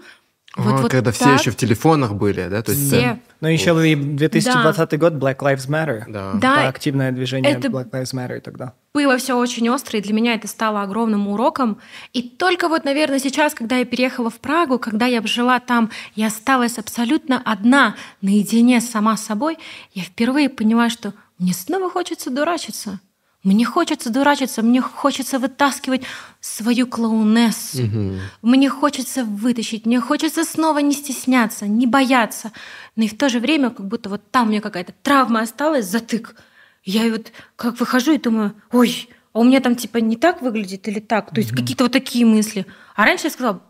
[0.55, 2.63] Вот, А, вот когда все так еще в телефонах были, да?
[2.63, 3.19] То есть, все.
[3.39, 6.03] Но еще и 2020 год Black Lives Matter.
[6.07, 6.34] Да.
[6.34, 8.73] Да, Да, активное движение это- Black Lives Matter тогда.
[8.93, 11.77] было все очень остро, и для меня это стало огромным уроком.
[12.13, 16.27] И только вот, наверное, сейчас, когда я переехала в Прагу, когда я жила там, я
[16.27, 19.59] осталась абсолютно одна, наедине сама с собой,
[19.93, 22.99] я впервые поняла, что мне снова хочется дурачиться.
[23.44, 26.02] Мне хочется дурачиться, мне хочется вытаскивать
[26.41, 27.84] свою клоунессу.
[27.84, 28.20] Мгм.
[28.41, 32.52] Мне хочется вытащить, мне хочется снова не стесняться, не бояться.
[32.98, 35.86] Но и в то же время, как будто вот там у меня какая-то травма осталась,
[35.86, 36.36] затык.
[36.84, 40.88] Я вот как выхожу и думаю, ой, а у меня там типа не так выглядит
[40.90, 41.34] или так?
[41.34, 42.66] То есть какие-то вот такие мысли.
[42.95, 43.61] А раньше я сказала,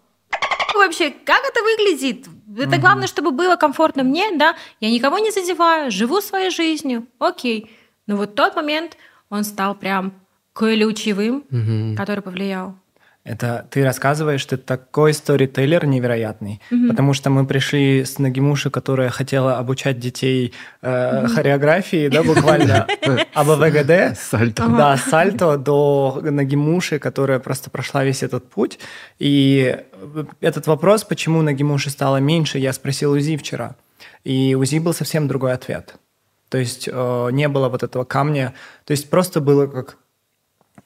[0.74, 2.28] вообще, как это выглядит?
[2.58, 4.56] Это главное, чтобы было комфортно мне, да?
[4.80, 7.72] Я никого не задеваю, живу своей жизнью, окей.
[8.08, 8.98] Но вот тот момент,
[9.30, 10.14] он стал прям
[10.54, 11.96] ключевым, Мгм.
[11.96, 12.76] который повлиял.
[13.26, 19.58] Это ты рассказываешь, ты такой сторителлер невероятный, потому что мы пришли с Нагимуши, которая хотела
[19.60, 22.88] обучать детей э, хореографии, да, буквально
[23.36, 24.18] АБВГД.
[24.18, 24.68] Сальто.
[24.70, 28.80] Да, сальто до Нагимуши, которая просто прошла весь этот путь.
[29.20, 29.78] И
[30.40, 33.76] этот вопрос, почему Нагимуши стало меньше, я спросил УЗИ вчера.
[34.24, 35.96] И УЗИ был совсем другой ответ.
[36.50, 38.54] То есть э, не было вот этого камня.
[38.86, 39.98] То есть просто было как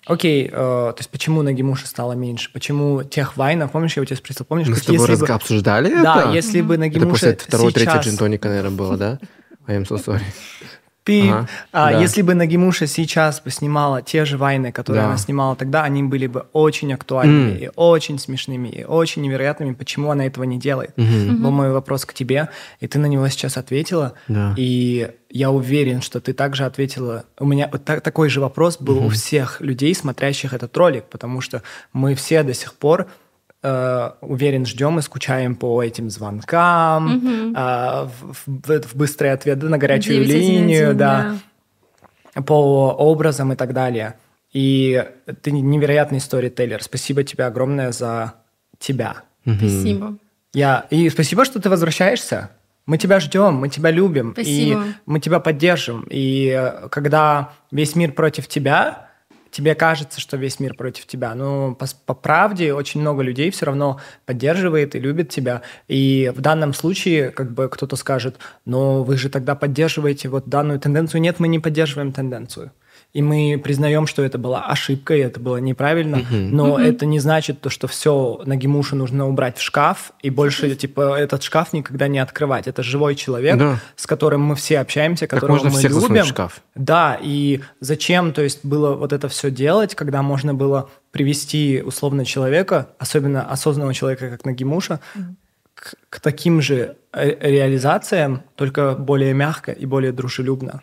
[0.06, 2.52] Окей, э, то есть почему Нагимуши стало меньше?
[2.52, 6.02] Почему тех вайнов, помнишь, я у тебя спросил, помнишь, Мы с тобой если бы- обсуждали
[6.02, 6.32] Да, это?
[6.32, 8.06] если бы Это Нагимуши после второго, третьего сейчас...
[8.08, 9.20] джинтоника, наверное, было, да?
[9.68, 10.22] I am so sorry.
[11.04, 11.32] Пип.
[11.32, 12.00] Ага, А, да.
[12.02, 15.08] Если бы Нагимуша сейчас бы снимала те же вайны, которые Да.
[15.10, 17.58] она снимала тогда, они были бы очень актуальными М.
[17.58, 19.74] и очень смешными, и очень невероятными.
[19.74, 20.92] Почему она этого не делает?
[20.96, 22.48] Был мой вопрос к тебе,
[22.80, 24.14] и ты на него сейчас ответила.
[24.30, 24.54] Да.
[24.58, 27.26] И я уверен, что ты также ответила.
[27.40, 31.42] У меня вот так- такой же вопрос был у всех людей, смотрящих этот ролик, потому
[31.42, 33.08] что мы все до сих пор
[33.64, 39.70] э, уверен, ждем и скучаем по этим звонкам, а, в, в- в быстрый ответ да,
[39.70, 41.38] на горячую 911, линию, да,
[42.46, 44.16] по образам и так далее.
[44.52, 45.04] И
[45.42, 46.84] ты невероятный сторителлер.
[46.84, 48.36] Спасибо тебе огромное за
[48.80, 49.24] тебя.
[49.44, 50.18] Спасибо.
[50.54, 50.86] Я...
[50.92, 52.52] И спасибо, что ты возвращаешься.
[52.86, 54.82] Мы тебя ждем, мы тебя любим, Спасибо.
[54.84, 56.06] и мы тебя поддержим.
[56.10, 59.08] И э, когда весь мир против тебя,
[59.54, 61.34] тебе кажется, что весь мир против тебя.
[61.36, 65.62] Но по, по правде очень много людей все равно поддерживает и любит тебя.
[65.88, 70.80] И в данном случае как бы кто-то скажет, но вы же тогда поддерживаете вот данную
[70.80, 71.22] тенденцию.
[71.22, 72.72] Нет, мы не поддерживаем тенденцию.
[73.14, 77.62] И мы признаем, что это была ошибка, и это было неправильно, но это не значит
[77.62, 82.18] то, что все Нагимушу нужно убрать в шкаф, и больше, типа, этот шкаф никогда не
[82.18, 82.68] открывать.
[82.68, 83.80] Это живой человек, Да.
[83.96, 86.26] с которым мы все общаемся, Как которого можно мы всех засунуть в любим.
[86.26, 86.62] шкаф.
[86.74, 92.26] Да, и зачем, то есть, было вот это все делать, когда можно было привести условно
[92.26, 95.00] человека, особенно осознанного человека, как Нагимуша,
[95.76, 100.82] к, к таким же реализациям, только более мягко и более дружелюбно.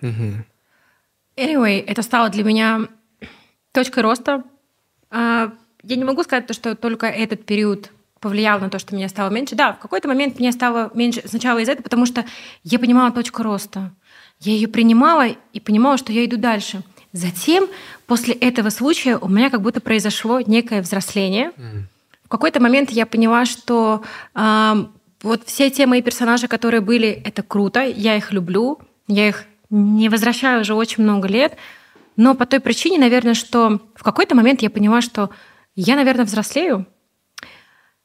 [1.36, 2.81] Anyway, это стало для меня
[3.73, 4.44] точкой роста.
[5.11, 5.52] А,
[5.82, 7.90] Я не могу сказать, то, что только этот период
[8.20, 9.55] повлиял на то, что меня стало меньше.
[9.55, 12.24] Да, в какой-то момент меня стало меньше сначала из этого, потому что
[12.62, 13.90] я понимала точку роста.
[14.40, 16.82] Я ее принимала и понимала, что я иду дальше.
[17.12, 17.66] Затем,
[18.07, 21.52] после этого случая, у меня как будто произошло некое взросление.
[22.24, 24.05] В какой-то момент я поняла, что
[24.35, 24.93] ам,
[25.23, 28.78] вот все те мои персонажи, которые были, это круто, я их люблю,
[29.09, 31.57] я их не возвращаю уже очень много лет,
[32.17, 35.31] но по той причине, наверное, что в какой-то момент я поняла, что
[35.75, 36.87] я, наверное, взрослею.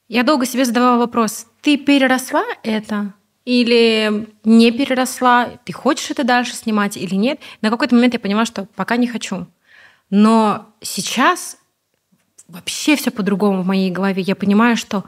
[0.08, 3.12] Я долго себе задавала вопрос, ты переросла это?
[3.44, 5.50] Или не переросла?
[5.64, 7.40] Ты хочешь это дальше снимать или нет?
[7.60, 9.46] На какой-то момент я поняла, что пока не хочу.
[10.10, 11.58] Но сейчас
[12.48, 14.22] вообще все по-другому в моей голове.
[14.22, 15.04] Я понимаю, что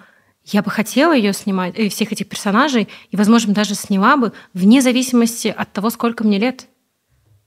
[0.52, 4.82] я бы хотела ее снимать, э, всех этих персонажей, и, возможно, даже сняла бы вне
[4.82, 6.66] зависимости от того, сколько мне лет.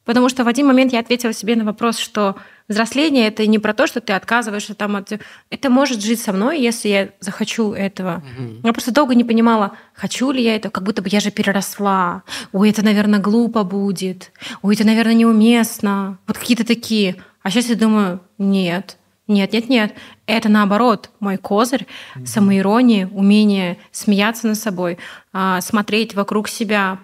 [0.03, 2.35] Потому что в один момент я ответила себе на вопрос, что
[2.67, 5.11] взросление это не про то, что ты отказываешься там от...
[5.49, 8.23] Это может жить со мной, если я захочу этого.
[8.63, 12.23] Я просто долго не понимала, хочу ли я это, как будто бы я же переросла.
[12.51, 14.31] Ой, это, наверное, глупо будет.
[14.63, 16.17] Ой, это, наверное, неуместно.
[16.25, 17.17] Вот какие-то такие.
[17.43, 18.97] А сейчас я думаю, нет,
[19.27, 19.93] нет, нет, нет.
[20.31, 21.85] Это наоборот мой козырь,
[22.25, 24.97] самоирония, умение смеяться над собой,
[25.33, 26.99] а, смотреть вокруг себя,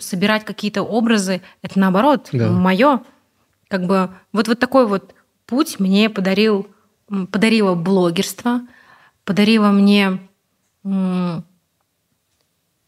[0.00, 1.42] собирать какие-то образы.
[1.60, 2.48] Это наоборот Да.
[2.50, 3.02] мое.
[3.68, 6.68] Как бы вот, вот такой вот путь мне подарил,
[7.30, 8.62] подарило блогерство,
[9.26, 10.18] подарило мне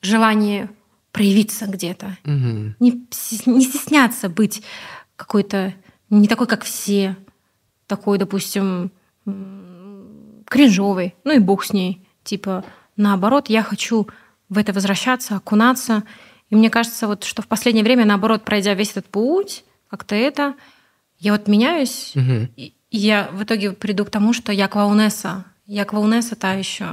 [0.01, 0.71] желание
[1.13, 2.77] проявиться где-то, Мгм.
[2.81, 2.91] не,
[3.47, 4.63] не стесняться быть
[5.17, 5.75] какой-то
[6.09, 7.15] не такой, как все,
[7.87, 8.91] такой, допустим,
[10.53, 12.07] кринжовый, ну и бог с ней.
[12.25, 12.65] Типа,
[12.97, 14.07] наоборот, я хочу
[14.49, 16.03] в это возвращаться, окунаться.
[16.51, 20.55] И мне кажется, вот, что в последнее время, наоборот, пройдя весь этот путь, как-то это,
[21.19, 22.49] я вот меняюсь, Мгм.
[22.57, 25.47] и и я в итоге приду к тому, что я клоунесса.
[25.67, 26.85] Я клоунесса та еще.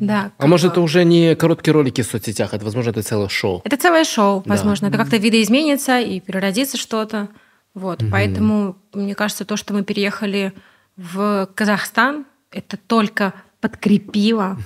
[0.00, 0.30] Да.
[0.38, 3.60] А может, это уже не короткие ролики в соцсетях, это, возможно, это целое шоу.
[3.64, 4.50] Это целое шоу, Да.
[4.50, 4.86] возможно.
[4.86, 7.28] Это как-то видоизменится и переродится что-то.
[7.74, 10.52] Вот, поэтому мне кажется, то, что мы переехали
[10.96, 14.58] в Казахстан, это только подкрепило,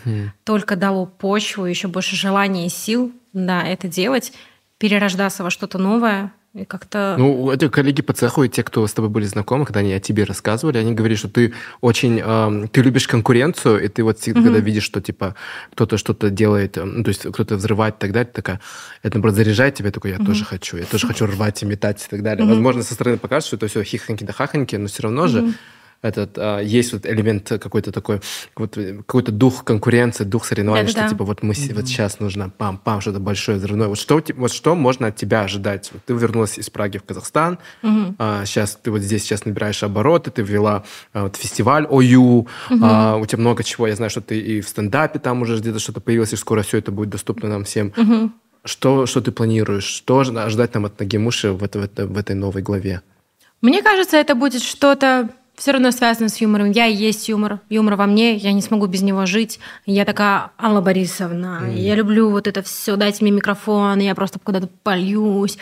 [0.45, 4.33] только дало почву, еще больше желания и сил, да, это делать,
[4.79, 7.17] перерождаться во что-то новое и как-то.
[7.19, 9.99] Ну, эти коллеги по цеху и те, кто с тобой были знакомы, когда они о
[9.99, 14.41] тебе рассказывали, они говорили, что ты очень, эм, ты любишь конкуренцию, и ты вот всегда,
[14.41, 15.35] когда видишь, что типа
[15.73, 18.61] кто-то что-то делает, эм, ну, то есть кто-то взрывает и так далее, такая,
[19.03, 22.09] это наоборот заряжает тебя, такой, я тоже хочу, я тоже хочу рвать и метать и
[22.09, 22.47] так далее.
[22.47, 25.55] Возможно, со стороны покажется, что это все хихоньки да хахоньки, но все равно же
[26.05, 28.21] этот а, есть вот элемент какой-то такой,
[28.57, 32.53] вот э, какой-то дух конкуренции, дух соревнований, что типа вот мы с- вот сейчас нужно
[32.59, 33.89] пам-пам, что-то большое, взрывное.
[33.89, 35.91] Вот что, вот что можно от тебя ожидать?
[35.93, 37.59] Вот ты вернулась из Праги в Казахстан,
[38.19, 42.47] а, сейчас ты вот здесь сейчас набираешь обороты, ты ввела а, вот фестиваль ОЮ,
[42.83, 45.79] а, у тебя много чего, я знаю, что ты и в стендапе там уже где-то
[45.79, 47.93] что-то появилось, и скоро все это будет доступно нам всем.
[48.67, 49.85] Что, что ты планируешь?
[49.85, 53.01] Что ожидать нам от Нагимуши в, это- в это- в этой новой главе?
[53.61, 56.71] Мне кажется, это будет что-то все равно связано с юмором.
[56.71, 57.61] Я и есть юмор.
[57.69, 59.61] Юмор во мне, я не смогу без него жить.
[59.87, 61.71] Я такая Алла Борисовна.
[61.73, 62.97] Я люблю вот это все.
[62.97, 65.59] Дайте мне микрофон, я просто куда-то польюсь.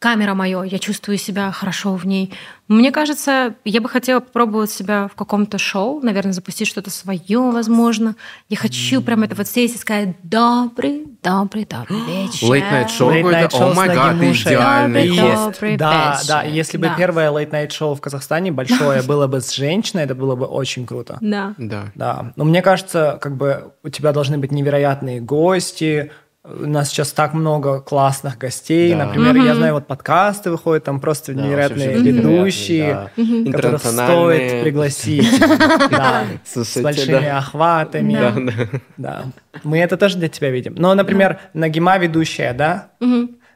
[0.00, 2.32] Камера мое, я чувствую себя хорошо в ней.
[2.68, 8.16] Мне кажется, я бы хотела попробовать себя в каком-то шоу, наверное, запустить что-то свое, возможно.
[8.48, 12.46] Я хочу прям это вот сесть и сказать «Добрый, добрый, добрый вечер».
[12.48, 13.38] Late Night Show Late какой-то?
[13.38, 15.60] Night Show О май гад, хост.
[15.60, 16.28] добрый Да, вечер.
[16.28, 16.94] да, если бы Да.
[16.96, 20.86] первое late night шоу в Казахстане большое было бы с женщиной, это было бы очень
[20.86, 21.18] круто.
[21.20, 21.52] Да.
[21.58, 21.92] Да.
[21.94, 26.10] Да, но мне кажется, как бы у тебя должны быть невероятные гости.
[26.58, 28.92] У нас сейчас так много классных гостей.
[28.92, 29.06] Да.
[29.06, 33.52] Например, я знаю, вот подкасты выходят, там просто Да, невероятные вообще ведущие, да.
[33.52, 35.40] которых стоит пригласить.
[35.90, 38.70] Да, с большими охватами.
[38.96, 39.24] Да.
[39.64, 40.74] Мы это тоже для тебя видим.
[40.76, 42.90] Но, например, Нагима ведущая, да?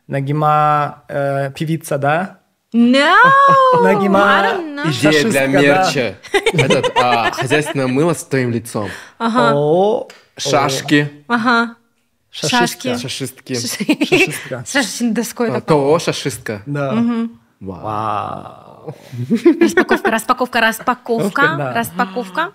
[0.06, 2.38] Нагима э, певица, да?
[2.74, 3.14] No!
[3.82, 4.90] Нагима I don't know.
[4.90, 6.16] Идея для мерча.
[6.52, 8.88] Этот, а, хозяйственное мыло с твоим лицом.
[9.20, 11.08] О, Шашки.
[11.28, 11.76] Ага.
[12.34, 12.98] Шашистка.
[12.98, 12.98] Шашки.
[12.98, 13.54] Шашистки.
[13.54, 14.64] Шашистка.
[14.66, 16.62] С шашечной доской А, шашистка.
[16.66, 16.92] Да.
[17.60, 17.80] Вау.
[17.82, 18.94] Вау.
[19.60, 21.72] Распаковка, распаковка, распаковка, Да.
[21.72, 22.52] распаковка.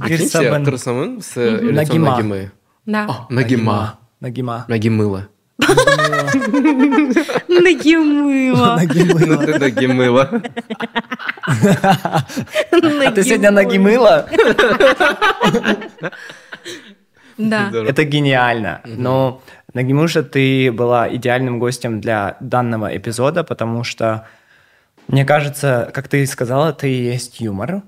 [0.00, 0.64] Прикиньте, Гирсабан.
[0.64, 2.10] Турсамын с э, Нагима.
[2.16, 2.50] Нагимы.
[2.86, 3.26] Да.
[3.28, 3.98] Нагима.
[4.20, 4.64] Нагима.
[4.66, 5.28] Нагимыла.
[7.48, 8.70] Нагимыла.
[8.70, 9.46] Ну Нагимыла.
[9.46, 10.42] ты Нагимыла.
[11.46, 14.28] А ты сегодня нагимыла?
[17.50, 17.70] Да.
[17.72, 18.80] Это гениально.
[18.84, 19.40] Но,
[19.74, 24.26] Нагимуша, ты была идеальным гостем для данного эпизода, потому что,
[25.06, 27.82] мне кажется, как ты сказала, ты есть юмор.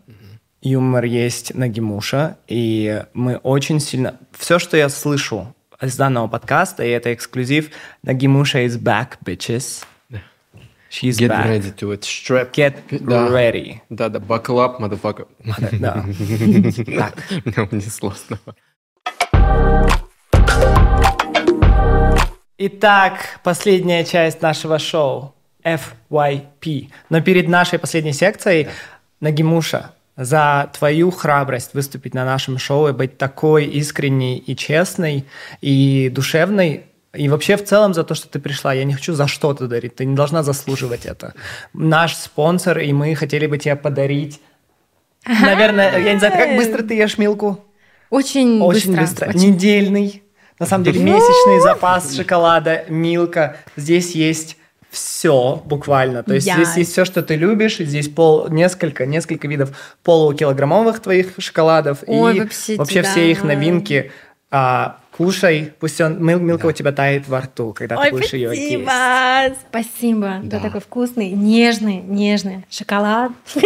[0.62, 4.18] Юмор есть Нагимуша, и мы очень сильно...
[4.38, 7.70] Все, что я слышу из данного подкаста, и это эксклюзив,
[8.02, 9.84] Нагимуша is back, bitches.
[10.90, 11.46] She's Get back.
[11.46, 12.02] ready to it.
[12.02, 12.52] Strap.
[12.52, 13.28] Get Да.
[13.28, 13.76] ready.
[13.90, 15.26] Да, да, buckle up, motherfucker.
[15.78, 16.04] Да.
[16.96, 17.14] Так.
[17.44, 18.56] Меня унесло снова.
[22.62, 26.90] Итак, последняя часть нашего шоу FYP.
[27.08, 28.68] Но перед нашей последней секцией,
[29.20, 35.24] Нагимуша, за твою храбрость выступить на нашем шоу и быть такой искренней и честной
[35.62, 38.74] и душевной, и вообще в целом за то, что ты пришла.
[38.74, 41.32] Я не хочу за что-то дарить, ты не должна заслуживать это.
[41.72, 44.40] Наш спонсор, и мы хотели бы тебе подарить...
[45.26, 47.64] Наверное, я не знаю, как быстро ты ешь милку?
[48.10, 49.00] Очень Очень быстро.
[49.00, 49.28] быстро.
[49.30, 49.52] Очень.
[49.54, 50.22] Недельный.
[50.58, 53.56] На самом деле месячный запас шоколада, милка.
[53.76, 54.56] Здесь есть
[54.90, 56.22] все буквально.
[56.22, 57.78] То есть здесь есть все, что ты любишь.
[57.78, 59.70] Здесь пол, несколько, несколько видов
[60.02, 61.98] полукилограммовых твоих шоколадов.
[62.06, 63.10] Ой, и вообще, вообще да.
[63.10, 64.10] все их новинки.
[64.50, 68.32] А, кушай, пусть он, мил- милка у тебя тает во рту, когда ты Ой, будешь
[68.32, 68.82] ее есть.
[68.82, 69.56] спасибо!
[69.70, 70.40] Спасибо.
[70.42, 70.58] Да.
[70.58, 73.30] Ты такой вкусный, нежный, нежный шоколад.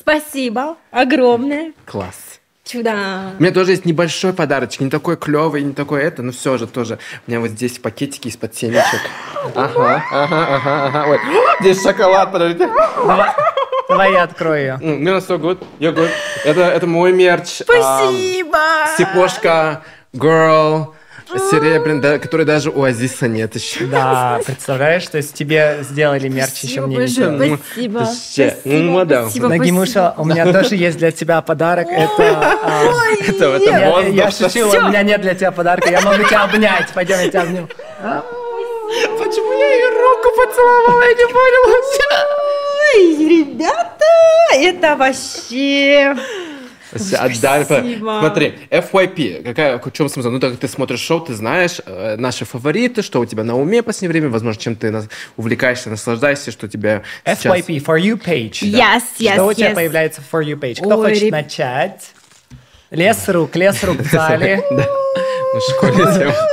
[0.00, 1.72] Спасибо огромное.
[1.86, 2.27] Класс.
[2.68, 2.90] Чудо.
[3.38, 6.66] У меня тоже есть небольшой подарочек, не такой клевый, не такой это, но все же
[6.66, 6.98] тоже.
[7.26, 9.00] У меня вот здесь пакетики из-под семечек.
[9.54, 11.04] Ага, ага, ага, ага.
[11.08, 11.18] Ой,
[11.60, 12.68] здесь шоколад, подождите.
[13.06, 13.30] Давай,
[13.88, 14.78] давай я открою ее.
[14.82, 16.10] М, Ну, все good, you're good.
[16.44, 17.62] Это, это мой мерч.
[17.62, 18.58] Спасибо.
[18.98, 19.82] Сипошка,
[20.12, 20.88] girl,
[21.36, 23.86] серебряный, да, который даже у Азиса нет еще.
[23.86, 27.58] Да, представляешь, то есть тебе сделали мерч, еще Спасибо мне не сделали.
[27.72, 27.98] Спасибо.
[27.98, 29.04] Вообще, Спасибо.
[29.04, 29.06] ну.
[29.06, 29.48] Спасибо.
[29.48, 31.88] Нагимуша, у меня тоже есть для тебя подарок.
[31.90, 32.56] Это...
[32.62, 32.82] а,
[34.08, 36.88] Я, шучу, у меня нет для тебя подарка, я могу тебя обнять.
[36.94, 37.68] Пойдем, я тебя обниму.
[39.18, 41.78] Почему я ее руку поцеловала, я не поняла.
[42.94, 44.04] Ой, ребята,
[44.54, 46.16] это вообще...
[46.92, 47.64] Отдали.
[47.64, 48.18] Спасибо.
[48.20, 50.30] Смотри, FYP, какая, в чем смысл?
[50.30, 53.56] Ну, так как ты смотришь шоу, ты знаешь э, наши фавориты, что у тебя на
[53.56, 57.44] уме в последнее время, возможно, чем ты нас- увлекаешься, наслаждаешься, что тебя сейчас...
[57.44, 58.62] FYP, For You page.
[58.62, 60.76] Yes, yes, Что у тебя появляется For You page?
[60.76, 62.10] Кто Ой, хочет начать?
[62.90, 64.62] Лес рук, лес рук в зале.
[64.70, 66.34] На школе.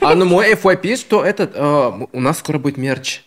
[0.00, 3.22] А ну мой FYP, что этот, э, у нас скоро будет мерч.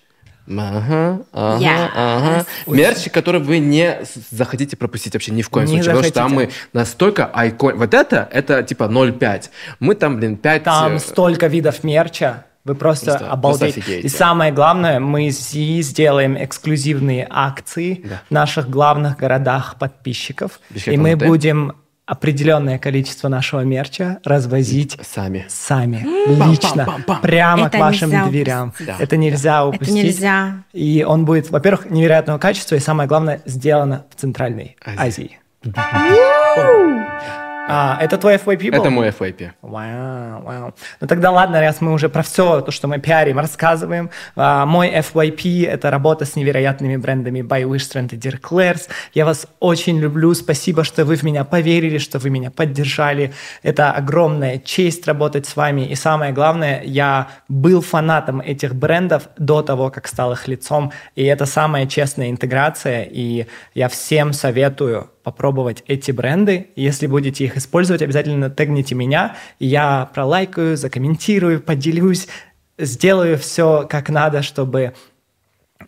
[0.50, 1.90] Ага, ага, Yes.
[1.96, 2.46] ага.
[2.68, 4.00] Мерч, который вы не
[4.32, 5.90] захотите пропустить вообще ни в коем Не случае.
[5.92, 6.68] Потому что там мы захотите.
[6.74, 7.76] настолько айкон...
[7.78, 9.50] Вот это, это типа 0,5.
[9.80, 10.64] Мы там, блин, 5...
[10.64, 12.46] Там э, столько видов мерча.
[12.64, 13.60] Вы просто, Просто- обалдеть.
[13.76, 14.08] просто офигеете.
[14.08, 18.22] И самое главное, мы сделаем эксклюзивные акции Да.
[18.30, 20.60] в наших главных городах подписчиков.
[20.70, 21.74] Бишкек, и мы будем
[22.08, 25.46] определенное количество нашего мерча развозить Сами.
[25.50, 26.08] сами,
[26.50, 26.88] лично,
[27.22, 28.70] прямо Это к вашим дверям.
[28.70, 28.88] упустить.
[28.88, 28.96] Да.
[28.98, 29.94] Это нельзя упустить.
[29.94, 30.64] нельзя.
[30.74, 35.38] И он будет, во-первых, невероятного качества, и самое главное, сделано в Центральной Азии.
[35.66, 37.47] Азии.
[37.70, 38.80] А, это твой FYP был?
[38.80, 39.52] Это мой FYP.
[39.62, 40.74] Вау, вау.
[41.02, 44.10] Ну тогда ладно, раз мы уже про все то, что мы пиарим, рассказываем.
[44.38, 48.88] А, мой FYP– это работа с невероятными брендами By Wishtrend и Dear Claire's.
[49.14, 50.34] Я вас очень люблю.
[50.34, 53.34] Спасибо, что вы в меня поверили, что вы меня поддержали.
[53.64, 55.82] Это огромная честь работать с вами.
[55.82, 60.94] И самое главное, я был фанатом этих брендов до того, как стал их лицом.
[61.16, 63.04] И это самая честная интеграция.
[63.04, 66.70] И я всем советую попробовать эти бренды.
[66.78, 72.30] Если будете их использовать, обязательно тегните меня, я пролайкаю, закомментирую, поделюсь,
[72.78, 74.94] сделаю все как надо, чтобы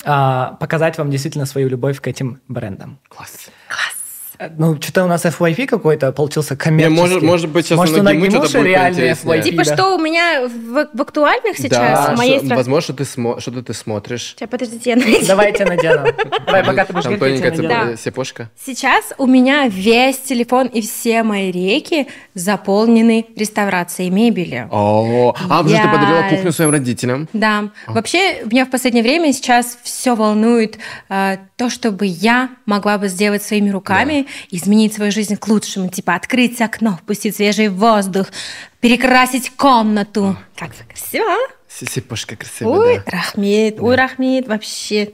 [0.04, 3.00] а, показать вам действительно свою любовь к этим брендам.
[3.08, 3.48] Класс.
[3.48, 3.99] Э,
[4.58, 7.02] Ну, что-то у нас FYP какой-то получился Не, коммерческий.
[7.02, 9.38] может, может быть, сейчас Может, у что-то будет реальный поинтереснее.
[9.40, 9.44] FYP.
[9.44, 9.74] Типа, да.
[9.76, 11.72] что у меня в, в актуальных сейчас,
[12.08, 12.56] Да, в моей что- стране.
[12.56, 13.40] возможно, ты смо...
[13.42, 14.36] что-то ты смотришь.
[14.38, 15.26] Сейчас, подождите, я найду.
[15.28, 16.08] Давайте надену.
[16.46, 17.92] Давай, пока ты будешь Там говорить, я тоненькая надену.
[17.94, 18.50] э, сепошка.
[18.66, 24.68] Сейчас у меня весь телефон и все мои реки заполнены реставрацией мебели.
[24.72, 27.28] О, а, потому что ты подарила кухню своим родителям.
[27.34, 27.70] Да.
[27.88, 30.78] Вообще, меня в последнее время сейчас все волнует
[31.10, 35.90] э, то, чтобы я могла бы сделать своими руками, изменить свою жизнь к лучшему.
[35.90, 38.28] Типа открыть окно, впустить свежий воздух,
[38.80, 40.38] перекрасить комнату.
[40.56, 41.38] Как вы красиво, а?
[41.68, 43.12] С- Сепошка красивая, Ой, да.
[43.12, 45.12] Рахмет, ой, Рахмет, вообще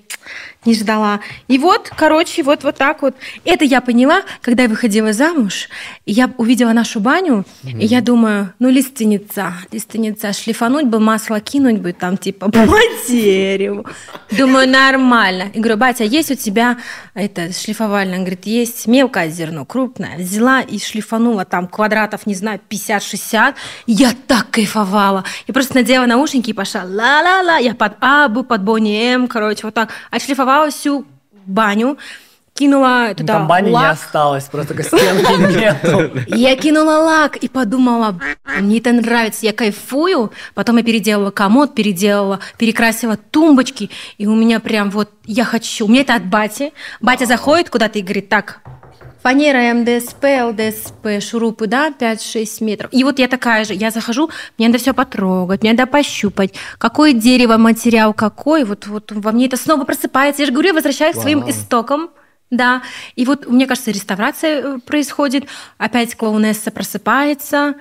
[0.66, 1.20] не ждала.
[1.48, 3.16] И вот, короче, вот, вот так вот.
[3.44, 5.70] Это я поняла, когда я выходила замуж,
[6.06, 11.94] я увидела нашу баню, и я думаю, ну, лиственница, лиственница, шлифануть бы, масло кинуть бы
[11.94, 13.86] там, типа, по дереву.
[14.32, 15.52] Думаю, нормально.
[15.54, 16.78] И говорю, батя, есть у тебя
[17.14, 18.18] это шлифовальное?
[18.18, 20.18] Он говорит, есть мелкое зерно, крупное.
[20.18, 23.56] Взяла и шлифанула там квадратов, не знаю, 50-60.
[23.88, 25.24] Я так кайфовала.
[25.48, 27.58] Я просто надела наушники и пошла ла-ла-ла.
[27.58, 29.90] Я под Абу, под Бонни М, короче, вот так.
[30.12, 31.06] Отшлифовала всю
[31.46, 31.98] баню,
[32.54, 33.92] кинула Ну, туда Там бани не лак.
[33.94, 36.12] осталось, просто стенки нету.
[36.28, 40.32] Я кинула лак и подумала, «Б***ь, мне это нравится, я кайфую.
[40.54, 45.86] Потом я переделала комод, переделала, перекрасила тумбочки, и у меня прям вот, я хочу.
[45.86, 46.72] У меня это от бати.
[47.02, 48.62] Батя заходит куда-то и говорит, так,
[49.26, 52.94] фанера МДСП, ЛДСП, шурупы, да, 5-6 метров.
[52.94, 54.30] И вот я такая же, я захожу,
[54.60, 59.48] мне надо все потрогать, мне надо пощупать, какое дерево, материал какой, вот, вот во мне
[59.48, 60.44] это снова просыпается.
[60.44, 62.12] Я же говорю, я возвращаюсь к своим истокам.
[62.52, 62.84] Да,
[63.16, 65.46] и вот, мне кажется, реставрация э, происходит,
[65.80, 67.74] опять клоунесса просыпается.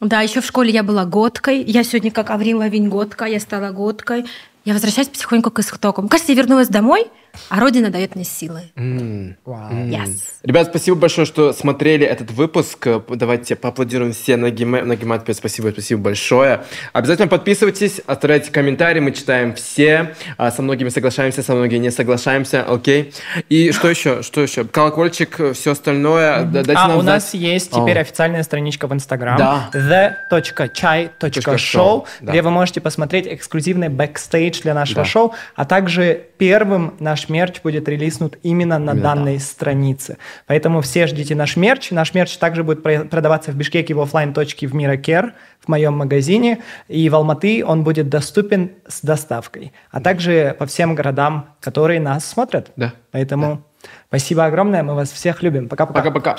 [0.00, 1.62] Да, еще в школе я была годкой.
[1.62, 4.26] Я сегодня как Аврил Лавинь годка, я стала годкой.
[4.66, 6.08] Я возвращаюсь потихоньку к истокам.
[6.08, 7.06] Кажется, я вернулась домой,
[7.48, 8.62] а Родина дает мне силы.
[8.76, 9.36] М.
[9.44, 9.70] Вау.
[9.72, 10.10] Yes.
[10.42, 12.86] Ребят, спасибо большое, что смотрели этот выпуск.
[12.86, 14.82] Э, Давайте поаплодируем все Нагиме.
[14.82, 16.62] Нагимат, опять спасибо, спасибо большое.
[16.92, 20.14] Обязательно подписывайтесь, оставляйте комментарии, мы читаем все.
[20.36, 23.12] А, Со многими соглашаемся, со многими не соглашаемся, окей?
[23.48, 24.22] И что еще?
[24.22, 24.64] Что еще?
[24.64, 26.42] Колокольчик, все остальное.
[26.44, 27.42] Д- дайте А, нам у нас знать.
[27.42, 28.00] есть теперь О.
[28.00, 29.70] официальная страничка в Инстаграм Да.
[29.72, 32.32] the.chai.show, Show, да.
[32.32, 35.04] где вы можете посмотреть эксклюзивный бэкстейдж для нашего Да.
[35.04, 40.18] шоу, а также первым наш мерч будет релизнут именно на Именно данной странице.
[40.46, 41.90] Поэтому все ждите наш мерч.
[41.90, 45.96] Наш мерч также будет про- продаваться в Бишкеке в оффлайн точке в Миракер, в моем
[45.96, 52.00] магазине, и в Алматы он будет доступен с доставкой, а также по всем городам, которые
[52.00, 52.70] нас смотрят.
[52.76, 52.92] Да.
[53.10, 53.62] Поэтому
[54.08, 55.68] спасибо огромное, мы вас всех любим.
[55.68, 56.02] Пока-пока.
[56.02, 56.36] Пока-пока.